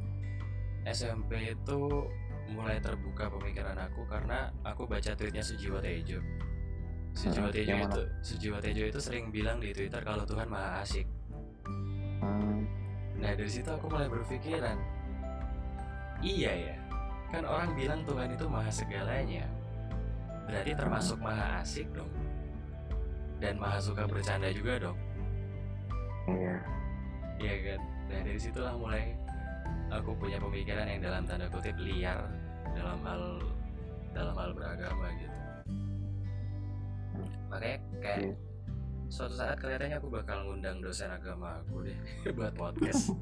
SMP 0.87 1.55
itu 1.55 1.81
mulai 2.51 2.79
terbuka 2.79 3.27
pemikiran 3.27 3.74
aku 3.79 4.07
karena 4.07 4.55
aku 4.62 4.87
baca 4.87 5.18
tweetnya 5.18 5.43
Sujiwo 5.43 5.83
Tejo 5.83 6.22
Sujiwo 7.17 7.49
Tejo 7.49 7.75
itu 7.81 8.03
Sujiwo 8.21 8.59
Tejo 8.61 8.85
itu 8.93 9.01
sering 9.01 9.33
bilang 9.33 9.57
di 9.57 9.73
Twitter 9.73 10.05
kalau 10.05 10.29
Tuhan 10.29 10.53
maha 10.53 10.85
asik. 10.85 11.09
Hmm. 12.21 12.69
Nah 13.17 13.33
dari 13.33 13.49
situ 13.49 13.64
aku 13.73 13.89
mulai 13.89 14.05
berpikiran, 14.12 14.77
iya 16.21 16.53
ya, 16.53 16.77
kan 17.33 17.49
orang 17.49 17.73
bilang 17.73 18.05
Tuhan 18.05 18.37
itu 18.37 18.45
maha 18.45 18.69
segalanya, 18.69 19.49
berarti 20.45 20.77
termasuk 20.77 21.17
maha 21.17 21.64
asik 21.64 21.89
dong, 21.97 22.12
dan 23.41 23.57
maha 23.57 23.81
suka 23.81 24.05
bercanda 24.05 24.53
juga 24.53 24.77
dong. 24.77 24.99
Iya. 26.29 26.57
Iya 27.41 27.55
kan. 27.64 27.81
Nah 28.12 28.21
dari 28.29 28.41
situlah 28.41 28.77
mulai 28.77 29.17
aku 29.89 30.12
punya 30.21 30.37
pemikiran 30.37 30.85
yang 30.85 31.01
dalam 31.01 31.23
tanda 31.25 31.49
kutip 31.49 31.77
liar 31.81 32.29
dalam 32.77 33.01
hal 33.01 33.41
dalam 34.12 34.37
hal 34.37 34.51
beragama 34.53 35.09
gitu 35.17 35.36
makanya 37.57 37.79
kayak 38.05 38.21
Iya. 38.21 38.35
suatu 39.09 39.35
saat 39.35 39.57
kelihatannya 39.57 39.97
aku 39.97 40.09
bakal 40.13 40.37
ngundang 40.45 40.79
dosen 40.85 41.09
agama 41.09 41.57
aku 41.65 41.89
deh 41.89 41.99
buat 42.37 42.53
podcast 42.53 43.17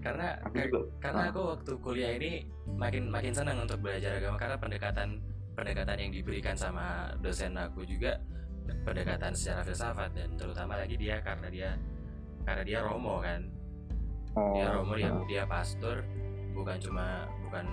karena 0.00 0.38
aku 0.40 0.54
juga 0.56 0.80
karena 1.02 1.22
aku 1.34 1.40
waktu 1.52 1.72
kuliah 1.82 2.12
ini 2.14 2.32
makin 2.78 3.10
makin 3.10 3.34
senang 3.34 3.58
untuk 3.60 3.82
belajar 3.82 4.16
agama 4.16 4.38
karena 4.38 4.56
pendekatan 4.56 5.08
pendekatan 5.58 5.96
yang 5.98 6.12
diberikan 6.14 6.54
sama 6.54 7.10
dosen 7.18 7.58
aku 7.58 7.82
juga 7.82 8.16
pendekatan 8.86 9.34
secara 9.34 9.66
filsafat 9.66 10.14
dan 10.14 10.30
terutama 10.38 10.78
lagi 10.78 10.94
dia 10.94 11.18
karena 11.20 11.50
dia 11.50 11.70
karena 12.46 12.62
dia 12.62 12.78
romo 12.86 13.18
kan 13.18 13.50
oh, 14.38 14.54
dia 14.54 14.66
romo 14.70 14.94
dia 14.94 15.10
ah. 15.10 15.26
dia 15.26 15.42
pastor 15.44 16.06
bukan 16.54 16.78
cuma 16.78 17.26
bukan 17.42 17.66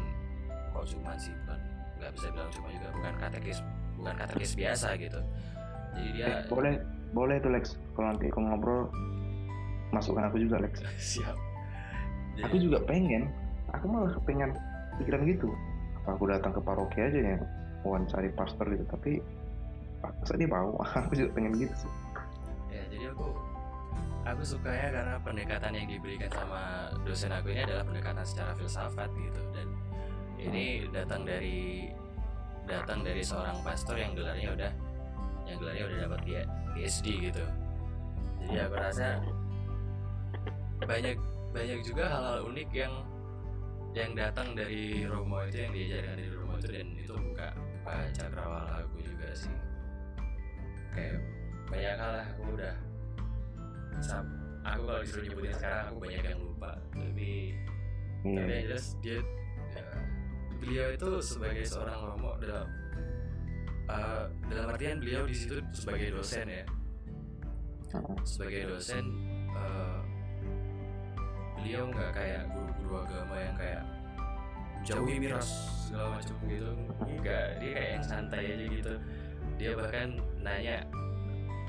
kok 0.74 0.86
cuma 0.90 1.14
sih 1.22 1.34
bukan 1.46 1.60
nggak 2.02 2.12
bisa 2.18 2.28
bilang 2.34 2.50
cuma 2.50 2.68
juga 2.74 2.88
bukan 2.98 3.14
katekis 3.22 3.60
bukan 4.04 4.16
katekis 4.20 4.54
biasa 4.54 4.88
gitu. 4.99 5.20
Jadi 5.95 6.10
dia 6.12 6.26
Eh, 6.28 6.38
boleh 6.51 6.74
boleh 7.14 7.39
tuh 7.39 7.51
Lex. 7.51 7.80
Kalau 7.95 8.12
nanti 8.12 8.28
aku 8.28 8.39
ngobrol 8.43 8.91
masukkan 9.89 10.28
aku 10.28 10.38
juga 10.38 10.60
Lex. 10.60 10.84
Siap. 11.16 11.36
Jadi- 12.36 12.43
aku 12.43 12.56
juga 12.60 12.84
pengen 12.84 13.32
aku 13.72 13.86
malah 13.88 14.12
pengen 14.24 14.51
pikiran 14.99 15.24
gitu. 15.24 15.49
Apa 16.04 16.14
aku 16.14 16.28
datang 16.28 16.51
ke 16.51 16.60
paroki 16.60 16.99
aja 16.99 17.16
ya 17.16 17.38
wawancari 17.82 18.28
pastor 18.30 18.68
gitu. 18.68 18.84
Tapi 18.86 19.24
masa 20.04 20.36
dia 20.36 20.47
mau? 20.47 20.76
Aku 21.08 21.16
juga 21.16 21.32
pengen 21.32 21.56
gitu 21.56 21.72
sih. 21.74 21.91
Ya 22.68 22.84
jadi 22.91 23.06
aku 23.12 23.28
aku 24.24 24.41
sukanya 24.43 24.88
karena 24.91 25.16
pendekatan 25.20 25.72
yang 25.76 25.88
diberikan 25.88 26.32
sama 26.32 26.91
dosen 27.04 27.32
aku 27.32 27.51
ini 27.51 27.64
adalah 27.64 27.84
pendekatan 27.84 28.24
secara 28.24 28.51
filsafat 28.54 29.08
gitu. 29.14 29.41
Dan 29.56 29.68
ini 30.39 30.88
datang 30.91 31.24
dari 31.24 31.88
datang 32.66 33.03
dari 33.03 33.22
seorang 33.24 33.59
pastor 33.61 33.99
yang 33.99 34.16
gelarnya 34.16 34.49
udah 34.55 34.72
yang 35.43 35.57
gelarnya 35.59 35.84
udah 35.88 35.97
dapat 36.07 36.20
dia 36.24 36.41
PhD 36.74 37.07
gitu. 37.32 37.43
Jadi 38.43 38.57
aku 38.59 38.76
rasa 38.76 39.07
banyak 40.84 41.16
banyak 41.53 41.80
juga 41.86 42.03
hal-hal 42.09 42.39
unik 42.49 42.70
yang 42.76 42.93
yang 43.93 44.11
datang 44.18 44.57
dari 44.57 45.05
Romo 45.05 45.45
itu 45.45 45.61
yang 45.61 45.72
diajarkan 45.72 46.16
dari 46.18 46.32
Romo 46.34 46.53
itu 46.57 46.68
dan 46.74 46.88
itu 46.97 47.14
buka 47.14 47.47
buka 47.53 47.95
cakrawala 48.18 48.82
aku 48.82 48.97
juga 49.05 49.28
sih. 49.38 49.55
Kayak 50.91 51.22
banyak 51.70 51.95
hal 51.97 52.11
lah 52.20 52.26
aku 52.34 52.41
udah 52.57 52.76
sam- 54.01 54.39
aku 54.66 54.82
kalau 54.89 55.01
disuruh 55.05 55.24
nyebutin 55.30 55.53
sekarang 55.55 55.84
aku 55.93 55.97
banyak 56.01 56.24
yang 56.26 56.39
lupa. 56.41 56.72
Tapi 56.89 57.32
tapi 58.24 58.39
iya. 58.39 58.55
yang 58.55 58.66
jelas 58.72 58.86
dia 59.03 59.20
ya, 59.76 59.84
beliau 60.64 60.88
itu 60.95 61.09
sebagai 61.20 61.64
seorang 61.68 61.99
romo 61.99 62.39
dalam 62.39 62.68
uh, 63.91 64.26
dalam 64.47 64.68
artian 64.72 65.03
beliau 65.03 65.28
di 65.28 65.36
situ 65.36 65.59
sebagai 65.76 66.16
dosen 66.16 66.47
ya. 66.47 66.64
Sebagai 68.24 68.72
dosen 68.72 69.03
uh, 69.53 69.99
beliau 71.59 71.91
nggak 71.91 72.11
kayak 72.16 72.41
guru-guru 72.55 73.03
agama 73.03 73.36
yang 73.38 73.55
kayak 73.59 73.84
jauhi 74.88 75.16
miras 75.20 75.47
segala 75.88 76.18
macam 76.18 76.36
gitu. 76.47 76.70
Enggak 77.03 77.45
dia 77.59 77.72
kayak 77.76 77.89
yang 77.99 78.05
santai 78.07 78.43
aja 78.55 78.66
gitu. 78.72 78.93
Dia 79.59 79.72
bahkan 79.76 80.07
nanya 80.39 80.88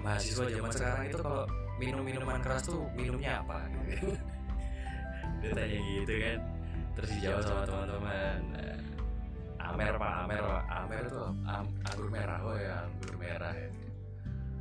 mahasiswa 0.07 0.47
zaman 0.49 0.71
sekarang 0.71 1.03
itu 1.11 1.19
kalau 1.19 1.45
minum 1.83 2.07
minuman 2.07 2.39
keras 2.39 2.63
tuh 2.63 2.87
minumnya 2.95 3.43
apa? 3.43 3.67
Dia 5.45 5.53
tanya 5.53 5.77
gitu 5.77 6.15
kan 6.25 6.54
terus 6.95 7.11
dijawab 7.19 7.43
sama 7.43 7.63
teman-teman. 7.67 8.41
Eh, 8.59 8.79
Amer 9.65 9.95
pak 9.97 10.13
Amer 10.25 10.43
pak. 10.43 10.63
Amer 10.71 11.03
tuh 11.11 11.29
am, 11.49 11.67
anggur 11.89 12.09
merah 12.13 12.39
oh 12.45 12.57
ya 12.57 12.75
anggur 12.87 13.15
merah 13.19 13.55
ya. 13.55 13.71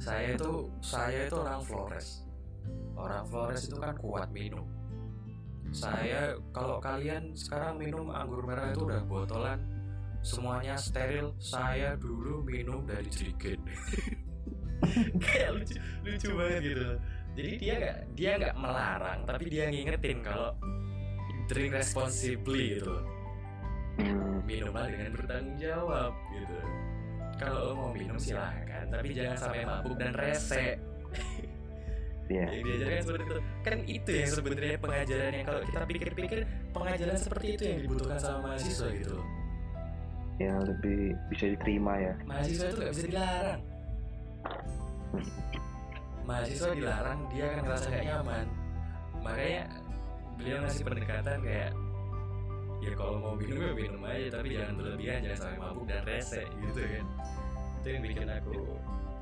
saya 0.01 0.35
itu 0.35 0.67
saya 0.83 1.19
itu 1.31 1.37
orang 1.39 1.61
Flores. 1.63 2.07
Orang 2.99 3.23
Flores 3.31 3.61
itu 3.69 3.77
kan 3.79 3.95
kuat 3.95 4.27
minum. 4.35 4.67
Saya 5.71 6.35
kalau 6.51 6.77
kalian 6.83 7.33
sekarang 7.33 7.79
minum 7.79 8.11
anggur 8.11 8.43
merah 8.43 8.75
itu 8.75 8.83
udah 8.83 9.01
botolan 9.07 9.63
semuanya 10.19 10.75
steril. 10.75 11.31
Saya 11.39 11.95
dulu 11.95 12.43
minum 12.43 12.83
dari 12.83 13.07
jerigen 13.07 13.63
kayak 15.23 15.49
lucu 15.55 15.75
lucu 16.03 16.29
banget 16.35 16.61
gitu. 16.73 16.87
Jadi 17.33 17.51
dia 17.57 17.73
nggak 17.79 17.97
dia 18.13 18.31
nggak 18.37 18.55
melarang 18.59 19.19
tapi 19.25 19.45
dia 19.49 19.65
ngingetin 19.71 20.19
kalau 20.21 20.51
drink 21.47 21.71
responsibly 21.75 22.79
gitu. 22.79 22.95
Hmm, 23.99 24.41
minumlah 24.47 24.89
dengan 24.89 25.09
bertanggung 25.13 25.57
jawab 25.61 26.11
gitu. 26.33 26.57
Kalau 27.37 27.59
lo 27.59 27.71
mau 27.77 27.89
minum 27.93 28.17
silahkan. 28.17 28.89
Tapi 28.89 29.07
jangan 29.13 29.37
sampai 29.37 29.61
mabuk 29.65 29.95
dan 29.97 30.13
rese 30.15 30.77
iya. 32.33 32.45
Yang 32.49 32.63
diajarkan 32.65 33.01
seperti 33.05 33.23
itu. 33.25 33.37
Kan 33.61 33.77
itu 33.85 34.11
yang 34.11 34.31
sebenarnya 34.31 34.77
pengajaran 34.81 35.31
yang 35.33 35.45
kalau 35.45 35.61
kita 35.61 35.81
pikir-pikir 35.85 36.39
pengajaran 36.73 37.17
seperti 37.19 37.47
itu 37.53 37.63
yang 37.69 37.79
dibutuhkan 37.85 38.17
sama 38.17 38.37
mahasiswa 38.49 38.87
gitu. 38.89 39.17
Ya 40.41 40.53
lebih 40.65 41.13
bisa 41.29 41.45
diterima 41.53 41.93
ya. 42.01 42.13
Mahasiswa 42.25 42.65
itu 42.73 42.79
nggak 42.81 42.93
bisa 42.93 43.03
dilarang. 43.05 43.61
Mahasiswa 46.23 46.69
dilarang 46.73 47.19
dia 47.29 47.43
akan 47.51 47.59
ngerasa 47.67 47.87
gak 47.91 48.05
nyaman. 48.07 48.45
Makanya 49.23 49.63
beliau 50.37 50.57
ngasih 50.65 50.83
pendekatan 50.83 51.37
kayak 51.43 51.71
ya 52.83 52.91
kalau 52.99 53.15
mau 53.15 53.33
minum 53.39 53.63
ya 53.63 53.71
minum 53.71 54.01
aja 54.03 54.27
tapi 54.39 54.47
jangan 54.59 54.73
berlebihan 54.75 55.19
jangan 55.23 55.39
sampai 55.39 55.59
mabuk 55.63 55.85
dan 55.87 56.01
rese 56.03 56.43
gitu 56.59 56.81
kan. 56.83 57.05
Itu 57.79 57.87
yang 57.87 58.01
bikin 58.03 58.27
aku 58.27 58.55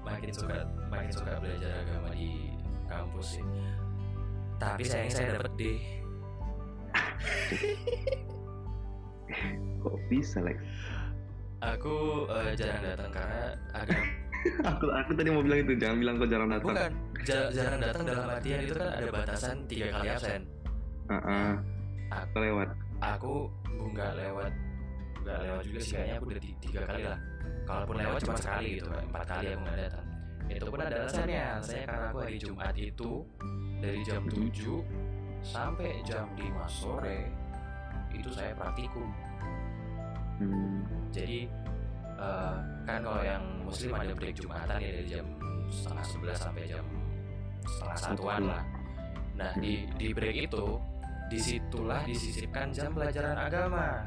makin 0.01 0.31
suka 0.33 0.57
makin 0.89 1.11
suka 1.13 1.31
belajar 1.37 1.71
agama 1.85 2.09
di 2.17 2.49
kampus 2.89 3.37
sih. 3.37 3.45
Tapi 4.57 4.81
sayangnya 4.85 5.13
saya 5.13 5.29
dapet 5.37 5.53
D. 5.57 5.63
Kok 9.81 9.95
bisa 10.09 10.37
Lex? 10.41 10.57
Aku 11.61 12.25
eh, 12.29 12.57
jarang 12.57 12.81
datang 12.81 13.09
karena 13.13 13.41
agak 13.77 14.01
aku 14.73 14.85
aku 14.89 15.11
tadi 15.13 15.29
mau 15.29 15.45
bilang 15.45 15.61
itu 15.61 15.77
jangan 15.77 15.97
bilang 16.01 16.15
kau 16.17 16.25
jarang 16.25 16.49
datang. 16.49 16.73
Bukan 16.73 16.91
ja- 17.21 17.49
jarang 17.53 17.77
datang 17.77 18.03
dalam 18.09 18.25
artian 18.25 18.59
itu 18.65 18.73
kan 18.73 18.89
ada 18.89 19.09
batasan 19.13 19.55
tiga 19.69 19.93
kali 19.93 20.09
absen 20.09 20.60
Heeh. 21.11 21.51
aku 22.11 22.35
lewat 22.39 22.69
aku 23.03 23.33
nggak 23.91 24.11
lewat 24.15 24.51
nggak 25.21 25.39
lewat 25.43 25.61
juga 25.67 25.79
sih 25.83 25.93
kayaknya 25.95 26.15
aku 26.17 26.25
udah 26.31 26.41
ti- 26.41 26.59
tiga 26.63 26.81
kali 26.87 27.03
lah. 27.05 27.19
Kalaupun 27.67 27.95
lewat 27.99 28.19
cuma 28.25 28.37
sekali 28.39 28.67
gitu 28.79 28.87
kan 28.89 29.03
empat 29.05 29.23
kali 29.27 29.45
aku 29.53 29.61
nggak 29.63 29.77
datang. 29.79 30.05
Itu 30.51 30.65
pun 30.67 30.79
ada 30.81 30.95
alasannya 31.05 31.41
alasannya 31.55 31.85
karena 31.87 32.05
aku 32.11 32.17
hari 32.19 32.37
Jumat 32.41 32.75
itu 32.75 33.11
dari 33.79 33.99
jam 34.03 34.21
7 34.27 34.83
sampai 35.41 35.91
jam 36.05 36.25
5 36.37 36.67
sore 36.69 37.19
itu 38.11 38.29
saya 38.31 38.51
praktikum. 38.55 39.09
Hmm. 40.41 40.81
jadi 41.13 41.45
eh, 42.17 42.55
kan 42.89 42.99
kalau 43.05 43.21
yang 43.21 43.43
muslim 43.61 43.93
ada 43.93 44.09
break 44.17 44.33
jumatan 44.41 44.77
ya 44.81 44.89
dari 44.89 45.05
jam 45.05 45.25
setengah 45.69 46.05
sebelas 46.09 46.37
sampai 46.41 46.63
jam 46.65 46.85
setengah 47.61 47.97
satuan 48.01 48.41
lah. 48.49 48.63
Nah 49.37 49.53
di 49.61 49.85
di 50.01 50.09
break 50.17 50.49
itu 50.49 50.81
di 51.31 51.39
situlah 51.39 52.03
disisipkan 52.03 52.75
jam 52.75 52.91
pelajaran 52.91 53.39
agama. 53.39 54.03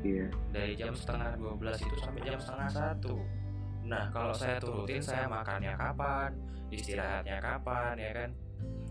Iya. 0.00 0.32
Dari 0.48 0.72
jam 0.80 0.96
setengah 0.96 1.36
12 1.36 1.84
itu 1.84 1.96
sampai 2.00 2.20
jam 2.24 2.40
setengah 2.40 2.68
satu. 2.72 3.20
Nah 3.84 4.08
kalau 4.08 4.32
saya 4.32 4.56
turutin 4.56 5.04
saya 5.04 5.28
makannya 5.28 5.76
kapan? 5.76 6.32
Istirahatnya 6.72 7.36
kapan 7.44 7.94
ya 8.00 8.10
kan? 8.16 8.30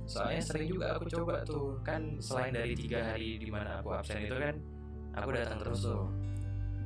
Soalnya 0.06 0.42
sering 0.46 0.70
juga 0.70 0.94
aku 0.94 1.10
coba 1.10 1.42
tuh. 1.50 1.82
Kan 1.82 2.22
selain 2.22 2.54
dari 2.54 2.78
tiga 2.78 3.02
hari 3.02 3.42
di 3.42 3.50
mana 3.50 3.82
aku 3.82 3.90
absen 3.98 4.22
itu 4.22 4.38
kan 4.38 4.54
aku 5.18 5.34
datang 5.34 5.58
terus 5.58 5.82
tuh. 5.82 6.06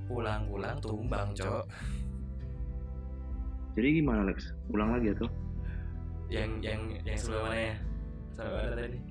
Pulang-pulang 0.08 0.80
tumbang 0.80 1.36
cok. 1.36 1.68
Jadi 3.76 3.88
gimana 4.00 4.24
Lex? 4.24 4.56
Ulang 4.72 4.96
lagi 4.96 5.12
atau? 5.12 5.28
Yang 6.32 6.52
yang 6.64 6.82
yang 7.04 7.18
sebelah 7.20 7.44
mana 7.44 7.60
ya? 7.60 7.76
Mana 8.40 8.72
tadi 8.76 9.11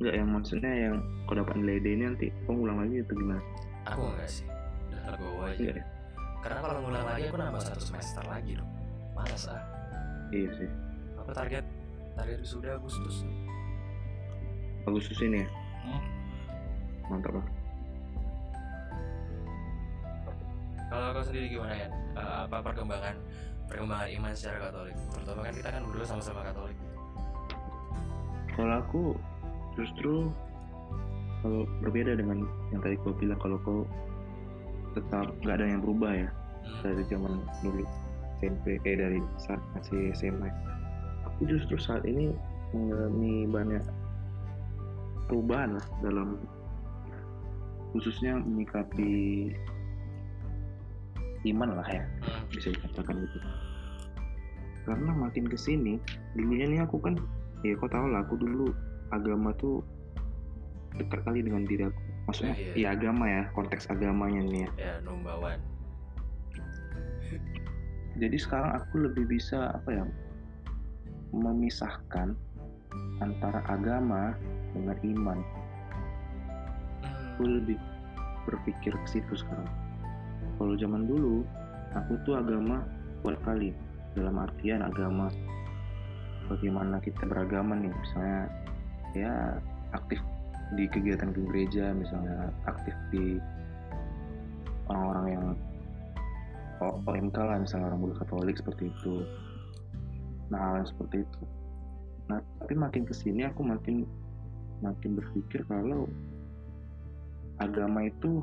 enggak 0.00 0.14
yang 0.16 0.28
maksudnya 0.32 0.72
yang 0.72 0.96
kau 1.28 1.34
dapat 1.36 1.54
nilai 1.60 1.78
D 1.82 1.86
ini 1.92 2.04
nanti 2.08 2.26
kau 2.48 2.56
ulang 2.56 2.78
lagi 2.80 3.02
atau 3.04 3.14
gimana? 3.16 3.42
Aku 3.90 4.00
enggak 4.08 4.28
sih. 4.30 4.46
Udah 4.92 5.00
legowo 5.12 5.42
aja 5.48 5.58
enggak 5.58 5.76
ya 5.80 5.86
karena 6.42 6.58
kalau 6.58 6.82
ngulang 6.82 7.06
lagi 7.06 7.22
aku 7.30 7.38
nambah 7.38 7.62
satu 7.62 7.82
semester 7.86 8.22
lagi 8.26 8.58
dong. 8.58 8.70
Malas 9.14 9.46
ah. 9.46 9.62
Iya 10.34 10.50
sih. 10.58 10.70
Apa 11.14 11.30
target? 11.30 11.62
Target 12.18 12.38
sudah 12.42 12.74
Agustus. 12.74 13.22
Agustus 14.90 15.18
ini 15.22 15.46
ya? 15.46 15.48
Hmm. 15.82 16.02
mantap 17.10 17.34
lah 17.34 17.46
Kalau 20.86 21.06
kau 21.10 21.24
sendiri 21.26 21.50
gimana 21.50 21.74
ya? 21.74 21.88
Eh, 22.14 22.36
apa 22.46 22.56
perkembangan 22.62 23.14
perkembangan 23.70 24.08
iman 24.18 24.32
secara 24.34 24.70
Katolik? 24.70 24.96
Terutama 25.14 25.40
kan 25.46 25.54
kita 25.54 25.68
kan 25.70 25.82
berdua 25.86 26.06
sama-sama 26.06 26.40
Katolik. 26.42 26.78
kalau 28.52 28.74
aku 28.84 29.02
justru 29.78 30.28
kalau 31.42 31.66
berbeda 31.82 32.14
dengan 32.14 32.46
yang 32.70 32.80
tadi 32.84 32.94
kau 33.02 33.14
bilang 33.18 33.38
kalau 33.42 33.58
kau 33.66 33.82
tetap 34.92 35.32
nggak 35.42 35.56
ada 35.58 35.66
yang 35.66 35.80
berubah 35.82 36.12
ya 36.14 36.30
Hmm. 36.62 36.78
dari 36.86 37.02
zaman 37.10 37.42
dulu 37.66 37.82
SMP 38.38 38.78
eh 38.86 38.94
dari 38.94 39.18
saat 39.34 39.58
masih 39.74 40.14
SMA 40.14 40.46
aku 41.26 41.50
justru 41.50 41.74
saat 41.74 42.06
ini 42.06 42.30
mengalami 42.70 43.50
banyak 43.50 43.82
perubahan 45.26 45.74
lah 45.74 45.86
dalam 46.06 46.38
khususnya 47.90 48.38
menyikapi 48.38 49.50
iman 51.50 51.74
lah 51.74 51.88
ya 51.90 52.06
Hmm. 52.22 52.46
bisa 52.54 52.70
dikatakan 52.70 53.26
gitu 53.26 53.38
karena 54.86 55.10
makin 55.14 55.46
ke 55.46 55.58
sini 55.58 55.98
dulunya 56.38 56.66
nih 56.70 56.80
aku 56.86 56.98
kan 57.02 57.18
ya 57.66 57.74
kau 57.78 57.90
tau 57.90 58.06
lah 58.06 58.22
aku 58.22 58.38
dulu 58.38 58.70
agama 59.12 59.52
tuh 59.60 59.84
dekat 60.96 61.20
kali 61.24 61.44
dengan 61.44 61.64
diri 61.68 61.88
aku. 61.88 62.00
Maksudnya 62.28 62.54
Iya. 62.56 62.72
ya 62.76 62.88
agama 62.96 63.24
ya 63.28 63.42
konteks 63.52 63.88
agamanya 63.92 64.40
nih 64.44 64.60
ya. 64.64 64.70
Ya 64.76 64.94
number 65.04 65.36
one 65.36 65.60
jadi 68.20 68.36
sekarang 68.36 68.76
aku 68.76 69.08
lebih 69.08 69.24
bisa 69.24 69.72
apa 69.72 69.88
ya 69.88 70.04
memisahkan 71.32 72.36
antara 73.24 73.64
agama 73.72 74.36
dengan 74.76 74.96
iman. 75.00 75.38
Hmm. 77.02 77.16
aku 77.32 77.42
lebih 77.48 77.78
berpikir 78.44 78.92
ke 78.92 79.06
situ 79.08 79.32
sekarang. 79.32 79.72
Kalau 80.60 80.76
zaman 80.76 81.08
dulu 81.08 81.40
aku 81.96 82.20
tuh 82.28 82.36
agama 82.36 82.84
kuat 83.24 83.40
kali 83.40 83.72
dalam 84.12 84.36
artian 84.36 84.84
agama. 84.84 85.32
Bagaimana 86.52 87.00
kita 87.00 87.24
beragama 87.24 87.72
nih 87.80 87.88
misalnya 87.88 88.52
ya 89.12 89.60
aktif 89.92 90.20
di 90.72 90.88
kegiatan 90.88 91.36
ke 91.36 91.40
gereja 91.52 91.92
misalnya 91.92 92.48
aktif 92.64 92.96
di 93.12 93.36
orang-orang 94.88 95.26
yang 95.28 95.46
OMK 96.82 97.36
lah 97.38 97.58
misalnya 97.62 97.94
orang 97.94 98.00
muda 98.02 98.14
Katolik 98.18 98.58
seperti 98.58 98.90
itu. 98.90 99.22
Nah 100.50 100.58
hal 100.58 100.74
yang 100.82 100.88
seperti 100.88 101.22
itu. 101.22 101.42
Nah 102.26 102.38
tapi 102.58 102.74
makin 102.74 103.06
ke 103.06 103.14
sini 103.14 103.46
aku 103.46 103.62
makin 103.62 104.02
makin 104.82 105.14
berpikir 105.14 105.62
kalau 105.70 106.10
agama 107.62 108.10
itu 108.10 108.42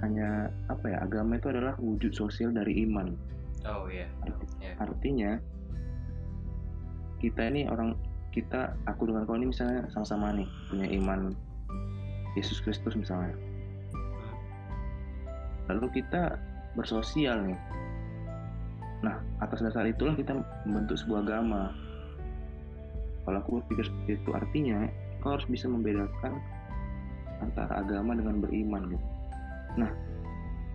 hanya 0.00 0.48
apa 0.72 0.88
ya 0.88 0.98
agama 1.04 1.36
itu 1.36 1.52
adalah 1.52 1.76
wujud 1.76 2.16
sosial 2.16 2.50
dari 2.50 2.86
iman. 2.88 3.12
Oh 3.68 3.84
iya. 3.92 4.08
Ya. 4.64 4.72
artinya 4.80 5.36
kita 7.20 7.52
ini 7.52 7.68
orang 7.68 7.92
kita 8.30 8.78
aku 8.86 9.10
dengan 9.10 9.26
kau 9.26 9.34
ini 9.34 9.50
misalnya 9.50 9.90
sama-sama 9.90 10.30
nih 10.30 10.46
punya 10.70 10.86
iman 11.02 11.34
Yesus 12.38 12.62
Kristus 12.62 12.94
misalnya. 12.94 13.34
Lalu 15.66 16.02
kita 16.02 16.38
bersosial 16.78 17.42
nih. 17.50 17.58
Nah 19.02 19.18
atas 19.42 19.62
dasar 19.66 19.86
itulah 19.86 20.14
kita 20.14 20.38
membentuk 20.62 20.98
sebuah 21.02 21.26
agama. 21.26 21.74
Kalau 23.26 23.38
aku 23.42 23.50
berpikir 23.62 23.90
seperti 23.90 24.12
itu 24.22 24.30
artinya 24.34 24.78
kau 25.20 25.34
harus 25.34 25.46
bisa 25.50 25.66
membedakan 25.66 26.38
antara 27.42 27.82
agama 27.82 28.14
dengan 28.14 28.38
beriman 28.38 28.94
gitu. 28.94 29.06
Nah 29.74 29.90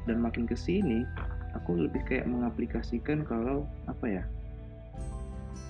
dan 0.06 0.22
makin 0.22 0.46
ke 0.46 0.54
sini 0.54 1.08
aku 1.56 1.88
lebih 1.88 2.04
kayak 2.04 2.28
mengaplikasikan 2.28 3.24
kalau 3.24 3.64
apa 3.88 4.06
ya 4.06 4.24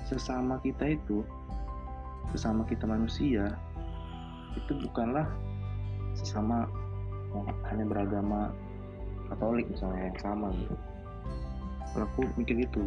sesama 0.09 0.61
kita 0.61 0.97
itu 0.97 1.21
sesama 2.33 2.65
kita 2.65 2.87
manusia 2.87 3.53
itu 4.55 4.71
bukanlah 4.87 5.27
sesama 6.15 6.65
yang 7.35 7.47
hanya 7.67 7.85
beragama 7.85 8.41
Katolik 9.25 9.65
misalnya 9.73 10.13
yang 10.13 10.19
sama 10.21 10.47
gitu. 10.53 10.75
Kalau 11.91 12.05
aku 12.05 12.21
mikir 12.37 12.61
gitu. 12.61 12.85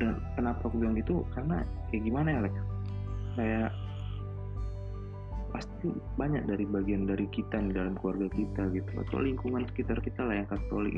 Dan 0.00 0.16
kenapa 0.40 0.72
aku 0.72 0.80
bilang 0.80 0.96
gitu? 0.96 1.20
Karena 1.36 1.60
kayak 1.92 2.02
gimana 2.08 2.28
ya 2.32 2.40
Lex? 2.48 2.54
Kayak 3.36 3.70
pasti 5.52 5.92
banyak 6.16 6.48
dari 6.48 6.64
bagian 6.64 7.04
dari 7.04 7.28
kita 7.28 7.60
nih 7.60 7.76
dalam 7.76 7.92
keluarga 8.00 8.32
kita 8.32 8.72
gitu. 8.72 8.90
Atau 9.04 9.20
lingkungan 9.20 9.68
sekitar 9.68 10.00
kita 10.00 10.24
lah 10.24 10.40
yang 10.40 10.48
Katolik 10.48 10.96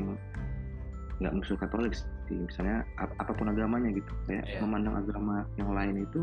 nggak 1.19 1.33
musuh 1.35 1.59
Katolik 1.59 1.91
sih 2.25 2.37
misalnya 2.37 2.81
ap- 2.97 3.15
apa 3.17 3.31
pun 3.33 3.49
agamanya 3.49 3.89
gitu 3.93 4.11
kayak 4.25 4.45
Iya. 4.45 4.59
memandang 4.61 4.95
agama 5.01 5.45
yang 5.55 5.69
lain 5.71 5.95
itu 6.01 6.21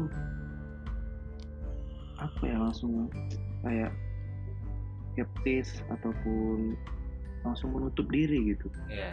apa 2.19 2.43
ya 2.47 2.57
langsung 2.59 3.11
kayak 3.67 3.91
skeptis 5.13 5.83
ataupun 5.91 6.79
langsung 7.43 7.75
menutup 7.75 8.07
diri 8.09 8.55
gitu 8.55 8.71
Iya. 8.89 9.11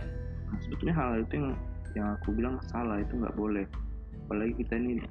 Nah, 0.49 0.57
sebetulnya 0.65 0.95
hal 0.97 1.11
itu 1.21 1.33
yang 1.37 1.49
yang 1.97 2.07
aku 2.21 2.29
bilang 2.33 2.61
salah 2.69 3.01
itu 3.01 3.17
nggak 3.17 3.33
boleh 3.33 3.65
apalagi 4.25 4.53
kita 4.61 4.77
ini 4.77 5.01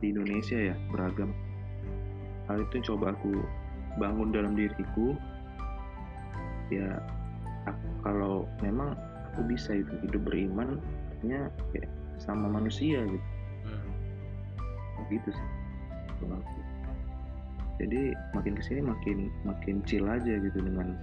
di 0.00 0.06
Indonesia 0.12 0.72
ya 0.72 0.74
beragam 0.88 1.32
hal 2.48 2.64
itu 2.64 2.80
yang 2.80 2.86
coba 2.96 3.12
aku 3.12 3.32
bangun 4.00 4.28
dalam 4.32 4.52
diriku 4.56 5.16
ya 6.72 6.96
aku, 7.68 7.86
kalau 8.02 8.48
memang 8.64 8.96
aku 9.32 9.44
bisa 9.44 9.76
itu 9.76 9.92
hidup 10.04 10.24
beriman 10.24 10.80
kayak 11.72 11.88
sama 12.16 12.46
manusia 12.48 13.02
gitu 13.04 13.26
Hmm. 13.64 13.90
gitu 15.08 15.28
sih 15.32 15.48
kalau 16.20 16.36
aku. 16.36 16.60
jadi 17.80 18.00
makin 18.32 18.54
ke 18.54 18.62
sini 18.62 18.80
makin 18.80 19.18
makin 19.42 19.80
chill 19.84 20.04
aja 20.06 20.36
gitu 20.38 20.58
dengan 20.60 20.94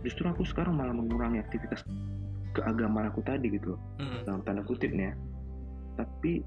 justru 0.00 0.28
aku 0.28 0.44
sekarang 0.46 0.76
malah 0.76 0.94
mengurangi 0.94 1.40
aktivitas 1.40 1.82
keagamaan 2.52 3.10
aku 3.10 3.20
tadi 3.20 3.50
gitu 3.50 3.74
loh, 3.76 3.80
Hmm. 3.98 4.22
dalam 4.24 4.40
tanda 4.44 4.62
kutip 4.62 4.92
nih 4.92 5.10
ya 5.10 5.14
tapi 5.96 6.44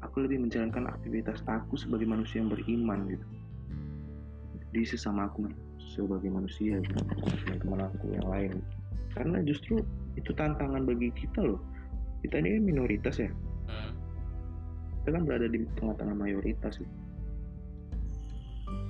aku 0.00 0.22
lebih 0.22 0.46
menjalankan 0.46 0.86
aktivitas 0.86 1.42
aku 1.44 1.74
sebagai 1.74 2.06
manusia 2.06 2.38
yang 2.38 2.50
beriman 2.50 3.10
gitu 3.10 3.26
di 4.70 4.82
sesama 4.86 5.26
aku 5.26 5.50
sebagai 5.80 6.30
manusia 6.30 6.78
gitu 6.78 6.98
teman-teman 7.44 7.90
aku 7.90 8.04
yang 8.14 8.26
lain 8.28 8.52
karena 9.12 9.42
justru 9.42 9.82
itu 10.18 10.30
tantangan 10.34 10.82
bagi 10.82 11.14
kita 11.14 11.40
loh 11.40 11.62
kita 12.26 12.42
ini 12.42 12.58
kan 12.58 12.64
minoritas 12.66 13.16
ya 13.22 13.30
Hmm. 13.68 13.92
kita 15.04 15.12
kan 15.12 15.22
berada 15.28 15.44
di 15.44 15.60
tengah-tengah 15.76 16.16
mayoritas 16.16 16.80
gitu. 16.80 16.94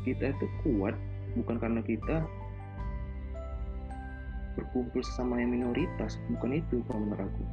kita 0.07 0.31
itu 0.31 0.47
kuat 0.63 0.95
bukan 1.35 1.59
karena 1.59 1.83
kita 1.83 2.23
berkumpul 4.55 5.03
sesama 5.03 5.39
yang 5.39 5.51
minoritas 5.55 6.19
bukan 6.31 6.59
itu 6.59 6.79
kalau 6.87 7.03
menurut 7.07 7.27
aku 7.27 7.45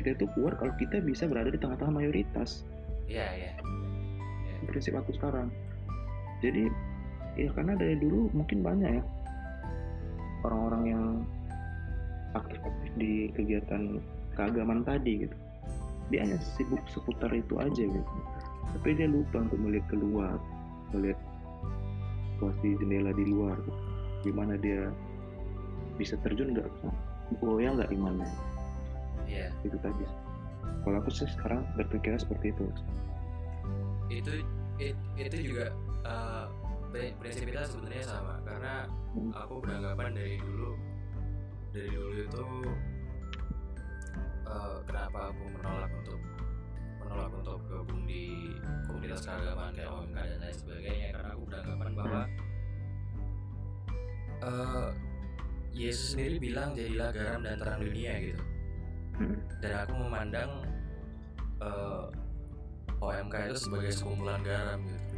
kita 0.00 0.16
itu 0.16 0.26
kuat 0.36 0.56
kalau 0.56 0.72
kita 0.76 1.00
bisa 1.00 1.24
berada 1.28 1.48
di 1.52 1.60
tengah-tengah 1.60 2.00
mayoritas 2.02 2.64
Iya, 3.04 3.28
iya. 3.36 3.52
Itu 4.56 4.64
prinsip 4.64 4.96
aku 4.96 5.12
sekarang 5.12 5.52
jadi 6.40 6.72
ya 7.36 7.52
karena 7.52 7.76
dari 7.76 8.00
dulu 8.00 8.32
mungkin 8.32 8.64
banyak 8.64 9.00
ya 9.00 9.04
orang-orang 10.44 10.82
yang 10.88 11.04
aktif-aktif 12.34 12.90
di 12.98 13.30
kegiatan 13.32 14.02
keagamaan 14.34 14.82
tadi 14.82 15.26
gitu. 15.26 15.36
Dia 16.12 16.26
hanya 16.26 16.38
sibuk 16.58 16.82
seputar 16.92 17.32
itu 17.32 17.54
aja 17.58 17.82
gitu. 17.88 18.12
Tapi 18.74 18.98
dia 18.98 19.06
lupa 19.06 19.46
untuk 19.46 19.58
melihat 19.62 19.86
keluar 19.88 20.36
melihat 20.94 21.18
situasi 22.34 22.78
jendela 22.82 23.10
di 23.14 23.24
luar 23.30 23.56
gitu. 23.62 23.82
gimana 24.24 24.56
dia 24.56 24.88
bisa 26.00 26.16
terjun 26.24 26.56
nggak 26.56 26.66
goyang 27.44 27.76
nggak 27.76 27.92
imannya? 27.92 28.28
Iya. 29.24 29.48
itu 29.64 29.76
tadi. 29.80 30.04
Kalau 30.84 31.00
aku 31.00 31.08
sih 31.12 31.28
sekarang 31.32 31.64
berpikirnya 31.76 32.20
seperti 32.20 32.52
itu. 32.52 32.64
Itu 34.12 34.32
it- 34.80 35.00
itu 35.16 35.52
juga 35.52 35.72
uh, 36.04 36.48
pri- 36.92 37.16
prinsip 37.16 37.48
kita 37.48 37.64
sebenarnya 37.64 38.04
sama. 38.04 38.40
Karena 38.44 38.88
Hmm. 39.14 39.32
aku 39.32 39.62
beranggapan 39.62 40.10
dari 40.12 40.36
dulu 40.42 40.74
dari 41.74 41.90
dulu 41.90 42.14
itu 42.22 42.44
uh, 44.46 44.78
kenapa 44.86 45.34
aku 45.34 45.42
menolak 45.58 45.90
untuk 45.90 46.20
menolak 47.02 47.30
untuk 47.34 47.58
gabung 47.66 48.02
di 48.06 48.54
komunitas 48.86 49.26
keagamaan 49.26 49.74
kayak 49.74 49.90
OMK 49.90 50.18
dan 50.22 50.38
lain 50.38 50.54
sebagainya 50.54 51.08
karena 51.18 51.28
aku 51.34 51.42
beranggapan 51.50 51.90
bahwa 51.98 52.22
uh, 54.46 54.88
Yesus 55.74 56.14
sendiri 56.14 56.38
bilang 56.38 56.78
jadilah 56.78 57.10
garam 57.10 57.42
dan 57.42 57.58
terang 57.58 57.80
dunia 57.82 58.14
gitu 58.22 58.44
Hmm. 59.14 59.38
dan 59.62 59.86
aku 59.86 59.94
memandang 59.94 60.50
uh, 61.62 62.10
OMK 62.98 63.46
itu 63.46 63.58
sebagai 63.62 63.94
sekumpulan 63.94 64.42
garam 64.42 64.82
gitu 64.82 65.14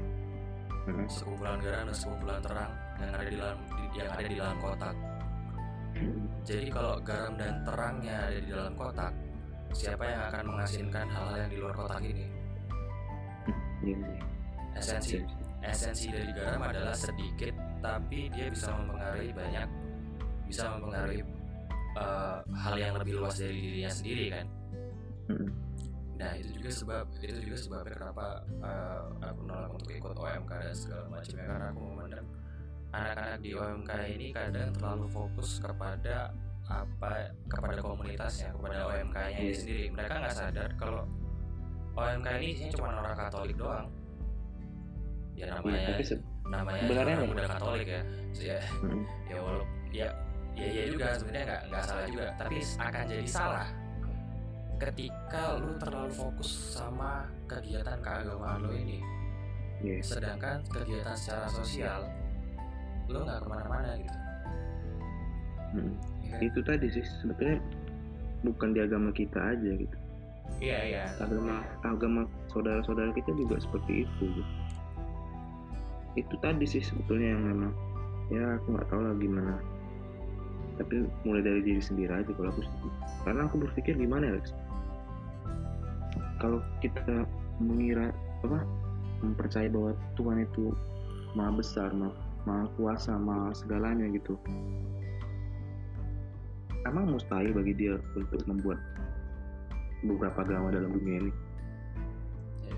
Hmm. 0.84 1.08
sekumpulan 1.08 1.56
garam 1.64 1.88
dan 1.88 1.96
sekumpulan 1.96 2.40
terang 2.44 2.72
yang 3.00 3.10
ada 3.16 3.24
di 3.24 3.36
dalam 3.40 3.58
yang 3.96 4.08
ada 4.12 4.28
di 4.28 4.36
dalam 4.36 4.56
kotak 4.60 4.92
jadi 6.46 6.66
kalau 6.70 7.02
garam 7.02 7.34
dan 7.34 7.64
terangnya 7.66 8.14
ada 8.30 8.38
di 8.38 8.48
dalam 8.50 8.72
kotak 8.78 9.12
siapa 9.74 10.04
yang 10.06 10.22
akan 10.30 10.44
mengasinkan 10.54 11.06
hal-hal 11.10 11.36
yang 11.42 11.50
di 11.50 11.58
luar 11.58 11.74
kotak 11.74 12.02
ini? 12.06 12.26
Iya, 13.84 13.96
iya. 13.96 14.22
esensi 14.76 15.16
esensi 15.64 16.06
dari 16.12 16.30
garam 16.32 16.62
adalah 16.62 16.94
sedikit 16.96 17.54
tapi 17.80 18.28
dia 18.30 18.46
bisa 18.48 18.72
mempengaruhi 18.72 19.30
banyak 19.34 19.68
bisa 20.46 20.62
mempengaruhi 20.78 21.20
uh, 21.98 22.38
hal 22.54 22.74
yang 22.78 22.94
lebih 22.96 23.18
luas 23.18 23.36
dari 23.40 23.58
dirinya 23.58 23.90
sendiri 23.90 24.24
kan? 24.30 24.46
Nah 26.16 26.32
itu 26.38 26.48
juga 26.56 26.70
sebab 26.72 27.04
itu 27.20 27.40
juga 27.44 27.56
sebabnya 27.58 27.94
kenapa 27.98 28.26
uh, 28.62 29.00
aku 29.20 29.40
nolak 29.44 29.70
untuk 29.74 29.90
ikut 29.92 30.14
OMK 30.16 30.52
dan 30.54 30.76
segala 30.76 31.04
macamnya 31.12 31.44
karena 31.44 31.66
aku 31.74 31.80
memandang 31.82 32.26
anak-anak 32.98 33.38
di 33.38 33.50
OMK 33.52 33.90
ini 34.10 34.26
kadang 34.30 34.70
terlalu 34.72 35.06
fokus 35.06 35.58
kepada 35.58 36.32
apa 36.66 37.10
kepada 37.46 37.78
komunitasnya 37.78 38.50
kepada 38.50 38.78
OMK-nya 38.88 39.38
Iya. 39.38 39.54
sendiri 39.54 39.84
mereka 39.88 40.14
nggak 40.18 40.34
sadar 40.34 40.70
kalau 40.74 41.04
OMK 41.94 42.28
ini 42.36 42.46
isinya 42.50 42.72
cuma 42.72 42.88
orang 42.96 43.16
Katolik 43.16 43.54
doang 43.54 43.86
ya 45.32 45.44
Iya, 45.44 45.46
namanya 45.54 45.94
se- 46.02 46.24
namanya 46.44 46.80
sebenarnya 46.82 47.14
orang 47.14 47.22
nih. 47.22 47.32
muda 47.32 47.46
Katolik 47.48 47.88
ya 47.88 48.02
So, 48.32 48.42
ya 48.42 48.58
Mm. 48.82 49.02
ya 49.30 49.36
walau 49.38 49.64
ya 49.90 50.08
ya 50.52 50.66
ya 50.66 50.82
juga 50.86 51.06
sebenarnya 51.14 51.44
nggak 51.46 51.62
nggak 51.68 51.82
salah 51.84 52.04
juga 52.06 52.26
tapi 52.34 52.56
akan 52.58 53.02
jadi 53.06 53.26
salah 53.26 53.68
ketika 54.76 55.42
lu 55.56 55.72
terlalu 55.76 56.12
fokus 56.12 56.50
sama 56.72 57.24
kegiatan 57.46 57.96
keagamaan 57.98 58.60
lo 58.60 58.72
ini 58.72 59.00
Iya. 59.78 60.00
sedangkan 60.02 60.64
kegiatan 60.66 61.12
secara 61.14 61.46
sosial 61.46 62.00
lo 63.06 63.18
nggak 63.22 63.38
ke 63.42 63.48
mana-mana 63.48 63.90
gitu. 63.98 64.18
Mm. 65.76 65.94
ya 66.26 66.36
itu 66.42 66.60
tadi 66.62 66.86
sih 66.88 67.04
sebetulnya 67.22 67.58
bukan 68.46 68.74
di 68.74 68.80
agama 68.82 69.10
kita 69.14 69.38
aja 69.54 69.70
gitu. 69.78 69.96
Iya 70.62 70.78
iya. 70.88 71.04
Agama 71.20 71.62
agama 71.84 72.20
saudara-saudara 72.48 73.12
kita 73.12 73.34
juga 73.34 73.60
seperti 73.60 74.06
itu 74.06 74.24
gitu. 74.30 74.52
itu 76.16 76.32
tadi 76.40 76.64
sih 76.64 76.80
sebetulnya 76.80 77.36
yang 77.36 77.44
memang 77.44 77.72
ya 78.32 78.56
aku 78.56 78.72
nggak 78.72 78.88
tahu 78.88 79.00
lah 79.04 79.14
gimana. 79.20 79.54
Tapi 80.80 81.08
mulai 81.28 81.44
dari 81.44 81.60
diri 81.60 81.82
sendiri 81.82 82.12
aja 82.12 82.30
kalau 82.32 82.52
aku 82.52 82.60
karena 83.24 83.44
aku 83.44 83.56
berpikir 83.60 84.00
gimana 84.00 84.32
ya 84.32 84.40
Lex? 84.40 84.56
Kalau 86.40 86.60
kita 86.80 87.28
mengira 87.60 88.12
apa 88.44 88.64
mempercayai 89.24 89.72
bahwa 89.72 89.92
Tuhan 90.16 90.44
itu 90.44 90.72
maha 91.36 91.52
besar 91.52 91.92
maha, 91.92 92.12
maha 92.46 92.70
kuasa 92.78 93.18
maha 93.18 93.50
segalanya 93.52 94.06
gitu. 94.14 94.38
Emang 96.86 97.10
mustahil 97.10 97.50
bagi 97.50 97.74
dia 97.74 97.98
untuk 98.14 98.46
membuat 98.46 98.78
beberapa 100.06 100.46
agama 100.46 100.70
dalam 100.70 100.94
dunia 100.94 101.26
ini? 101.26 101.32
Iya. 102.62 102.76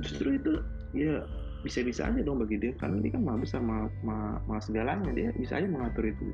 justru 0.00 0.28
itu 0.40 0.52
ya 0.96 1.20
bisa-bisa 1.60 2.08
aja 2.08 2.24
dong 2.24 2.40
bagi 2.40 2.56
dia. 2.56 2.72
Karena 2.80 3.04
dia 3.04 3.12
kan 3.12 3.22
maha 3.22 3.38
besar 3.44 3.60
maha, 3.60 3.92
maha, 4.00 4.40
maha 4.48 4.60
segalanya. 4.64 5.12
Dia 5.12 5.28
bisa 5.36 5.60
aja 5.60 5.68
mengatur 5.68 6.08
itu. 6.08 6.32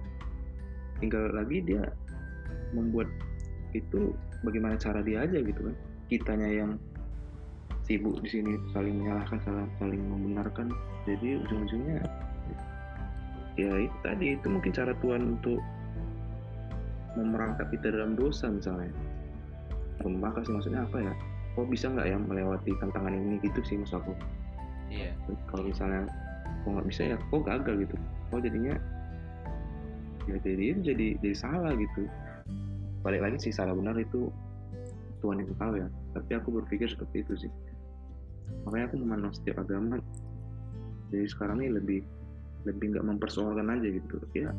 Tinggal 1.03 1.35
lagi 1.35 1.59
dia 1.67 1.83
membuat 2.71 3.11
itu 3.75 4.15
bagaimana 4.47 4.79
cara 4.79 5.03
dia 5.03 5.27
aja 5.27 5.43
gitu 5.43 5.61
kan. 5.67 5.75
Kitanya 6.07 6.49
yang 6.49 6.79
sibuk 7.83 8.19
di 8.23 8.31
sini 8.31 8.55
saling 8.71 9.03
menyalahkan 9.03 9.43
saling, 9.43 9.71
saling 9.83 10.03
membenarkan. 10.07 10.71
Jadi 11.03 11.43
ujung-ujungnya 11.43 12.03
ya 13.57 13.73
itu 13.81 13.97
tadi 14.05 14.37
itu 14.37 14.47
mungkin 14.49 14.73
cara 14.73 14.93
Tuhan 15.01 15.37
untuk 15.37 15.61
memerangkap 17.17 17.73
kita 17.73 17.93
dalam 17.93 18.15
dosa 18.15 18.53
misalnya. 18.53 18.93
Pembangkang 20.05 20.45
sih 20.45 20.53
maksudnya 20.53 20.85
apa 20.85 21.01
ya? 21.01 21.13
Kok 21.57 21.73
bisa 21.73 21.89
nggak 21.89 22.07
ya 22.07 22.17
melewati 22.21 22.77
tantangan 22.77 23.17
ini 23.17 23.41
gitu 23.41 23.61
sih 23.65 23.81
maksud 23.81 24.05
aku? 24.05 24.13
Iya. 24.93 25.17
Kalau 25.49 25.65
misalnya 25.65 26.05
kok 26.63 26.69
nggak 26.69 26.87
bisa 26.89 27.03
ya 27.09 27.17
kok 27.17 27.43
gagal 27.49 27.75
gitu? 27.89 27.97
Kok 28.29 28.41
jadinya 28.45 28.77
ya 30.29 30.37
jadi 30.45 30.77
jadi 30.85 31.07
jadi 31.25 31.37
salah 31.37 31.73
gitu. 31.75 32.05
Balik 33.01 33.25
lagi 33.25 33.37
sih 33.41 33.53
salah 33.57 33.73
benar 33.73 33.97
itu 33.97 34.29
Tuhan 35.25 35.41
yang 35.41 35.57
tahu 35.57 35.81
ya. 35.81 35.89
Tapi 36.13 36.31
aku 36.37 36.49
berpikir 36.61 36.93
seperti 36.93 37.25
itu 37.25 37.49
sih. 37.49 37.53
Makanya 38.69 38.93
aku 38.93 38.97
memandang 39.01 39.33
setiap 39.33 39.65
agama 39.65 39.97
jadi 41.11 41.27
sekarang 41.31 41.63
ini 41.63 41.71
lebih 41.71 42.01
lebih 42.67 42.93
nggak 42.93 43.07
mempersoalkan 43.07 43.71
aja 43.71 43.89
gitu. 43.89 44.19
Ya 44.35 44.51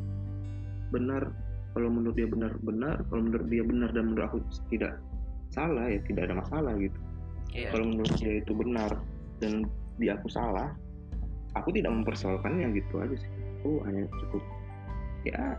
benar 0.88 1.28
kalau 1.76 1.92
menurut 1.92 2.16
dia 2.16 2.26
benar 2.26 2.52
benar. 2.64 2.96
Kalau 3.12 3.22
menurut 3.22 3.48
dia 3.52 3.62
benar 3.62 3.92
dan 3.92 4.04
menurut 4.12 4.24
aku 4.32 4.38
tidak 4.72 4.96
salah 5.52 5.86
ya 5.88 6.00
tidak 6.08 6.32
ada 6.32 6.40
masalah 6.40 6.72
gitu. 6.80 6.98
Iya. 7.52 7.68
Kalau 7.72 7.84
menurut 7.88 8.12
dia 8.20 8.32
itu 8.40 8.52
benar 8.56 8.90
dan 9.38 9.68
di 9.98 10.06
aku 10.10 10.28
salah 10.30 10.74
aku 11.56 11.72
tidak 11.74 11.92
mempersoalkannya 11.92 12.72
gitu 12.76 12.94
aja 13.00 13.16
sih. 13.16 13.30
Aku 13.62 13.82
hanya 13.84 14.04
cukup. 14.26 14.42
Ya 15.26 15.58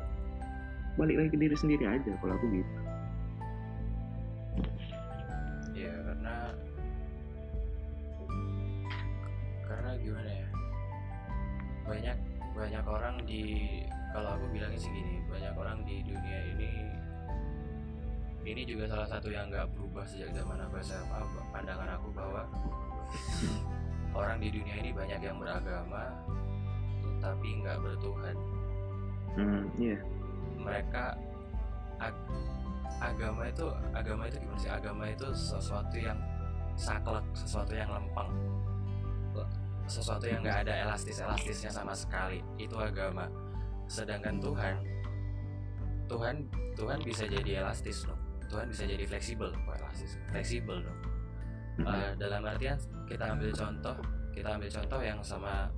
balik 0.98 1.16
lagi 1.16 1.30
ke 1.32 1.40
diri 1.40 1.56
sendiri 1.56 1.86
aja 1.88 2.12
kalau 2.20 2.34
aku 2.36 2.46
gitu. 2.52 2.74
Iya 5.78 5.94
karena 6.04 6.36
karena 9.64 9.90
gimana 10.04 10.32
ya? 10.32 10.48
Banyak 11.88 12.18
banyak 12.60 12.84
orang 12.84 13.16
di 13.24 13.44
kalau 14.12 14.36
aku 14.36 14.46
bilangnya 14.52 14.76
sih 14.76 14.92
gini 14.92 15.24
banyak 15.32 15.54
orang 15.56 15.80
di 15.88 16.04
dunia 16.04 16.40
ini 16.52 16.72
ini 18.44 18.62
juga 18.68 18.92
salah 18.92 19.08
satu 19.08 19.32
yang 19.32 19.48
nggak 19.48 19.72
berubah 19.72 20.04
sejak 20.04 20.36
zaman 20.36 20.60
aku 20.60 20.76
SMA 20.84 21.20
pandangan 21.56 21.90
aku 21.96 22.08
bahwa 22.12 22.44
orang 24.20 24.38
di 24.44 24.52
dunia 24.52 24.76
ini 24.84 24.92
banyak 24.92 25.20
yang 25.24 25.38
beragama 25.40 26.12
tapi 27.20 27.48
nggak 27.60 27.78
bertuhan. 27.84 28.36
Hmm 29.36 29.68
iya. 29.76 30.00
Mereka 30.56 31.20
ag- 32.00 32.32
agama 33.00 33.48
itu 33.52 33.68
agama 33.92 34.24
itu 34.28 34.40
gimana 34.40 34.60
sih? 34.60 34.72
Agama 34.72 35.04
itu 35.12 35.28
sesuatu 35.36 35.96
yang 36.00 36.20
saklek 36.80 37.24
sesuatu 37.36 37.76
yang 37.76 37.92
lempeng 37.92 38.32
sesuatu 39.90 40.30
yang 40.30 40.46
nggak 40.46 40.70
ada 40.70 40.74
elastis 40.86 41.18
elastisnya 41.20 41.74
sama 41.74 41.98
sekali. 41.98 42.46
Itu 42.62 42.78
agama. 42.78 43.26
Sedangkan 43.90 44.38
Tuhan 44.38 44.76
Tuhan 46.06 46.36
Tuhan 46.78 47.00
bisa 47.02 47.26
jadi 47.26 47.66
elastis 47.66 48.06
loh 48.06 48.18
Tuhan 48.50 48.70
bisa 48.70 48.84
jadi 48.86 49.04
fleksibel. 49.06 49.50
Kok 49.54 49.76
elastis. 49.78 50.18
Fleksibel 50.34 50.82
dong. 50.82 51.00
Eh, 51.80 52.12
dalam 52.20 52.44
artian 52.44 52.76
kita 53.08 53.24
ambil 53.32 53.56
contoh 53.56 53.96
kita 54.36 54.52
ambil 54.52 54.68
contoh 54.68 55.00
yang 55.00 55.20
sama 55.24 55.72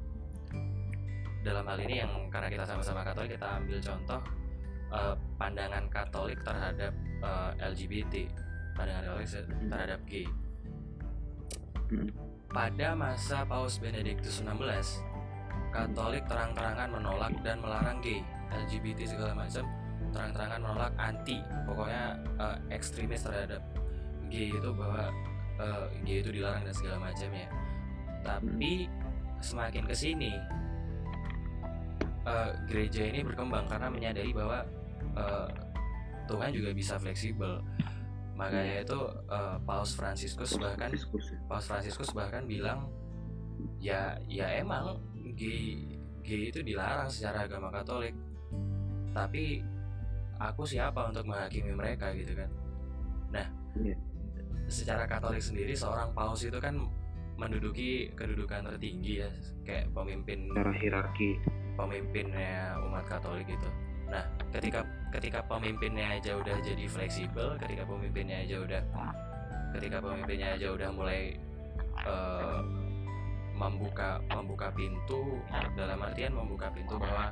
dalam 1.46 1.62
hal 1.66 1.78
ini 1.78 2.02
yang 2.02 2.12
karena 2.34 2.50
kita 2.50 2.66
sama-sama 2.66 3.06
Katolik 3.06 3.38
kita 3.38 3.62
ambil 3.62 3.78
contoh 3.78 4.22
eh, 4.90 5.16
pandangan 5.38 5.86
Katolik 5.94 6.42
terhadap 6.42 6.94
eh, 7.22 7.52
LGBT 7.62 8.14
pandangan 8.74 9.04
Katolik 9.14 9.30
terhadap 9.70 10.00
gay. 10.10 10.26
Hmm. 11.92 12.31
Pada 12.52 12.94
masa 12.94 13.48
Paus 13.48 13.80
Benediktus 13.80 14.44
XVI 14.44 14.84
Katolik 15.72 16.28
terang-terangan 16.28 16.92
menolak 16.92 17.32
dan 17.48 17.64
melarang 17.64 18.04
gay 18.04 18.20
LGBT 18.52 19.08
segala 19.08 19.32
macam 19.32 19.64
terang-terangan 20.12 20.60
menolak 20.60 20.94
anti 21.00 21.40
pokoknya 21.64 22.20
eh, 22.36 22.58
ekstremis 22.76 23.24
terhadap 23.24 23.64
gay 24.28 24.52
itu 24.52 24.70
bahwa 24.76 25.08
eh, 25.64 25.86
gay 26.04 26.20
itu 26.20 26.36
dilarang 26.36 26.68
dan 26.68 26.76
segala 26.76 27.08
macamnya 27.08 27.48
tapi 28.22 28.92
semakin 29.40 29.88
ke 29.88 29.96
sini 29.96 30.36
eh, 32.28 32.50
gereja 32.68 33.08
ini 33.08 33.24
berkembang 33.24 33.72
karena 33.72 33.88
menyadari 33.88 34.36
bahwa 34.36 34.68
eh, 35.16 35.50
Tuhan 36.28 36.52
juga 36.52 36.76
bisa 36.76 37.00
fleksibel 37.00 37.64
makanya 38.42 38.82
itu 38.82 39.00
eh, 39.30 39.58
Paus 39.70 39.94
Fransiskus 39.94 40.58
bahkan 40.58 40.90
diskusi 40.90 41.38
Paus 41.46 41.70
Fransiskus 41.70 42.10
bahkan 42.18 42.50
bilang 42.50 42.90
ya 43.78 44.18
ya 44.26 44.50
emang 44.58 44.98
gay 45.38 45.86
gay 46.26 46.50
itu 46.50 46.66
dilarang 46.66 47.06
secara 47.06 47.46
agama 47.46 47.70
Katolik. 47.70 48.18
Tapi 49.14 49.62
aku 50.42 50.66
siapa 50.66 51.14
untuk 51.14 51.30
menghakimi 51.30 51.78
mereka 51.78 52.10
gitu 52.18 52.34
kan. 52.34 52.50
Nah 53.30 53.46
Iya. 53.78 53.96
secara 54.68 55.08
Katolik 55.08 55.40
sendiri 55.40 55.72
seorang 55.72 56.12
paus 56.12 56.44
itu 56.44 56.60
kan 56.60 56.76
menduduki 57.40 58.12
kedudukan 58.14 58.68
tertinggi 58.68 59.24
ya 59.24 59.30
kayak 59.64 59.88
pemimpin 59.96 60.52
secara 60.52 60.74
hierarki. 60.76 61.40
pemimpinnya 61.80 62.76
umat 62.84 63.06
Katolik 63.08 63.48
itu. 63.48 63.70
Nah, 64.12 64.24
ketika 64.52 64.84
ketika 65.16 65.40
pemimpinnya 65.48 66.20
aja 66.20 66.36
udah 66.36 66.60
jadi 66.60 66.86
fleksibel, 66.92 67.56
ketika 67.56 67.88
pemimpinnya 67.88 68.44
aja 68.44 68.60
udah 68.60 68.82
ketika 69.72 69.98
pemimpinnya 70.04 70.60
aja 70.60 70.68
udah 70.76 70.90
mulai 70.92 71.40
eh, 72.04 72.60
membuka 73.56 74.20
membuka 74.28 74.68
pintu 74.76 75.40
dalam 75.80 76.04
artian 76.04 76.36
membuka 76.36 76.68
pintu 76.76 77.00
bahwa 77.00 77.32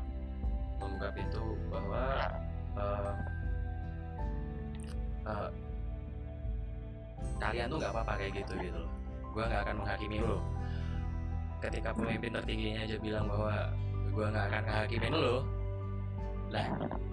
membuka 0.79 1.07
pintu 1.11 1.43
bahwa 1.67 2.03
eh, 2.79 3.13
eh, 5.27 5.49
kalian 7.43 7.67
tuh 7.67 7.77
nggak 7.83 7.91
apa-apa 7.91 8.13
kayak 8.23 8.33
gitu 8.39 8.53
gitu 8.55 8.79
loh. 8.79 8.91
Gua 9.35 9.43
nggak 9.51 9.61
akan 9.67 9.75
menghakimi 9.83 10.17
lo. 10.23 10.39
Ketika 11.59 11.91
pemimpin 11.91 12.31
tertingginya 12.31 12.87
aja 12.87 12.95
bilang 13.03 13.27
bahwa 13.27 13.67
gue 14.15 14.25
nggak 14.31 14.45
akan 14.47 14.63
ngehakimin 14.63 15.11
lo 15.11 15.58
lah 16.49 16.67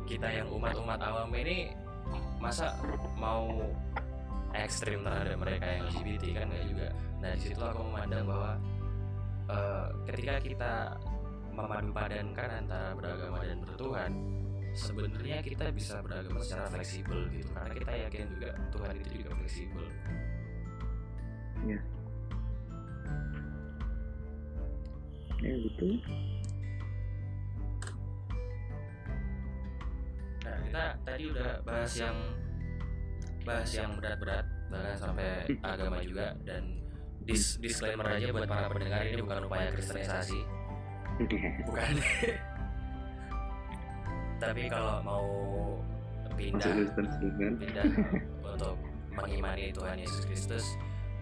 kita 0.08 0.28
yang 0.28 0.48
umat-umat 0.48 1.00
awam 1.00 1.30
ini 1.36 1.72
masa 2.40 2.72
mau 3.18 3.52
ekstrim 4.56 5.04
terhadap 5.04 5.36
mereka 5.36 5.66
yang 5.66 5.82
LGBT 5.92 6.24
kan? 6.42 6.46
Nggak 6.48 6.66
juga. 6.72 6.88
Nah 7.20 7.30
di 7.36 7.42
situ 7.44 7.62
aku 7.62 7.80
memandang 7.84 8.24
bahwa 8.24 8.52
uh, 9.52 9.86
ketika 10.08 10.34
kita 10.40 10.74
memadu 11.52 11.88
padankan 11.92 12.50
antara 12.64 12.92
beragama 12.92 13.40
dan 13.44 13.58
bertuhan 13.64 14.12
sebenarnya 14.76 15.40
kita 15.40 15.72
bisa 15.72 16.00
beragama 16.04 16.40
secara 16.44 16.68
fleksibel 16.72 17.28
gitu. 17.32 17.48
Karena 17.52 17.72
kita 17.76 17.92
yakin 18.08 18.24
juga 18.36 18.50
Tuhan 18.72 18.94
itu 19.00 19.10
juga 19.20 19.30
fleksibel. 19.36 19.84
Ya 21.66 21.80
ya 25.44 25.54
betul 25.60 26.00
nah 30.46 30.56
kita 30.62 30.84
tadi 31.02 31.22
udah 31.34 31.50
bahas 31.66 31.92
yang 31.98 32.16
bahas 33.42 33.70
yang 33.74 33.90
berat-berat 33.98 34.46
bahkan 34.70 34.94
sampai 34.98 35.46
agama 35.62 36.02
juga. 36.02 36.34
Dan 36.42 36.82
dis 37.22 37.58
disclaimer 37.58 38.06
aja 38.06 38.30
buat 38.30 38.46
para 38.46 38.70
pendengar 38.70 39.02
ini 39.06 39.22
bukan 39.22 39.46
upaya 39.46 39.70
kristenisasi. 39.74 40.40
Bukan. 41.66 41.94
Tapi 44.42 44.62
kalau 44.68 45.00
mau 45.00 45.26
pindah 46.36 46.76
pindah 47.56 47.86
untuk 48.44 48.76
mengimani 49.16 49.72
Tuhan 49.72 49.96
Yesus 49.96 50.28
Kristus 50.28 50.64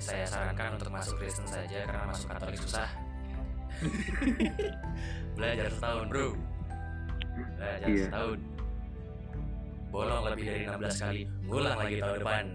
saya 0.02 0.26
sarankan 0.26 0.74
untuk 0.74 0.90
masuk 0.90 1.14
Kristen 1.22 1.46
saja 1.46 1.86
karena 1.86 2.10
masuk 2.10 2.26
Katolik 2.34 2.58
susah. 2.58 2.90
Belajar 5.38 5.70
setahun 5.70 6.04
bro. 6.10 6.28
Belajar 7.54 7.88
yeah. 7.88 8.06
setahun 8.10 8.38
bolong 9.94 10.26
lebih 10.26 10.44
dari 10.50 10.62
16 10.66 11.06
kali. 11.06 11.22
Ngulang 11.46 11.76
lagi 11.78 11.94
tahun 12.02 12.18
depan. 12.18 12.46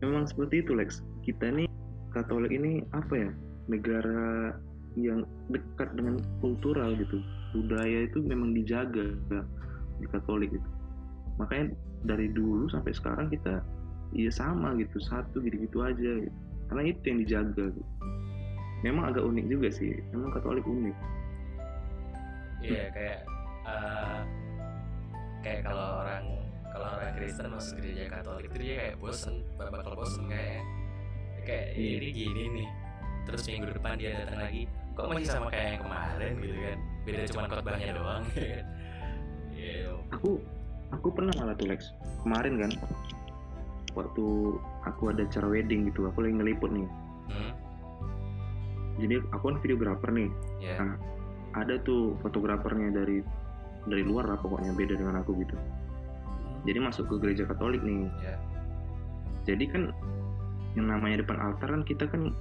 Memang 0.00 0.24
seperti 0.24 0.64
itu 0.64 0.72
Lex. 0.72 1.04
Kita 1.20 1.52
nih 1.52 1.68
Katolik 2.16 2.48
ini 2.56 2.80
apa 2.96 3.12
ya? 3.12 3.30
Negara 3.68 4.56
yang 4.96 5.28
dekat 5.52 5.92
dengan 5.92 6.24
kultural 6.40 6.96
gitu. 6.96 7.20
Budaya 7.52 8.08
itu 8.08 8.24
memang 8.24 8.56
dijaga 8.56 9.12
di 10.00 10.06
Katolik 10.08 10.56
itu 10.56 10.70
makanya 11.40 11.72
dari 12.04 12.28
dulu 12.28 12.68
sampai 12.68 12.92
sekarang 12.92 13.28
kita 13.28 13.60
ya 14.16 14.32
sama 14.32 14.72
gitu. 14.80 14.96
Satu 15.04 15.44
gitu-gitu 15.44 15.84
aja 15.84 16.12
gitu. 16.24 16.38
Karena 16.72 16.88
itu 16.88 17.02
yang 17.04 17.18
dijaga 17.28 17.64
gitu. 17.76 17.92
memang 18.82 19.14
agak 19.14 19.22
unik 19.22 19.46
juga 19.52 19.68
sih. 19.68 19.92
Memang 20.10 20.32
Katolik 20.32 20.64
unik 20.64 21.21
iya 22.62 22.72
yeah, 22.72 22.86
kayak 22.94 23.18
uh, 23.66 24.18
kayak 25.42 25.60
kalau 25.66 26.06
orang 26.06 26.24
kalau 26.72 26.88
orang 26.96 27.12
Kristen 27.18 27.46
masuk 27.52 27.74
gereja 27.82 28.08
Katolik 28.08 28.48
itu 28.48 28.56
dia 28.62 28.74
kayak 28.80 28.94
bosen 29.02 29.44
bakal 29.58 29.92
bosen 29.92 30.24
kayak 30.30 30.64
kayak 31.44 31.68
ini 31.76 32.08
gini 32.14 32.42
nih. 32.62 32.68
Terus 33.22 33.42
minggu 33.46 33.70
depan 33.76 33.98
dia 33.98 34.18
datang 34.24 34.40
lagi 34.40 34.62
kok 34.92 35.08
masih 35.08 35.28
sama 35.28 35.48
kayak 35.52 35.66
yang 35.76 35.82
kemarin? 35.84 36.32
Gitu 36.38 36.56
kan. 36.56 36.78
Beda 37.02 37.22
cuma 37.30 37.46
khotbahnya 37.50 37.92
doang. 37.96 38.24
Yeah. 39.52 39.94
Aku 40.10 40.42
aku 40.90 41.14
pernah 41.14 41.30
malah 41.38 41.54
tuh 41.54 41.70
Lex. 41.70 41.94
Kemarin 42.26 42.66
kan 42.66 42.72
waktu 43.94 44.24
aku 44.82 45.14
ada 45.14 45.22
acara 45.22 45.46
wedding 45.46 45.86
gitu 45.86 46.10
aku 46.10 46.26
lagi 46.26 46.34
ngeliput 46.34 46.70
nih. 46.72 46.88
Hmm? 47.30 47.52
jadi 49.00 49.24
aku 49.32 49.54
kan 49.54 49.56
videografer 49.62 50.10
nih. 50.10 50.30
Yeah. 50.60 50.78
nah, 50.82 50.96
ada 51.52 51.76
tuh 51.84 52.16
fotografernya 52.24 52.92
dari 52.92 53.20
dari 53.88 54.02
luar 54.06 54.30
lah 54.30 54.38
pokoknya 54.38 54.72
beda 54.72 54.94
dengan 54.96 55.20
aku 55.20 55.36
gitu. 55.42 55.56
Hmm. 55.56 56.62
jadi 56.64 56.78
masuk 56.78 57.10
ke 57.10 57.14
gereja 57.18 57.44
Katolik 57.48 57.82
nih. 57.82 58.08
Yeah. 58.22 58.38
jadi 59.42 59.64
kan 59.68 59.82
yang 60.78 60.88
namanya 60.88 61.20
depan 61.20 61.36
altar 61.42 61.68
kan 61.68 61.82
kita 61.84 62.08
kan 62.08 62.32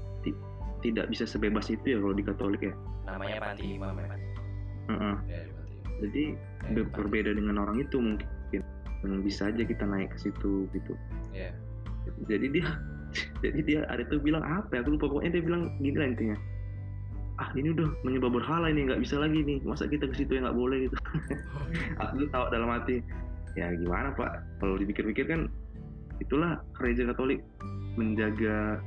tidak 0.81 1.13
bisa 1.13 1.29
sebebas 1.29 1.69
itu 1.69 1.85
ya 1.93 1.97
kalau 2.01 2.15
di 2.15 2.23
Katolik 2.25 2.61
ya? 2.65 2.73
Namanya 3.05 3.37
panti 3.37 3.77
imam 3.77 3.93
ya? 3.97 4.07
Uh 4.89 4.93
-uh. 4.93 5.15
Yeah, 5.29 5.45
jadi 6.01 6.23
ya, 6.73 6.83
berbeda 6.89 7.37
dengan 7.37 7.61
orang 7.61 7.77
itu 7.85 8.01
mungkin. 8.01 8.61
Dan 9.01 9.25
bisa 9.25 9.49
aja 9.49 9.65
kita 9.65 9.81
naik 9.85 10.13
ke 10.13 10.29
situ 10.29 10.69
gitu. 10.73 10.93
Yeah. 11.33 11.53
jadi 12.25 12.49
dia 12.49 12.65
jadi 13.45 13.59
dia 13.61 13.79
ada 13.89 14.01
itu 14.01 14.17
bilang 14.17 14.41
apa 14.41 14.77
ya? 14.77 14.81
Aku 14.81 14.97
lupa 14.97 15.05
pokoknya 15.09 15.37
dia 15.37 15.43
bilang 15.45 15.69
gini 15.81 15.97
lah 15.97 16.09
intinya 16.09 16.37
ah 17.41 17.49
ini 17.57 17.73
udah 17.73 17.89
menyembah 18.05 18.29
berhala 18.29 18.69
ini 18.69 18.85
nggak 18.85 19.01
bisa 19.01 19.17
lagi 19.17 19.41
nih. 19.41 19.57
Masa 19.65 19.89
kita 19.89 20.05
ke 20.05 20.13
situ 20.13 20.37
ya 20.37 20.45
nggak 20.45 20.57
boleh 20.57 20.85
gitu? 20.85 20.95
Aku 22.05 22.29
tahu 22.29 22.45
dalam 22.53 22.69
hati. 22.69 23.01
Ya 23.57 23.73
gimana 23.73 24.13
pak? 24.13 24.45
Kalau 24.61 24.77
dipikir-pikir 24.77 25.25
kan 25.25 25.49
itulah 26.21 26.61
gereja 26.77 27.09
Katolik 27.09 27.41
menjaga 27.97 28.77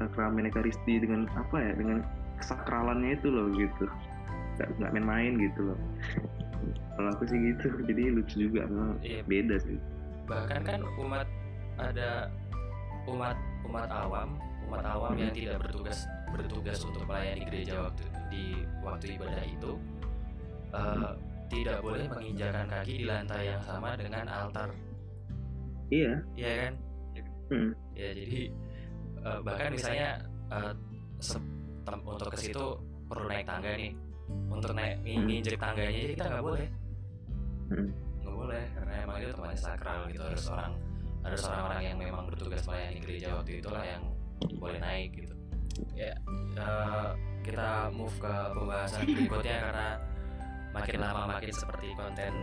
sakramen 0.00 0.48
Ekaristi 0.48 1.04
dengan 1.04 1.28
apa 1.36 1.56
ya? 1.60 1.72
Dengan 1.76 2.00
kesakralannya 2.40 3.20
itu 3.20 3.28
loh 3.28 3.52
gitu. 3.52 3.84
Nggak 4.80 4.90
main-main 4.96 5.36
gitu 5.36 5.72
loh. 5.72 5.78
Kalau 6.96 7.08
aku 7.12 7.28
sih 7.28 7.36
gitu 7.36 7.68
jadi 7.92 8.08
lucu 8.08 8.48
juga. 8.48 8.64
Memang 8.72 8.96
iya. 9.04 9.20
beda 9.28 9.60
sih. 9.60 9.76
Bahkan 10.24 10.64
kan 10.64 10.80
umat 10.96 11.28
ada 11.76 12.32
umat 13.04 13.36
umat 13.64 13.88
awam 13.88 14.36
umat 14.68 14.84
awam 14.84 15.16
hmm. 15.16 15.20
yang 15.24 15.32
tidak 15.32 15.56
bertugas 15.64 16.04
bertugas 16.32 16.78
untuk 16.84 17.02
melayani 17.04 17.42
gereja 17.48 17.74
waktu 17.82 18.04
di 18.28 18.44
waktu 18.84 19.16
ibadah 19.16 19.44
itu 19.44 19.72
uh, 20.72 21.12
tidak 21.48 21.80
boleh 21.80 22.04
menginjakan 22.12 22.66
kaki 22.68 22.92
di 23.02 23.04
lantai 23.08 23.56
yang 23.56 23.62
sama 23.64 23.96
dengan 23.96 24.28
altar. 24.28 24.68
Iya. 25.88 26.12
Iya 26.36 26.52
kan? 26.64 26.74
Hmm. 27.48 27.72
ya 27.96 28.12
jadi 28.12 28.52
uh, 29.24 29.40
bahkan 29.40 29.72
misalnya 29.72 30.20
uh, 30.52 30.76
untuk 32.04 32.28
ke 32.28 32.36
situ 32.36 32.64
perlu 33.08 33.24
naik 33.24 33.48
tangga 33.48 33.72
nih. 33.72 33.92
Untuk 34.52 34.76
naik 34.76 35.00
hmm. 35.00 35.24
nginjek 35.24 35.56
tangganya 35.56 35.88
aja 35.88 36.08
kita 36.12 36.24
nggak 36.28 36.44
boleh. 36.44 36.68
Hmm. 37.72 37.88
nggak 38.20 38.34
boleh 38.36 38.64
karena 38.76 38.94
emang 39.04 39.16
itu 39.24 39.32
tempatnya 39.32 39.60
sakral 39.60 40.00
gitu. 40.12 40.20
Harus 40.20 40.44
orang 40.52 40.72
harus 41.24 41.40
orang-orang 41.48 41.82
yang 41.82 41.96
memang 41.98 42.24
bertugas 42.28 42.62
melayani 42.68 42.98
gereja 43.00 43.28
waktu 43.34 43.60
itulah 43.60 43.84
yang 43.84 44.02
boleh 44.60 44.78
naik 44.78 45.10
gitu 45.16 45.37
ya 45.94 46.14
uh, 46.58 47.14
kita 47.42 47.88
move 47.94 48.12
ke 48.20 48.34
pembahasan 48.52 49.02
berikutnya 49.08 49.56
karena 49.62 49.88
makin 50.76 50.98
lama 51.00 51.22
makin 51.38 51.52
seperti 51.52 51.96
konten 51.96 52.34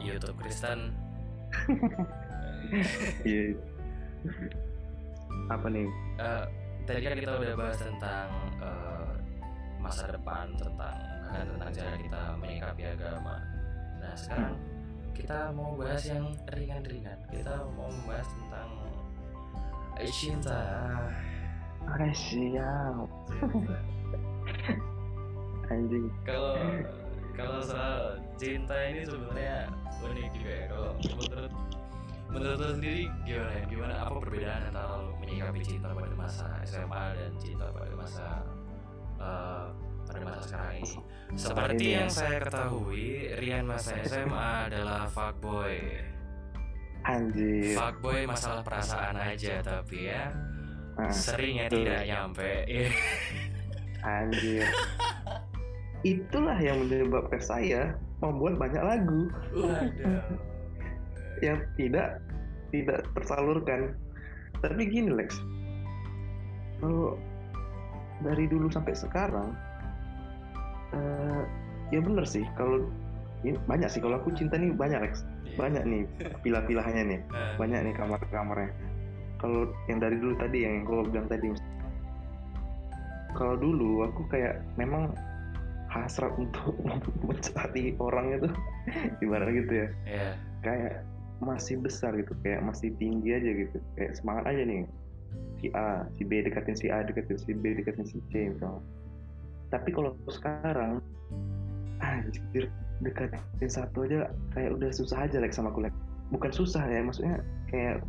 YouTube 0.00 0.36
Kristen. 0.40 0.94
Yeah. 3.26 3.58
apa 5.50 5.66
nih? 5.66 5.88
Uh, 6.20 6.44
tadi 6.86 7.00
kan 7.02 7.14
kita 7.18 7.32
udah 7.40 7.54
bahas 7.58 7.78
tentang 7.80 8.28
uh, 8.62 9.10
masa 9.80 10.12
depan 10.12 10.54
tentang 10.54 10.98
bahkan 11.30 11.46
tentang 11.46 11.70
cara 11.70 11.94
kita 11.94 12.22
menyikapi 12.42 12.82
agama. 12.90 13.38
Nah 14.02 14.12
sekarang 14.18 14.58
kita 15.14 15.54
mau 15.54 15.78
bahas 15.78 16.02
yang 16.10 16.26
ringan-ringan. 16.50 17.18
Kita 17.30 17.54
mau 17.78 17.86
membahas 17.86 18.26
tentang 18.34 18.70
cinta 20.10 20.62
Oke 21.88 22.08
siap 22.12 23.08
anjing 25.70 26.10
kalau 26.26 26.58
kalau 27.38 27.62
soal 27.62 28.18
cinta 28.34 28.74
ini 28.90 29.06
sebenarnya 29.06 29.70
unik 30.02 30.28
juga 30.34 30.50
ya 30.50 30.64
kalau 30.66 30.90
menurut 30.98 31.52
menurut 32.30 32.58
lo 32.58 32.68
sendiri 32.74 33.02
gimana 33.26 33.50
ya 33.54 33.62
gimana 33.70 33.94
apa 34.02 34.14
perbedaan 34.18 34.62
antara 34.70 34.98
lo 34.98 35.14
menyikapi 35.22 35.60
cinta 35.62 35.94
pada 35.94 36.14
masa 36.18 36.46
SMA 36.66 37.04
dan 37.14 37.32
cinta 37.38 37.66
pada 37.70 37.94
masa 37.94 38.26
uh, 39.22 39.66
pada 40.10 40.26
masa 40.26 40.40
sekarang 40.42 40.74
ini. 40.82 40.94
Seperti 41.38 41.86
yang 41.94 42.10
saya 42.10 42.42
ketahui, 42.42 43.30
Rian 43.38 43.62
masa 43.62 43.94
SMA 44.02 44.50
adalah 44.66 45.06
fuckboy. 45.06 45.78
Anjir. 47.06 47.78
Fuckboy 47.78 48.26
masalah 48.26 48.66
perasaan 48.66 49.14
aja 49.14 49.62
tapi 49.62 50.10
ya. 50.10 50.34
Ah, 51.00 51.12
seringnya 51.12 51.66
betul. 51.70 51.86
tidak 51.86 52.00
nyampe. 52.04 52.50
Anjir. 54.20 54.64
Itulah 56.04 56.58
yang 56.60 56.84
menyebabkan 56.84 57.40
saya 57.40 57.96
membuat 58.20 58.60
banyak 58.60 58.82
lagu. 58.82 59.22
Waduh. 59.56 60.20
yang 61.40 61.56
tidak 61.80 62.20
tidak 62.68 63.00
tersalurkan. 63.16 63.96
Tapi 64.60 64.92
gini 64.92 65.08
Lex, 65.08 65.40
kalau 66.84 67.16
dari 68.20 68.44
dulu 68.44 68.68
sampai 68.68 68.92
sekarang 68.92 69.56
uh, 70.92 71.42
ya 71.88 72.00
bener 72.00 72.24
sih 72.28 72.44
kalau 72.54 72.86
ini 73.40 73.56
banyak 73.64 73.88
sih 73.88 74.00
kalau 74.04 74.20
aku 74.20 74.32
cinta 74.36 74.60
nih 74.60 74.72
banyak 74.76 75.00
Lex 75.00 75.24
iya. 75.48 75.56
banyak 75.56 75.82
nih 75.88 76.02
pilah-pilahnya 76.44 77.02
nih 77.08 77.20
eh. 77.24 77.54
banyak 77.56 77.80
nih 77.88 77.94
kamar-kamarnya 77.96 78.70
kalau 79.40 79.72
yang 79.88 79.98
dari 79.98 80.16
dulu 80.20 80.36
tadi 80.36 80.58
yang 80.68 80.84
kau 80.84 81.02
bilang 81.02 81.26
tadi 81.26 81.48
kalau 83.32 83.56
dulu 83.56 84.04
aku 84.04 84.22
kayak 84.28 84.60
memang 84.76 85.10
hasrat 85.88 86.30
untuk 86.36 86.76
mencari 87.26 87.96
orang 87.98 88.36
itu 88.36 88.48
ibaratnya 89.24 89.54
gitu 89.64 89.72
ya. 89.72 89.88
Iya. 90.06 90.30
kayak 90.60 90.94
masih 91.40 91.80
besar 91.80 92.12
gitu 92.20 92.36
kayak 92.44 92.60
masih 92.60 92.92
tinggi 93.00 93.32
aja 93.32 93.50
gitu. 93.64 93.78
Kayak 93.96 94.12
semangat 94.20 94.44
aja 94.52 94.62
nih. 94.62 94.84
Si 95.56 95.66
A 95.72 96.04
si 96.14 96.22
B 96.28 96.44
deketin 96.44 96.76
si 96.76 96.92
A 96.92 97.00
deketin 97.00 97.38
si 97.40 97.56
B 97.56 97.72
deketin 97.74 98.04
si 98.04 98.20
C 98.28 98.52
misalnya 98.52 98.84
tapi 99.70 99.94
kalau 99.94 100.12
sekarang 100.26 100.98
anjir 102.02 102.66
deketin 103.00 103.70
satu 103.70 104.04
aja 104.04 104.28
kayak 104.52 104.76
udah 104.76 104.90
susah 104.90 105.24
aja 105.24 105.38
like 105.38 105.54
sama 105.54 105.70
aku 105.70 105.86
like. 105.86 105.94
bukan 106.34 106.50
susah 106.50 106.82
ya 106.90 107.00
maksudnya 107.00 107.38
kayak 107.70 108.02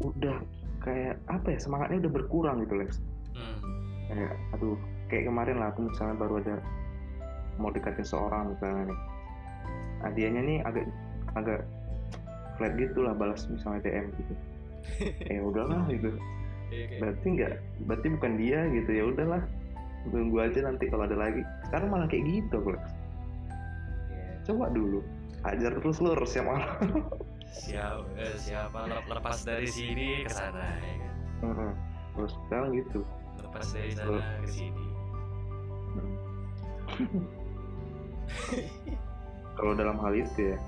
udah 0.00 0.36
kayak 0.80 1.16
apa 1.26 1.46
ya 1.54 1.58
semangatnya 1.58 2.06
udah 2.06 2.12
berkurang 2.12 2.56
gitu 2.62 2.74
Lex. 2.76 2.98
Hmm. 3.34 3.58
kayak 4.04 4.32
aduh 4.52 4.76
kayak 5.08 5.24
kemarin 5.26 5.56
lah 5.58 5.68
aku 5.70 5.90
misalnya 5.90 6.16
baru 6.16 6.34
ada 6.38 6.56
mau 7.56 7.70
deketin 7.70 8.02
seorang 8.02 8.50
misalnya 8.50 8.90
nih. 8.90 8.98
Nah, 10.02 10.10
dianya 10.12 10.42
nih 10.42 10.58
agak 10.62 10.84
agak 11.34 11.60
flat 12.54 12.72
gitu 12.76 12.98
lah 13.02 13.14
balas 13.14 13.46
misalnya 13.46 13.80
DM 13.82 14.06
gitu. 14.16 14.34
Ya 15.32 15.40
udahlah 15.40 15.88
gitu. 15.88 16.12
Iya, 16.68 16.84
kayak- 16.86 17.00
berarti 17.00 17.26
enggak 17.30 17.52
berarti 17.86 18.06
bukan 18.18 18.32
dia 18.36 18.58
gitu 18.70 18.90
ya 18.92 19.04
udahlah. 19.08 19.42
Tunggu 20.04 20.36
aja 20.36 20.58
nanti 20.60 20.84
kalau 20.92 21.08
ada 21.08 21.16
lagi. 21.16 21.40
Sekarang 21.64 21.88
malah 21.88 22.06
kayak 22.06 22.24
gitu 22.28 22.58
Lex. 22.60 22.82
Iya. 24.12 24.24
coba 24.44 24.68
dulu 24.68 25.00
ajar 25.44 25.72
terus 25.76 25.98
lurus 26.00 26.32
yang 26.36 26.48
malah 26.48 26.68
Siapa, 27.54 28.02
eh, 28.18 28.34
siapa 28.34 28.78
lep- 28.90 29.06
lepas 29.06 29.46
dari 29.46 29.70
sini 29.70 30.26
ke 30.26 30.30
sana 30.34 30.74
ya 30.82 30.94
kan? 30.98 31.14
Terus 32.18 32.32
sekarang 32.46 32.74
gitu. 32.74 33.00
Lepas 33.38 33.66
dari 33.70 33.94
sana 33.94 34.18
ke 34.42 34.48
sini. 34.50 34.86
kalau 39.58 39.72
dalam 39.78 39.96
hal 40.02 40.14
itu 40.18 40.54
ya. 40.54 40.58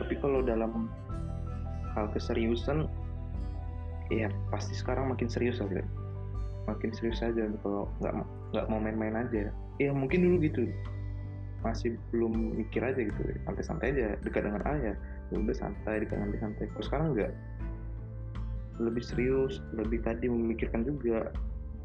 Tapi 0.00 0.16
kalau 0.24 0.40
dalam 0.40 0.88
hal 1.92 2.08
keseriusan 2.16 2.88
ya 4.08 4.32
pasti 4.48 4.72
sekarang 4.72 5.12
makin 5.12 5.28
serius 5.28 5.60
aja. 5.60 5.84
Makin 6.64 6.90
serius 6.96 7.20
aja 7.20 7.44
kalau 7.60 7.92
nggak 8.00 8.14
nggak 8.56 8.66
mau 8.72 8.80
main-main 8.80 9.20
aja. 9.20 9.52
Ya 9.76 9.90
mungkin 9.92 10.24
dulu 10.24 10.40
gitu. 10.48 10.64
Masih 11.60 12.00
belum 12.08 12.56
mikir 12.56 12.80
aja 12.80 12.96
gitu. 13.04 13.20
Santai-santai 13.44 13.92
aja 13.92 14.16
dekat 14.24 14.48
dengan 14.48 14.64
ayah. 14.64 14.96
ya 14.96 15.19
udah 15.38 15.56
santai 15.56 16.02
dekat 16.02 16.18
nanti 16.18 16.38
santai. 16.42 16.66
Kalau 16.74 16.84
sekarang 16.84 17.06
enggak? 17.14 17.32
Lebih 18.82 19.02
serius 19.04 19.62
lebih 19.76 20.02
tadi 20.02 20.26
memikirkan 20.26 20.82
juga. 20.82 21.30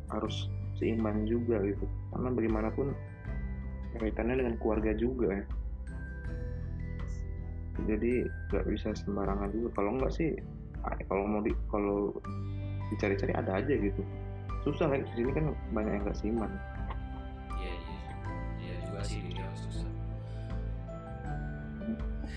Harus 0.09 0.49
seimbang 0.77 1.25
juga 1.25 1.61
gitu. 1.65 1.85
Karena 2.13 2.29
bagaimanapun 2.33 2.87
kaitannya 3.97 4.35
dengan 4.43 4.55
keluarga 4.59 4.91
juga 4.97 5.41
ya. 5.41 5.45
Jadi 7.85 8.25
nggak 8.51 8.65
bisa 8.69 8.95
sembarangan 8.97 9.49
juga. 9.53 9.69
Kalau 9.77 9.91
nggak 9.99 10.13
sih 10.13 10.33
ah, 10.85 10.95
kalau 11.09 11.25
mau 11.27 11.41
di 11.43 11.51
kalau 11.69 12.13
dicari-cari 12.93 13.33
ada 13.35 13.61
aja 13.61 13.73
gitu. 13.73 14.01
Susah 14.65 14.89
kan 14.89 15.01
di 15.05 15.11
sini 15.13 15.31
kan 15.33 15.45
banyak 15.73 15.91
yang 15.93 16.03
nggak 16.05 16.17
seimbang. 16.17 16.53
Iya, 17.59 17.73
iya. 17.73 17.97
Iya 18.57 18.75
juga 18.89 19.01
sih 19.05 19.19
dia 19.21 19.45
susah. 19.53 19.89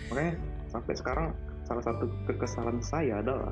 makanya 0.08 0.40
sampai 0.78 0.94
sekarang 0.94 1.28
salah 1.66 1.82
satu 1.82 2.06
kekesalan 2.30 2.78
saya 2.78 3.18
adalah 3.18 3.50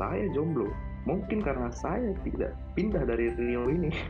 saya 0.00 0.24
jomblo. 0.32 0.72
Mungkin 1.04 1.44
karena 1.44 1.68
saya 1.70 2.16
tidak 2.24 2.56
pindah 2.72 3.04
dari 3.04 3.30
Rio 3.36 3.68
ini. 3.70 3.92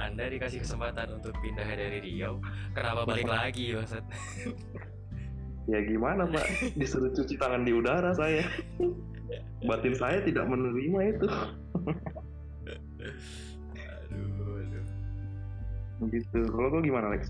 Anda 0.00 0.30
dikasih 0.30 0.62
kesempatan 0.64 1.18
untuk 1.20 1.34
pindah 1.44 1.66
dari 1.66 2.00
Riau, 2.00 2.40
kenapa 2.72 3.04
balik 3.04 3.28
lagi, 3.28 3.76
Bangsat? 3.76 4.00
ya 5.68 5.76
gimana 5.84 6.24
pak? 6.24 6.72
Disuruh 6.72 7.12
cuci 7.12 7.36
tangan 7.36 7.68
di 7.68 7.76
udara 7.76 8.16
saya. 8.16 8.40
Batin 9.60 9.92
saya 9.92 10.24
tidak 10.24 10.48
menerima 10.48 11.00
itu. 11.16 11.28
Aduh, 14.10 14.60
aduh. 14.60 14.84
gitu. 16.10 16.38
Kalau 16.48 16.68
kau 16.72 16.82
gimana 16.82 17.12
Lex 17.16 17.28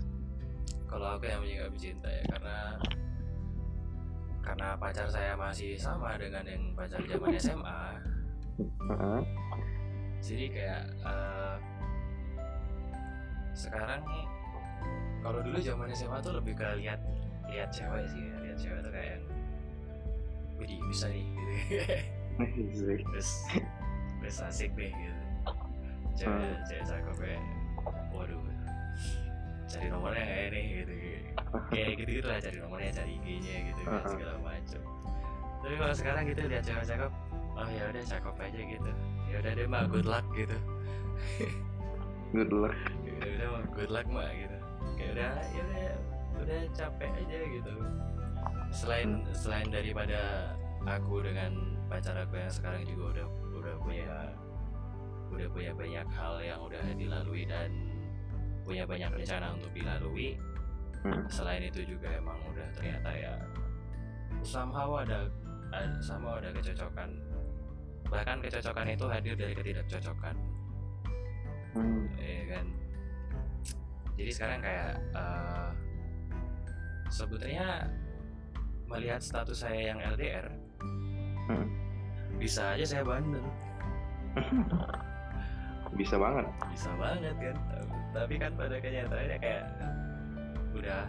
Kalau 0.91 1.07
aku 1.15 1.23
yang 1.23 1.39
menyikapi 1.39 1.77
cinta 1.79 2.09
ya 2.11 2.23
karena 2.35 2.57
karena 4.43 4.67
pacar 4.75 5.07
saya 5.07 5.39
masih 5.39 5.79
sama 5.79 6.19
dengan 6.19 6.43
yang 6.43 6.75
pacar 6.75 6.99
zaman 7.07 7.31
SMA. 7.39 7.81
Jadi 10.19 10.45
kayak 10.51 10.83
eh, 11.07 11.55
sekarang 13.55 14.03
kalau 15.23 15.39
dulu 15.39 15.57
zaman 15.63 15.87
SMA 15.95 16.19
tuh 16.19 16.35
lebih 16.35 16.59
ke 16.59 16.67
lihat 16.83 16.99
lihat 17.47 17.69
cewek 17.71 18.05
sih, 18.11 18.21
ya. 18.27 18.35
lihat 18.43 18.57
cewek 18.59 18.79
tuh 18.83 18.91
kayak 18.91 19.19
Widih 20.61 20.77
bisa 20.93 21.09
nih 21.09 21.25
gitu. 21.25 21.53
terus 23.09 23.29
terus 24.21 24.37
asik 24.45 24.71
deh 24.77 24.93
gitu 24.93 25.21
cewek 26.13 26.53
cewek 26.69 26.83
cakep 26.85 27.15
kayak 27.17 27.41
waduh 28.13 28.37
cari 29.71 29.87
nomornya 29.87 30.25
kayak 30.27 30.47
ini 30.51 30.61
gitu. 30.75 30.93
Kayak 31.71 31.89
gitu 31.95 32.11
gitu 32.19 32.27
lah 32.27 32.39
cari 32.43 32.57
nomornya 32.59 32.91
cari 32.91 33.11
IG-nya 33.17 33.55
gitu 33.71 33.81
kan 33.87 34.01
Hmm. 34.01 34.11
segala 34.11 34.35
macam 34.43 34.81
tapi 35.61 35.77
kalau 35.77 35.93
sekarang 35.93 36.23
gitu 36.25 36.41
lihat 36.49 36.63
cewek 36.65 36.85
cakep 36.89 37.11
oh 37.53 37.67
ya 37.69 37.83
udah 37.93 38.03
cakep 38.03 38.35
aja 38.41 38.61
gitu. 38.65 38.91
Ya 39.29 39.35
udah 39.45 39.51
deh 39.53 39.67
mah 39.69 39.83
good 39.85 40.07
luck 40.09 40.25
gitu. 40.33 40.57
Good 42.33 42.49
luck. 42.49 42.73
Ya 43.05 43.29
udah 43.37 43.47
mah 43.53 43.63
good 43.77 43.91
luck 43.93 44.07
mah 44.09 44.29
gitu. 44.33 44.57
Kayak 44.97 45.11
udah 45.13 45.29
ya 45.53 45.61
udah 45.61 45.87
udah 46.41 46.59
capek 46.73 47.11
aja 47.13 47.37
gitu. 47.45 47.73
Selain 48.73 49.09
selain 49.37 49.69
daripada 49.69 50.51
aku 50.81 51.21
dengan 51.21 51.77
pacar 51.85 52.17
aku 52.17 52.41
yang 52.41 52.49
sekarang 52.49 52.81
juga 52.87 53.03
udah 53.21 53.25
udah 53.61 53.75
punya 53.85 54.09
udah 55.29 55.47
punya 55.53 55.71
banyak 55.77 56.07
hal 56.09 56.33
yang 56.41 56.59
udah 56.65 56.81
dilalui 56.97 57.45
dan 57.45 57.69
punya 58.71 58.87
banyak 58.87 59.11
rencana 59.11 59.51
untuk 59.51 59.67
dilalui 59.75 60.39
Hmm. 61.01 61.25
selain 61.27 61.65
itu 61.65 61.81
juga 61.83 62.13
emang 62.13 62.37
udah 62.53 62.67
ternyata 62.77 63.09
ya 63.09 63.33
somehow 64.45 65.01
ada, 65.01 65.27
ada 65.73 65.97
sama 65.97 66.37
ada 66.37 66.53
kecocokan 66.53 67.09
bahkan 68.05 68.37
kecocokan 68.37 68.85
itu 68.85 69.05
hadir 69.09 69.33
dari 69.35 69.53
ketidakcocokan 69.57 70.37
Hmm. 71.73 72.05
ya 72.15 72.43
kan 72.53 72.65
jadi 74.13 74.29
sekarang 74.31 74.59
kayak 74.61 74.91
eh, 75.17 75.69
sebetulnya 77.09 77.89
melihat 78.87 79.19
status 79.25 79.65
saya 79.67 79.91
yang 79.91 79.99
LDR 80.05 80.47
Hmm. 81.49 81.65
bisa 82.37 82.77
aja 82.77 82.85
saya 82.85 83.03
bandel 83.03 83.43
bisa 85.95 86.15
banget. 86.15 86.45
Bisa 86.71 86.91
banget 86.95 87.35
kan? 87.39 87.55
Tapi 88.11 88.33
kan 88.39 88.51
pada 88.55 88.75
kenyataannya 88.79 89.37
kayak 89.39 89.63
udah 90.75 91.01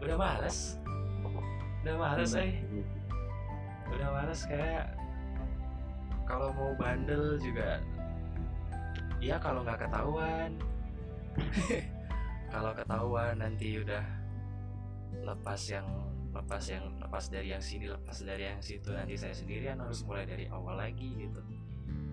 udah 0.00 0.16
males. 0.16 0.76
Udah 1.84 1.94
males 1.96 2.32
eh. 2.36 2.60
Udah 3.92 4.08
males 4.12 4.40
kayak 4.44 4.92
kalau 6.26 6.50
mau 6.58 6.74
bandel 6.74 7.38
juga 7.38 7.78
ya 9.22 9.40
kalau 9.40 9.64
nggak 9.64 9.88
ketahuan. 9.88 10.50
Kalau 12.46 12.72
ketahuan 12.72 13.42
nanti 13.42 13.76
udah 13.82 14.00
lepas 15.26 15.60
yang 15.68 15.84
lepas 16.36 16.64
yang 16.68 16.84
lepas 17.00 17.32
dari 17.32 17.48
yang 17.52 17.60
sini 17.60 17.88
lepas 17.88 18.22
dari 18.22 18.48
yang 18.48 18.60
situ 18.60 18.92
nanti 18.92 19.16
saya 19.16 19.32
sendirian 19.32 19.80
harus 19.80 20.04
mulai 20.04 20.28
dari 20.28 20.44
awal 20.52 20.76
lagi 20.76 21.16
gitu 21.16 21.40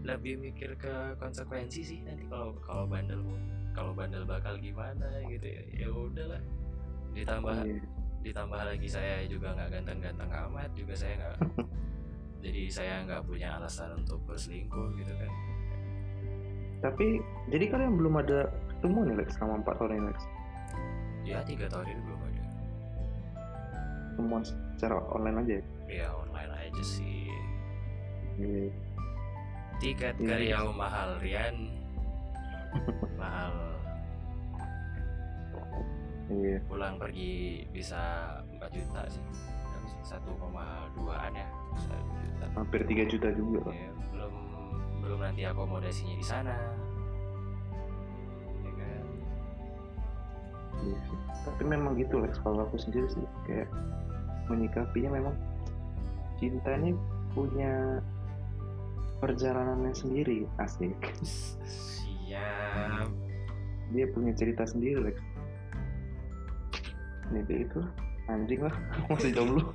lebih 0.04 0.36
mikir 0.36 0.76
ke 0.76 1.16
konsekuensi 1.16 1.80
sih 1.80 2.00
nanti 2.04 2.28
kalau 2.28 2.52
kalau 2.60 2.84
bandel 2.84 3.24
kalau 3.72 3.96
bandel 3.96 4.28
bakal 4.28 4.60
gimana 4.60 5.08
gitu 5.26 5.48
ya. 5.48 5.64
Ya 5.72 5.88
udahlah. 5.90 6.42
Ditambah 7.16 7.56
Iya. 7.64 7.82
ditambah 8.24 8.56
lagi 8.56 8.88
saya 8.88 9.20
juga 9.28 9.52
nggak 9.52 9.70
ganteng-ganteng 9.80 10.32
amat 10.32 10.72
juga 10.80 10.96
saya 10.96 11.14
nggak 11.20 11.36
jadi 12.44 12.62
saya 12.72 12.94
nggak 13.04 13.22
punya 13.28 13.60
alasan 13.60 13.96
untuk 14.00 14.20
berselingkuh 14.28 14.96
gitu 15.00 15.12
kan. 15.16 15.32
Tapi 16.84 17.20
jadi 17.48 17.66
kalian 17.72 17.96
belum 17.96 18.20
ada 18.20 18.48
ketemu 18.68 19.00
nih 19.08 19.16
Lex 19.24 19.30
selama 19.40 19.64
4 19.64 19.80
tahun 19.80 19.92
ini 19.92 20.04
Lex? 20.12 20.20
Ya 21.24 21.40
tiga 21.48 21.66
tahun 21.72 21.88
ini 21.88 22.02
belum 22.04 22.20
ada. 22.20 22.44
Ketemuan 24.14 24.44
secara 24.44 24.96
online 25.16 25.38
aja 25.40 25.54
ya? 25.56 25.64
Ya 25.88 26.08
online 26.12 26.52
aja 26.52 26.84
sih. 26.84 27.32
Iya 28.36 28.68
tiket 29.82 30.16
iya, 30.20 30.28
ke 30.28 30.34
Riau 30.42 30.68
iya. 30.70 30.78
mahal 30.78 31.10
Rian. 31.22 31.58
Mahal. 33.18 33.54
Iya. 36.34 36.58
pulang 36.66 36.98
pergi 36.98 37.68
bisa 37.70 38.02
4 38.58 38.74
juta 38.74 39.02
sih. 39.12 39.22
1,2an 40.04 41.32
ya 41.32 41.48
juta. 42.24 42.46
hampir 42.60 42.82
3 42.84 43.08
juta 43.08 43.30
juga 43.32 43.72
ya, 43.72 43.92
belum 44.12 44.34
belum 45.00 45.20
nanti 45.24 45.42
akomodasinya 45.48 46.16
di 46.20 46.26
sana. 46.26 46.56
Ya 48.66 48.72
kan? 48.76 49.06
iya 50.84 51.00
tapi 51.44 51.62
memang 51.68 52.00
gitu 52.00 52.24
Lex. 52.24 52.40
Kalau 52.40 52.64
aku 52.64 52.80
sendiri 52.80 53.08
sih 53.12 53.24
kayak 53.48 53.68
menyikapinya 54.48 55.20
memang 55.20 55.36
cintanya 56.40 56.96
punya 57.36 58.00
perjalanannya 59.24 59.96
sendiri 59.96 60.44
asik. 60.60 60.92
Siap. 61.24 63.08
Dia 63.96 64.06
punya 64.12 64.36
cerita 64.36 64.68
sendiri 64.68 65.00
Lex. 65.08 65.18
Dia 67.32 67.56
itu 67.56 67.80
anjing 68.28 68.68
lah. 68.68 68.76
Masih 69.16 69.32
jomblo. 69.32 69.72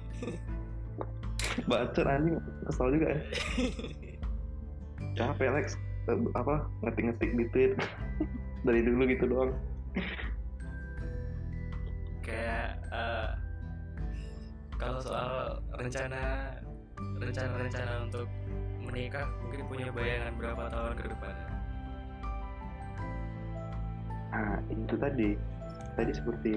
Bacot 1.71 2.05
anjing. 2.05 2.37
Kesel 2.69 2.89
juga 2.93 3.07
ya. 3.17 3.21
Capek 5.17 5.49
Lex. 5.57 5.81
Eh, 6.13 6.19
apa 6.37 6.69
ngetik-ngetik 6.85 7.33
di 7.33 7.45
tweet. 7.49 7.73
Dari 8.69 8.85
dulu 8.85 9.09
gitu 9.09 9.25
doang. 9.33 9.57
Kayak 12.21 12.85
eh, 12.93 13.29
kalau 14.77 15.01
soal 15.01 15.57
rencana 15.73 16.53
rencana-rencana 17.17 17.93
untuk 18.05 18.29
menikah 18.99 19.31
mungkin 19.47 19.61
punya 19.71 19.87
bayangan 19.95 20.35
berapa 20.35 20.63
tahun 20.75 20.95
ke 20.99 21.07
depan? 21.15 21.35
Nah 24.35 24.59
itu 24.67 24.95
tadi. 24.99 25.31
Tadi 25.95 26.13
seperti 26.15 26.51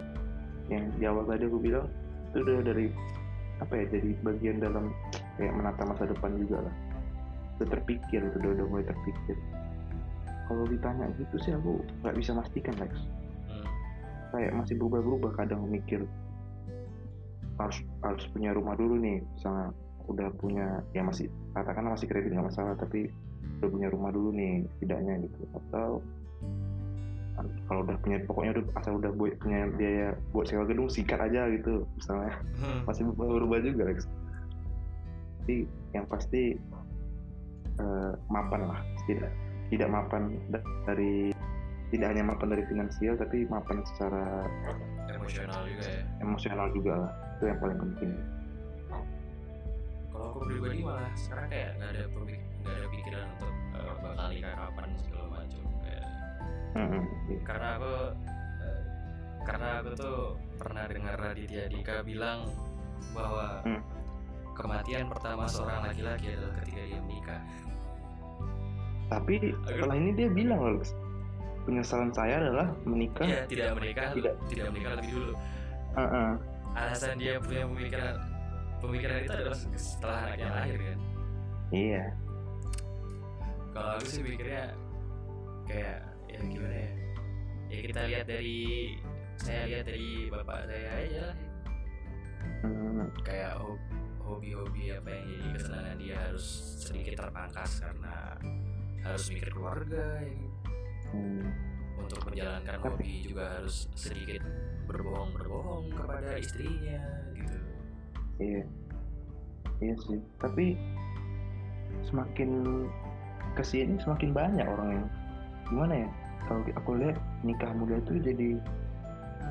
yang 0.74 0.90
di 0.98 1.06
awal 1.06 1.30
tadi 1.30 1.46
aku 1.46 1.62
bilang 1.62 1.86
itu 2.34 2.42
udah 2.42 2.66
dari 2.66 2.90
apa 3.62 3.74
ya 3.78 3.86
jadi 3.94 4.10
bagian 4.26 4.58
dalam 4.58 4.90
kayak 5.38 5.54
menata 5.54 5.86
masa 5.86 6.10
depan 6.10 6.34
juga 6.42 6.66
lah. 6.66 6.76
Udah 7.62 7.78
terpikir 7.78 8.26
udah 8.26 8.50
udah 8.58 8.66
mulai 8.66 8.86
terpikir. 8.90 9.38
Kalau 10.50 10.66
ditanya 10.66 11.14
gitu 11.22 11.38
sih 11.46 11.54
aku 11.54 11.78
nggak 12.02 12.18
bisa 12.18 12.34
pastikan 12.34 12.74
Lex. 12.82 12.94
Hmm. 13.46 13.70
kayak 14.34 14.52
masih 14.58 14.82
berubah-berubah 14.82 15.38
kadang 15.38 15.62
mikir 15.70 16.10
harus 17.62 17.78
harus 18.02 18.26
punya 18.34 18.56
rumah 18.58 18.74
dulu 18.74 18.98
nih 18.98 19.22
misalnya 19.38 19.70
udah 20.10 20.30
punya 20.38 20.82
ya 20.96 21.06
masih 21.06 21.28
katakanlah 21.54 21.94
masih 21.98 22.08
kredit 22.10 22.34
nggak 22.34 22.50
masalah 22.50 22.74
tapi 22.78 23.12
udah 23.62 23.70
punya 23.70 23.88
rumah 23.94 24.10
dulu 24.10 24.30
nih 24.34 24.66
tidaknya 24.82 25.22
gitu. 25.26 25.42
Atau 25.54 25.90
kalau 27.66 27.82
udah 27.88 27.98
punya 28.06 28.18
pokoknya 28.30 28.52
udah 28.58 28.66
asal 28.78 29.02
udah 29.02 29.12
buat 29.18 29.34
punya 29.42 29.66
biaya 29.74 30.08
buat 30.36 30.46
sewa 30.46 30.68
gedung 30.68 30.90
sikat 30.90 31.20
aja 31.22 31.50
gitu 31.54 31.86
misalnya. 31.98 32.34
Hmm. 32.58 32.82
masih 32.90 33.04
berubah 33.14 33.60
juga 33.62 33.90
Lex. 33.90 34.10
Tapi 35.42 35.66
yang 35.94 36.06
pasti 36.10 36.58
eh, 37.82 38.14
mapan 38.30 38.62
lah 38.70 38.80
tidak 39.10 39.32
tidak 39.72 39.90
mapan 39.90 40.38
da- 40.52 40.68
dari 40.86 41.34
tidak 41.92 42.16
hanya 42.16 42.24
mapan 42.32 42.56
dari 42.56 42.64
finansial 42.68 43.20
tapi 43.20 43.44
mapan 43.52 43.84
secara 43.84 44.48
emosional 45.12 45.62
juga 45.68 45.86
ya. 45.86 46.02
emosional 46.24 46.68
juga 46.72 46.94
lah. 47.08 47.12
Itu 47.38 47.44
yang 47.50 47.60
paling 47.60 47.80
penting 47.80 48.12
kalau 50.22 50.38
aku 50.38 50.40
pribadi 50.46 50.80
malah 50.80 51.10
sekarang 51.18 51.48
kayak 51.50 51.70
nggak 51.76 51.90
ada 51.90 52.04
pemik- 52.08 52.46
nggak 52.62 52.76
ada 52.76 52.88
pikiran 52.88 53.26
untuk 53.34 53.54
eh, 53.74 53.94
bakal 53.98 54.26
nikah 54.30 54.54
kapan 54.54 54.88
segala 55.00 55.26
macam 55.28 55.62
kayak 55.82 56.06
Mm-mm. 56.72 57.04
karena 57.42 57.68
aku 57.76 57.94
eh, 58.62 58.82
karena 59.42 59.68
aku 59.76 59.90
tuh 59.98 60.20
pernah 60.56 60.84
dengar 60.86 61.16
Raditya 61.18 61.64
Dika 61.68 61.96
bilang 62.02 62.40
bahwa 63.12 63.66
Hmm. 63.66 63.82
kematian 64.54 65.10
pertama 65.10 65.50
seorang 65.50 65.82
laki-laki 65.84 66.30
adalah 66.30 66.54
ketika 66.56 66.82
dia 66.86 67.00
menikah 67.02 67.42
tapi 69.08 69.36
setelah 69.66 69.96
ini 69.98 70.10
dia 70.14 70.30
bilang 70.30 70.60
loh 70.62 70.86
penyesalan 71.62 72.10
saya 72.10 72.40
adalah 72.40 72.68
menikah 72.84 73.26
Iya 73.26 73.42
tidak 73.46 73.70
menikah 73.76 74.08
Tidak. 74.14 74.34
tidak 74.48 74.68
menikah 74.70 74.92
lebih 74.96 75.12
dulu 75.12 75.34
Uh-uh. 75.92 76.30
alasan 76.72 77.18
dia 77.18 77.36
punya 77.38 77.68
pemikiran 77.68 78.16
pemikiran 78.82 79.18
itu 79.24 79.34
adalah 79.34 79.58
setelah 79.78 80.18
anaknya 80.26 80.48
lahir 80.50 80.80
kan 80.82 81.00
iya 81.72 82.04
kalau 83.72 83.90
aku 83.96 84.06
sih 84.10 84.22
mikirnya 84.26 84.64
kayak 85.70 86.00
ya 86.28 86.40
gimana 86.44 86.76
ya 86.76 86.92
ya 87.72 87.80
kita 87.88 88.00
lihat 88.10 88.26
dari 88.28 88.60
saya 89.40 89.62
lihat 89.66 89.86
dari 89.88 90.10
bapak 90.28 90.58
saya 90.68 90.90
aja 91.00 91.22
lah 91.32 91.38
Hmm, 92.62 93.10
kayak 93.22 93.58
ho- 93.58 93.78
hobi-hobi 94.22 94.94
apa 94.94 95.10
yang 95.14 95.26
jadi 95.30 95.48
kesenangan 95.58 95.98
dia 95.98 96.16
harus 96.18 96.46
sedikit 96.82 97.14
terpangkas 97.22 97.72
karena 97.82 98.16
harus 99.02 99.24
mikir 99.30 99.50
keluarga 99.54 100.06
ya. 100.22 100.26
kan. 100.26 101.14
hmm. 101.14 101.46
untuk 102.02 102.22
menjalankan 102.26 102.78
hobi 102.82 103.26
juga 103.30 103.62
harus 103.62 103.86
sedikit 103.94 104.42
berbohong-berbohong 104.90 105.94
kepada 105.94 106.38
istrinya 106.38 107.02
iya. 108.42 108.64
Iya 109.82 109.96
sih. 110.02 110.20
Tapi 110.42 110.78
semakin 112.10 112.50
ke 113.54 113.64
sini 113.64 114.00
semakin 114.02 114.34
banyak 114.34 114.66
orang 114.66 114.90
yang 114.96 115.06
gimana 115.68 115.94
ya 116.08 116.10
kalau 116.48 116.62
aku 116.74 116.92
lihat 116.98 117.18
nikah 117.46 117.72
muda 117.76 118.00
itu 118.00 118.18
jadi 118.24 118.50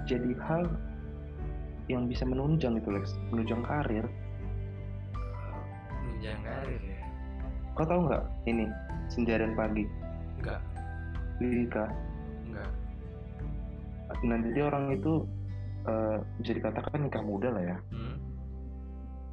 jadi 0.09 0.31
hal 0.43 0.65
yang 1.87 2.11
bisa 2.11 2.27
menunjang 2.27 2.79
itu 2.79 2.89
Lex. 2.91 3.15
Menunjang 3.31 3.63
karir. 3.63 4.07
Menunjang 6.03 6.41
karir 6.43 6.83
ya? 6.83 7.01
Kau 7.79 7.87
tahu 7.87 8.11
nggak 8.11 8.25
ini 8.51 8.67
senja 9.11 9.39
dan 9.39 9.55
pagi? 9.55 9.87
Enggak 10.41 10.61
Lirika 11.41 11.89
enggak 12.45 12.71
nah 14.21 14.37
jadi 14.43 14.61
orang 14.67 14.91
itu 14.91 15.23
eh, 15.87 16.19
bisa 16.43 16.53
dikatakan 16.53 17.07
nikah 17.07 17.23
muda 17.25 17.49
lah 17.55 17.63
ya. 17.63 17.77
Hmm? 17.95 18.10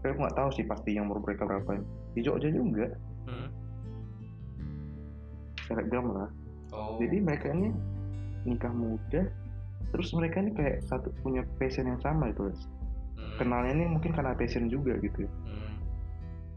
Saya 0.01 0.13
nggak 0.13 0.35
tahu 0.37 0.49
sih 0.53 0.65
pasti 0.65 0.95
yang 0.95 1.09
umur 1.09 1.23
mereka 1.25 1.45
berapa. 1.45 1.81
Di 2.13 2.21
Jogja 2.23 2.49
juga. 2.49 2.87
Hmm? 3.27 3.49
selebgram 5.67 6.15
lah. 6.15 6.31
Oh. 6.71 6.95
Jadi 6.95 7.19
mereka 7.19 7.51
ini 7.51 7.75
nikah 8.47 8.71
muda 8.71 9.27
terus 9.91 10.11
mereka 10.15 10.39
ini 10.43 10.51
kayak 10.55 10.83
satu 10.87 11.11
punya 11.23 11.43
passion 11.59 11.87
yang 11.87 11.99
sama 12.03 12.31
itu 12.31 12.47
Lex. 12.47 12.59
hmm, 12.63 13.39
kenalnya 13.39 13.71
ini 13.75 13.85
mungkin 13.87 14.11
karena 14.11 14.35
passion 14.35 14.67
juga 14.67 14.99
gitu 14.99 15.23
hmm, 15.23 15.79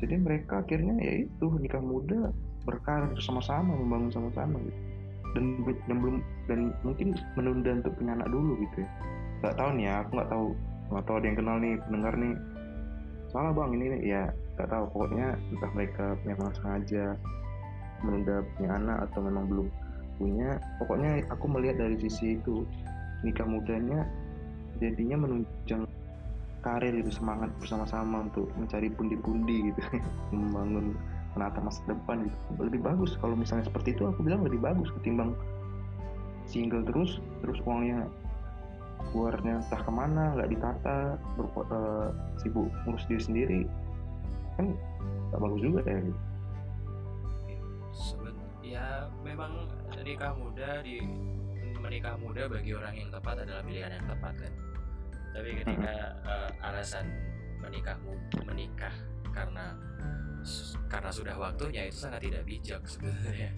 jadi 0.03 0.19
mereka 0.19 0.67
akhirnya 0.67 0.99
ya 0.99 1.27
itu 1.27 1.47
nikah 1.63 1.83
muda 1.83 2.35
berkarir 2.65 3.15
sama-sama 3.23 3.77
membangun 3.77 4.13
sama-sama 4.13 4.57
gitu. 4.61 4.81
Dan 5.31 5.63
dan 5.87 5.97
belum 6.03 6.17
dan 6.51 6.61
mungkin 6.83 7.15
menunda 7.39 7.79
untuk 7.79 7.95
punya 8.03 8.19
anak 8.19 8.29
dulu 8.35 8.59
gitu 8.67 8.83
ya. 8.83 8.89
Nggak 9.41 9.55
tahu 9.57 9.71
nih 9.79 9.85
ya 9.87 9.95
aku 10.03 10.11
nggak 10.19 10.31
tahu 10.33 10.47
nggak 10.91 11.05
tahu 11.07 11.17
ada 11.23 11.27
yang 11.31 11.39
kenal 11.39 11.57
nih 11.63 11.75
pendengar 11.87 12.15
nih 12.19 12.33
salah 13.31 13.55
bang. 13.55 13.71
Ini 13.79 13.87
ya 14.05 14.23
nggak 14.59 14.69
tahu. 14.69 14.85
Pokoknya 14.95 15.39
entah 15.55 15.71
mereka 15.73 16.07
memang 16.27 16.51
sengaja 16.59 17.15
menunda 18.05 18.43
punya 18.57 18.71
anak 18.77 18.99
atau 19.11 19.21
memang 19.25 19.45
belum 19.47 19.67
punya. 20.19 20.59
Pokoknya 20.83 21.25
aku 21.33 21.47
melihat 21.49 21.87
dari 21.87 21.97
sisi 22.03 22.37
itu 22.37 22.67
nikah 23.25 23.47
mudanya 23.47 24.05
jadinya 24.81 25.23
menunjang 25.23 25.85
karir 26.61 26.93
itu 26.93 27.13
semangat 27.13 27.49
bersama-sama 27.61 28.29
untuk 28.29 28.51
mencari 28.59 28.93
pundi-pundi 28.93 29.73
gitu. 29.73 29.81
Membangun 30.37 30.93
menata 31.39 31.59
masa 31.63 31.81
depan 31.87 32.27
gitu. 32.27 32.37
Lebih 32.61 32.83
bagus 32.83 33.15
kalau 33.23 33.39
misalnya 33.39 33.71
seperti 33.71 33.95
itu 33.95 34.05
aku 34.05 34.27
bilang 34.27 34.43
lebih 34.45 34.61
bagus 34.61 34.91
ketimbang 35.01 35.33
single 36.51 36.83
terus 36.83 37.23
terus 37.47 37.63
uangnya 37.63 38.11
keluarnya 39.11 39.65
entah 39.65 39.81
ke 39.81 39.93
mana 39.93 40.37
nggak 40.37 40.51
ditata 40.53 40.97
berpo- 41.35 41.69
eh, 41.69 42.09
sibuk 42.41 42.69
ngurus 42.85 43.05
diri 43.09 43.23
sendiri 43.23 43.61
kan 44.61 44.67
nggak 45.31 45.41
bagus 45.41 45.61
juga 45.65 45.81
ya 45.89 45.99
gitu. 46.05 46.21
Ya 48.61 49.11
memang 49.27 49.67
nikah 50.07 50.33
muda 50.39 50.79
di 50.87 51.03
menikah 51.81 52.15
muda 52.21 52.47
bagi 52.47 52.71
orang 52.77 52.95
yang 52.95 53.11
tepat 53.11 53.43
adalah 53.43 53.63
pilihan 53.67 53.91
yang 53.91 54.07
tepat 54.07 54.35
kan. 54.47 54.53
Tapi 55.35 55.49
ketika 55.65 55.95
eh, 56.23 56.51
alasan 56.63 57.07
menikah 57.61 57.99
menikah 58.47 58.95
karena 59.31 59.75
karena 60.89 61.11
sudah 61.13 61.35
waktunya 61.37 61.87
itu 61.91 61.99
sangat 61.99 62.25
tidak 62.25 62.43
bijak 62.47 62.83
sebenarnya. 62.87 63.51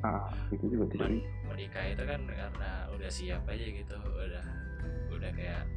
Ah 0.00 0.32
itu 0.48 0.64
juga 0.66 0.88
tidak 0.92 1.08
Men- 1.12 1.26
menikah 1.44 1.84
itu 1.92 2.02
kan 2.08 2.20
karena 2.24 2.70
udah 2.88 3.10
siap 3.10 3.42
aja 3.44 3.66
gitu 3.68 3.94
udah 4.00 4.44
udah 5.20 5.32
kayak 5.36 5.68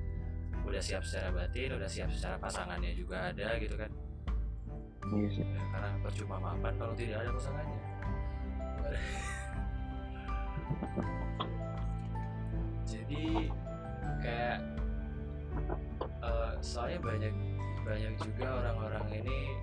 udah 0.63 0.79
siap 0.79 1.03
secara 1.03 1.35
batin 1.35 1.75
udah 1.75 1.89
siap 1.91 2.07
secara 2.07 2.39
pasangannya 2.39 2.95
juga 2.95 3.35
ada 3.35 3.59
gitu 3.59 3.75
kan. 3.75 3.91
Iya 5.11 5.27
sih. 5.35 5.43
Ya, 5.43 5.59
karena 5.75 5.99
percuma 5.99 6.39
mapan 6.39 6.79
kalau 6.79 6.95
tidak 6.95 7.27
ada 7.27 7.35
pasangannya. 7.35 7.79
Jadi 12.87 13.51
kayak 14.23 14.63
eh, 16.23 16.51
soalnya 16.63 16.99
banyak 17.03 17.35
banyak 17.83 18.15
juga 18.15 18.63
orang-orang 18.63 19.19
ini 19.19 19.59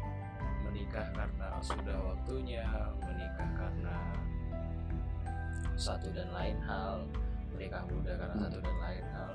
menikah 0.68 1.08
karena 1.16 1.56
sudah 1.64 1.96
waktunya 2.04 2.68
menikah 3.00 3.48
karena 3.56 3.96
satu 5.80 6.12
dan 6.12 6.28
lain 6.36 6.60
hal 6.68 7.08
menikah 7.56 7.80
muda 7.88 8.12
karena 8.20 8.36
satu 8.36 8.60
dan 8.60 8.76
lain 8.76 9.04
hal 9.16 9.32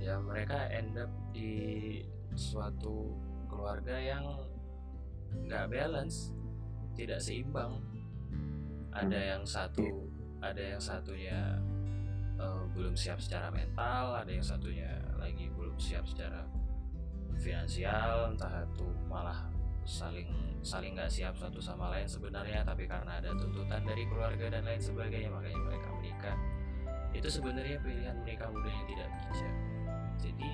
mereka 0.00 0.68
end 0.72 0.96
up 0.96 1.12
di 1.30 2.00
suatu 2.32 3.12
keluarga 3.50 3.96
yang 4.00 4.24
nggak 5.46 5.68
balance 5.70 6.32
tidak 6.96 7.20
seimbang. 7.20 7.80
Ada 8.90 9.18
Hmm. 9.18 9.30
yang 9.36 9.42
satu 9.46 9.86
ada 10.40 10.62
yang 10.74 10.82
satunya 10.82 11.60
eh, 12.40 12.62
belum 12.72 12.96
siap 12.96 13.20
secara 13.20 13.52
mental 13.52 14.16
ada 14.16 14.32
yang 14.32 14.42
satunya 14.42 14.88
lagi 15.20 15.52
belum 15.52 15.76
siap 15.76 16.08
secara 16.08 16.48
finansial 17.36 18.32
entah 18.32 18.64
itu 18.64 18.88
malah 19.06 19.46
saling 19.84 20.28
saling 20.60 20.92
nggak 20.96 21.08
siap 21.08 21.36
satu 21.36 21.60
sama 21.60 21.88
lain 21.92 22.08
sebenarnya 22.08 22.64
tapi 22.64 22.84
karena 22.84 23.20
ada 23.20 23.32
tuntutan 23.32 23.80
dari 23.84 24.04
keluarga 24.08 24.48
dan 24.52 24.64
lain 24.64 24.80
sebagainya 24.80 25.30
makanya 25.32 25.60
mereka 25.60 25.88
menikah. 25.96 26.36
Itu 27.10 27.28
sebenarnya 27.28 27.80
pilihan 27.80 28.16
menikah 28.22 28.48
muda 28.52 28.70
yang 28.70 28.86
tidak 28.86 29.08
bijak 29.08 29.69
jadi 30.20 30.52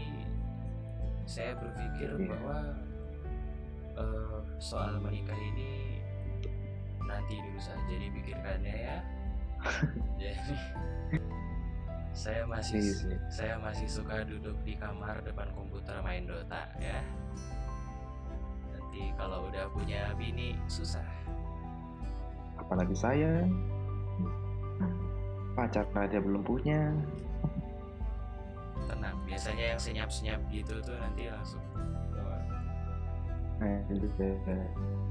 saya 1.27 1.53
berpikir 1.59 2.09
Iya. 2.17 2.29
bahwa 2.31 2.59
eh, 3.99 4.39
soal 4.63 5.03
menikah 5.03 5.37
ini 5.37 6.01
nanti 7.07 7.35
dulu 7.39 7.61
saja 7.61 7.95
dipikirkannya 7.95 8.77
ya. 8.83 8.99
Jadi 10.21 10.55
saya 12.17 12.43
masih 12.49 12.81
Iya 12.81 13.19
saya 13.29 13.55
masih 13.61 13.89
suka 13.91 14.25
duduk 14.25 14.57
di 14.65 14.75
kamar 14.79 15.21
depan 15.23 15.51
komputer 15.53 15.99
main 16.03 16.25
Dota 16.27 16.67
ya. 16.79 17.03
Nanti 18.73 19.13
kalau 19.19 19.47
udah 19.51 19.67
punya 19.75 20.15
bini 20.19 20.55
susah. 20.71 21.05
Apalagi 22.57 22.97
saya. 22.97 23.45
Pacar 25.57 25.89
aja 25.97 26.21
belum 26.21 26.45
punya 26.45 26.93
biasanya 29.27 29.75
yang 29.75 29.81
senyap 29.81 30.09
senyap 30.09 30.41
gitu 30.49 30.79
tuh 30.81 30.97
nanti 30.97 31.27
langsung 31.27 31.63
nah, 33.59 33.79
gitu 33.91 34.07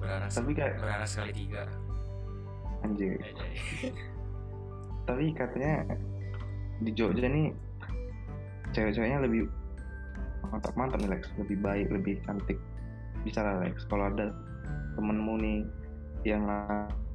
beranak 0.05 0.29
tapi 0.29 0.51
kayak 0.53 0.73
beranak 0.77 1.09
sekali 1.09 1.31
tiga. 1.33 1.63
Anjir. 2.85 3.17
Ya, 3.17 3.31
jadi. 3.33 3.57
tapi 5.09 5.25
katanya 5.33 5.73
di 6.81 6.91
Jogja 6.93 7.25
nih 7.25 7.49
cewek-ceweknya 8.73 9.25
lebih 9.25 9.49
mantap-mantap 10.45 11.01
nih 11.01 11.09
Lex. 11.17 11.23
Lebih 11.41 11.57
baik 11.65 11.87
lebih 11.89 12.21
cantik. 12.29 12.61
Bisa 13.25 13.41
lah 13.41 13.65
Lex. 13.65 13.89
Kalau 13.89 14.13
ada 14.13 14.29
temenmu 14.93 15.41
nih 15.41 15.59
yang 16.25 16.45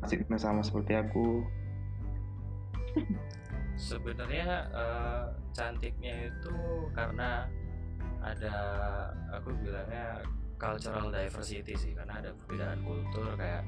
asiknya 0.03 0.39
sama 0.39 0.67
seperti 0.67 0.99
aku. 0.99 1.47
Sebenarnya 3.79 4.67
eh, 4.75 5.25
cantiknya 5.51 6.31
itu 6.31 6.57
karena 6.93 7.45
ada 8.21 8.57
aku 9.33 9.51
bilangnya 9.57 10.21
cultural 10.61 11.09
diversity 11.09 11.73
sih 11.73 11.93
karena 11.97 12.21
ada 12.21 12.31
perbedaan 12.37 12.81
kultur 12.85 13.33
kayak 13.35 13.65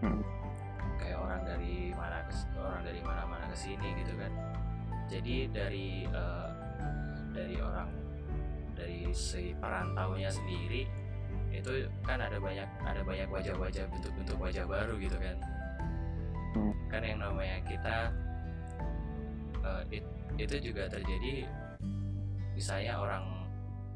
Hmm. 0.00 0.24
kayak 0.96 1.20
orang 1.20 1.44
dari 1.44 1.92
mana 1.92 2.24
ke 2.24 2.32
orang 2.56 2.80
dari 2.80 3.00
mana 3.04 3.20
mana 3.28 3.44
ke 3.52 3.56
sini 3.58 3.88
gitu 4.00 4.16
kan 4.16 4.32
jadi 5.12 5.44
dari 5.52 6.08
eh, 6.08 6.48
dari 7.36 7.56
orang 7.60 7.92
dari 8.72 9.12
si 9.12 9.52
perantaunya 9.60 10.32
sendiri 10.32 10.88
itu 11.52 11.84
kan 12.00 12.16
ada 12.16 12.40
banyak 12.40 12.64
ada 12.80 13.02
banyak 13.04 13.28
wajah-wajah 13.28 13.84
bentuk-bentuk 13.92 14.38
wajah 14.40 14.64
baru 14.64 14.96
gitu 14.96 15.18
kan 15.20 15.36
Hmm. 16.50 16.72
kan 16.88 17.02
yang 17.04 17.20
namanya 17.20 17.60
kita 17.68 17.96
eh, 19.60 20.00
it- 20.00 20.19
itu 20.36 20.56
juga 20.60 20.86
terjadi 20.86 21.46
misalnya 22.54 23.00
orang 23.00 23.24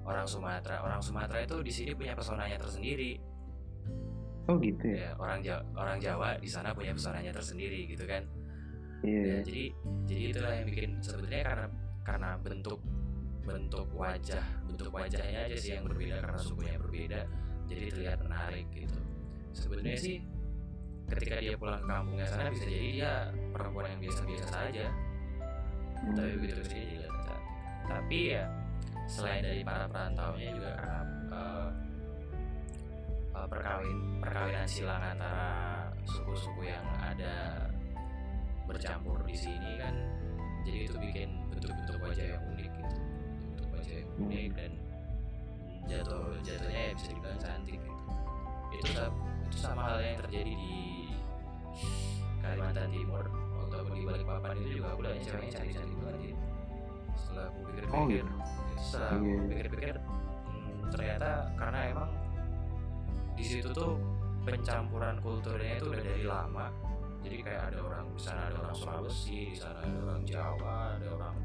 orang 0.05 0.27
Sumatera. 0.29 0.85
Orang 0.85 1.01
Sumatera 1.01 1.45
itu 1.45 1.57
di 1.65 1.73
sini 1.73 1.93
punya 1.97 2.13
pesonanya 2.17 2.57
tersendiri. 2.61 3.19
Oh 4.45 4.61
gitu 4.61 4.93
ya? 4.93 4.97
Ya 4.97 5.11
orang 5.17 5.41
Jawa, 5.41 5.63
orang 5.77 5.99
Jawa 6.01 6.29
di 6.37 6.49
sana 6.49 6.77
punya 6.77 6.93
pesonanya 6.93 7.33
tersendiri 7.33 7.89
gitu 7.89 8.05
kan? 8.05 8.29
Iya. 9.05 9.21
Ya 9.21 9.37
jadi 9.45 9.65
jadi 10.05 10.23
itulah 10.33 10.53
yang 10.53 10.67
bikin 10.69 10.91
sebenarnya 11.01 11.45
karena 11.45 11.67
karena 12.05 12.31
bentuk 12.41 12.81
bentuk 13.45 13.89
wajah 13.93 14.45
bentuk 14.65 14.89
wajahnya 14.89 15.49
aja 15.49 15.57
sih 15.57 15.77
yang 15.77 15.85
berbeda 15.85 16.17
karena 16.25 16.41
sukunya 16.41 16.77
berbeda 16.81 17.21
jadi 17.69 17.83
terlihat 17.93 18.19
menarik 18.25 18.69
gitu. 18.73 18.97
Sebenarnya 19.53 19.97
sih 19.97 20.17
ketika 21.09 21.37
dia 21.41 21.57
pulang 21.57 21.85
ke 21.85 21.89
kampungnya 21.89 22.27
sana 22.29 22.49
bisa 22.49 22.65
jadi 22.65 22.89
dia 22.93 23.13
perempuan 23.53 23.93
yang 23.97 24.01
biasa-biasa 24.09 24.47
saja. 24.49 24.87
Tapi 26.13 26.33
begitu 26.37 26.61
ke 26.61 26.65
sini 26.69 26.85
juga 27.01 27.09
bisa. 27.09 27.35
tapi 27.89 28.19
ya 28.37 28.45
selain 29.09 29.43
dari 29.45 29.61
para 29.65 29.85
perantaunya 29.89 30.49
juga 30.53 30.71
karena 30.77 31.01
eh, 31.33 31.69
eh, 33.37 33.47
perkawin 33.49 33.99
perkawinan 34.21 34.67
silang 34.69 35.03
antara 35.03 35.49
suku-suku 36.05 36.69
yang 36.69 36.85
ada 37.01 37.69
bercampur 38.65 39.21
di 39.29 39.37
sini 39.37 39.77
kan 39.77 39.93
jadi 40.65 40.89
itu 40.89 40.97
bikin 40.97 41.29
bentuk-bentuk 41.53 42.01
wajah 42.01 42.27
yang 42.37 42.43
unik 42.57 42.71
gitu. 42.73 42.97
Bentuk 43.53 43.69
wajah 43.77 43.95
yang 44.01 44.11
unik 44.17 44.51
dan 44.57 44.73
jatuh 45.85 46.25
jatuhnya 46.41 46.81
ya 46.89 46.93
bisa 46.97 47.07
dibilang 47.13 47.39
cantik 47.41 47.77
gitu. 47.77 48.01
Itu 48.81 48.91
sa- 48.97 49.13
itu 49.45 49.57
sama 49.61 49.81
halnya 49.93 50.09
yang 50.17 50.21
terjadi 50.25 50.53
di 50.57 50.77
Kalimantan 52.41 52.89
Timur 52.89 53.25
di 54.05 54.13
Balikpapan 54.13 54.53
itu 54.61 54.69
juga 54.77 54.89
aku 54.93 55.01
lihat 55.01 55.17
ceweknya 55.25 55.51
cantik-cantik 55.57 55.97
banget 55.97 56.17
gitu. 56.21 56.43
Setelah 57.17 57.45
aku 57.49 57.57
oh 57.57 57.65
pikir-pikir 57.65 58.13
gitu? 58.21 58.33
setelah 58.75 59.09
aku 59.09 59.25
Iya. 59.25 59.41
pikir-pikir 59.49 59.95
hmm, 59.97 60.81
ternyata 60.93 61.31
karena 61.57 61.79
emang 61.89 62.11
di 63.35 63.45
situ 63.49 63.69
tuh 63.73 63.97
pencampuran 64.45 65.17
kulturnya 65.25 65.81
itu 65.81 65.87
udah 65.89 66.03
dari 66.05 66.25
lama. 66.29 66.67
Jadi 67.25 67.37
kayak 67.41 67.63
ada 67.73 67.79
orang 67.81 68.05
di 68.13 68.21
sana 68.21 68.43
ada 68.53 68.57
orang 68.61 68.77
Sulawesi 68.77 69.41
di 69.49 69.57
sana 69.57 69.81
ada 69.81 69.99
orang 70.05 70.21
Jawa 70.29 70.77
ada 71.01 71.09
orang 71.17 71.37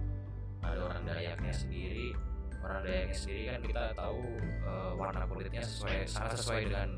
ada 0.60 0.80
orang 0.84 1.02
Dayaknya 1.08 1.54
sendiri. 1.56 2.12
Orang 2.60 2.84
Dayaknya 2.84 3.16
sendiri 3.16 3.44
kan 3.48 3.60
kita 3.64 3.84
tahu 3.96 4.20
eh, 4.68 4.92
warna 5.00 5.24
kulitnya 5.32 5.64
sesuai 5.64 5.98
sangat 6.04 6.36
sesuai 6.44 6.62
dengan 6.68 6.90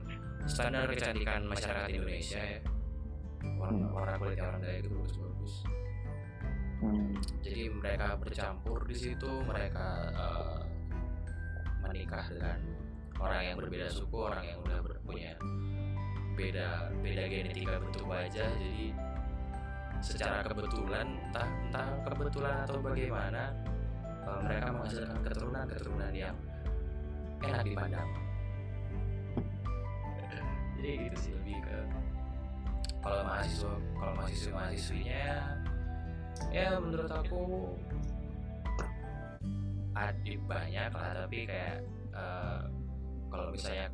standar 0.49 0.89
kecantikan 0.89 1.45
masyarakat 1.45 1.89
Indonesia 1.93 2.41
ya 2.41 2.59
warna, 3.57 3.85
Hmm. 3.87 3.93
warna 3.93 4.13
kulitnya 4.17 4.45
orang 4.47 4.61
Dayak 4.61 4.77
itu 4.85 4.89
bagus-bagus 4.93 5.53
Hmm. 6.81 7.13
jadi 7.45 7.63
mereka 7.69 8.17
bercampur 8.17 8.81
di 8.89 8.97
situ 8.97 9.29
mereka 9.45 9.87
eh, 10.09 10.61
menikah 11.85 12.25
dengan 12.25 12.57
orang 13.21 13.41
yang 13.53 13.55
berbeda 13.61 13.85
suku 13.85 14.17
orang 14.17 14.41
yang 14.41 14.57
udah 14.65 14.81
ber- 14.81 15.01
punya 15.05 15.37
beda 16.33 16.89
beda 17.05 17.23
genetika 17.29 17.77
bentuk 17.77 18.05
wajah 18.09 18.49
jadi 18.57 18.85
secara 20.01 20.41
kebetulan 20.41 21.21
entah 21.29 21.45
entah 21.69 21.89
kebetulan 22.09 22.65
atau 22.65 22.81
bagaimana 22.81 23.53
eh, 24.25 24.39
mereka 24.41 24.67
menghasilkan 24.73 25.19
keturunan 25.21 25.65
keturunan 25.69 26.13
yang 26.17 26.33
enak 27.45 27.61
dipandang 27.61 28.09
jadi 30.81 30.91
gitu 31.09 31.17
sih 31.29 31.31
lebih 31.37 31.61
ke 31.61 31.77
kalau 33.01 33.21
mahasiswa 33.25 33.73
kalau 33.97 34.13
mahasiswa 34.17 34.51
mahasiswinya 34.53 35.25
ya 36.49 36.67
menurut 36.79 37.11
aku 37.11 37.41
adib 39.97 40.41
banyak 40.47 40.91
lah 40.93 41.11
tapi 41.13 41.37
kayak 41.45 41.83
eh, 42.15 42.59
kalau 43.27 43.51
misalnya 43.51 43.87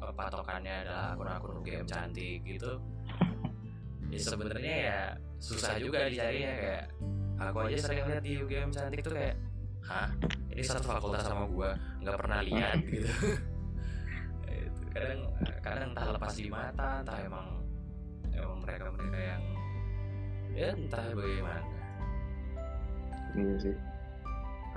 patokannya 0.00 0.86
adalah 0.86 1.12
akun-akun 1.12 1.60
game 1.60 1.84
cantik 1.84 2.40
gitu 2.46 2.80
ya 4.10 4.18
sebenarnya 4.18 4.74
ya 4.90 5.00
susah 5.40 5.76
juga 5.76 6.08
dicarinya 6.08 6.52
kayak 6.56 6.84
aku 7.40 7.56
aja 7.68 7.76
sering 7.80 8.04
lihat 8.08 8.24
di 8.24 8.32
UGM 8.36 8.70
cantik 8.72 9.00
tuh 9.00 9.14
kayak 9.16 9.36
hah? 9.86 10.08
Ini 10.50 10.62
satu 10.66 10.84
fakultas 10.84 11.24
sama 11.24 11.48
gua 11.48 11.72
nggak 12.02 12.16
pernah 12.18 12.40
lihat 12.44 12.76
gitu. 12.92 13.08
Itu 14.50 14.80
kadang 14.92 15.20
kadang 15.62 15.82
entah 15.94 16.06
lepas 16.10 16.32
di 16.36 16.46
mata 16.50 17.00
entah 17.00 17.18
emang 17.22 17.46
emang 18.40 18.60
mereka 18.64 18.84
mereka 18.92 19.18
yang 19.18 19.42
ya 20.54 20.68
entah 20.74 21.04
bagaimana. 21.14 21.62
Iya 23.38 23.54
sih. 23.62 23.76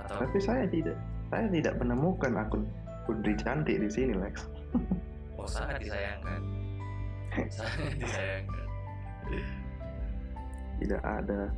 Atau 0.04 0.16
tapi 0.22 0.38
saya 0.38 0.64
tidak 0.70 0.96
saya 1.32 1.46
tidak 1.50 1.74
menemukan 1.80 2.32
akun 2.38 2.64
Putri 3.04 3.36
cantik 3.36 3.76
di 3.80 3.88
sini 3.90 4.14
Lex. 4.16 4.46
Oh 5.34 5.50
sangat 5.50 5.76
disayangkan. 5.82 6.40
Sangat 7.52 7.92
disayangkan. 8.00 8.66
Tidak 10.80 11.02
ada. 11.04 11.52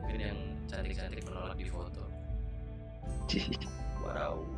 Mungkin 0.00 0.20
yang 0.32 0.38
cantik-cantik 0.64 1.20
menolak 1.28 1.58
di 1.60 1.66
foto. 1.68 2.08
Wow 4.04 4.53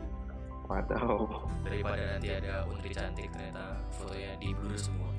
Wadaw. 0.67 1.47
Daripada 1.63 2.03
nanti 2.11 2.29
ada 2.35 2.67
Untri 2.67 2.91
cantik 2.91 3.31
ternyata 3.31 3.79
fotonya 3.95 4.35
di 4.43 4.51
blur 4.51 4.75
semua. 4.75 5.15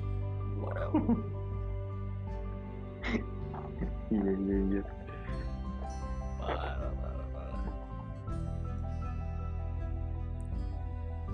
Wadaw. 0.60 0.92
iya 4.12 4.32
iya 4.36 4.56
iya. 4.68 4.84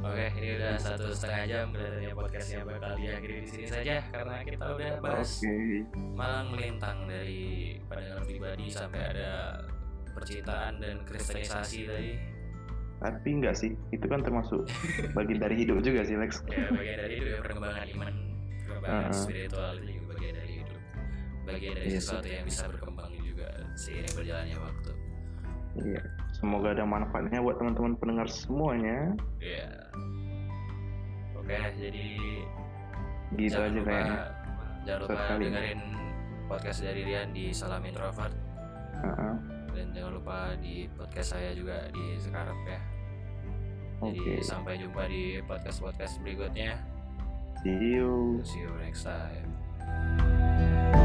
Oke, 0.05 0.29
ini 0.37 0.61
udah 0.61 0.77
satu 0.77 1.09
setengah 1.17 1.49
jam 1.49 1.73
berarti 1.73 2.13
podcastnya 2.13 2.61
bakal 2.69 2.93
diakhiri 2.93 3.41
di 3.41 3.49
sini 3.49 3.67
saja 3.67 4.05
karena 4.13 4.45
kita 4.45 4.77
udah 4.77 5.01
bahas 5.01 5.41
okay. 5.41 5.81
malang 6.13 6.53
melintang 6.53 7.09
dari 7.09 7.81
pandangan 7.89 8.25
pribadi 8.29 8.69
sampai 8.69 9.01
ada 9.01 9.65
percintaan 10.13 10.77
dan 10.77 11.01
kristalisasi 11.09 11.89
tadi 11.89 12.34
tapi 12.97 13.29
enggak 13.31 13.55
sih, 13.55 13.73
itu 13.91 14.07
kan 14.07 14.21
termasuk 14.21 14.65
bagian 15.13 15.37
dari 15.39 15.55
hidup 15.57 15.81
juga 15.81 16.03
sih 16.03 16.15
Lex. 16.15 16.41
ya 16.47 16.69
bagian 16.69 16.99
dari 16.99 17.15
itu 17.15 17.27
ya 17.27 17.39
perkembangan 17.39 17.85
iman 17.91 18.13
perkembangan 18.65 19.03
Uh-uh. 19.05 19.13
spiritual 19.19 19.73
itu 19.77 19.91
juga 19.93 20.07
bagian 20.11 20.35
dari 20.35 20.53
hidup 20.55 20.79
bagian 21.45 21.73
dari 21.75 21.85
Iya 21.85 21.93
sih. 21.93 22.01
sesuatu 22.01 22.29
yang 22.29 22.45
bisa 22.45 22.65
berkembang 22.67 23.11
juga 23.19 23.49
seiring 23.75 24.15
berjalannya 24.15 24.59
waktu 24.59 24.91
Iya. 25.75 26.03
Semoga 26.33 26.71
ada 26.71 26.85
manfaatnya 26.85 27.39
buat 27.41 27.57
teman-teman 27.57 27.93
pendengar 27.97 28.27
semuanya. 28.27 29.11
ya 29.39 29.67
oke 31.35 31.51
jadi 31.75 32.07
Gitu 33.35 33.51
jangan 33.51 33.67
aja 33.67 33.77
lupa 33.77 33.91
kayaknya. 33.91 34.17
jangan 34.85 35.01
lupa 35.03 35.15
Sekali. 35.17 35.43
dengerin 35.45 35.81
podcast 36.47 36.79
dari 36.81 37.01
Rian 37.03 37.29
di 37.31 37.45
Salam 37.51 37.83
Introvert 37.83 38.35
Heeh 38.97 39.35
dan 39.75 39.91
jangan 39.93 40.13
lupa 40.17 40.55
di 40.63 40.87
podcast 40.95 41.37
saya 41.37 41.51
juga 41.53 41.91
di 41.91 42.17
sekarang 42.23 42.59
ya. 42.65 42.81
Jadi 44.05 44.21
okay. 44.21 44.39
sampai 44.43 44.79
jumpa 44.79 45.03
di 45.11 45.43
podcast 45.45 45.83
podcast 45.83 46.15
berikutnya. 46.23 46.79
See 47.63 47.99
you. 47.99 48.41
See 48.45 48.63
you 48.63 48.73
next 48.81 49.05
time. 49.05 51.03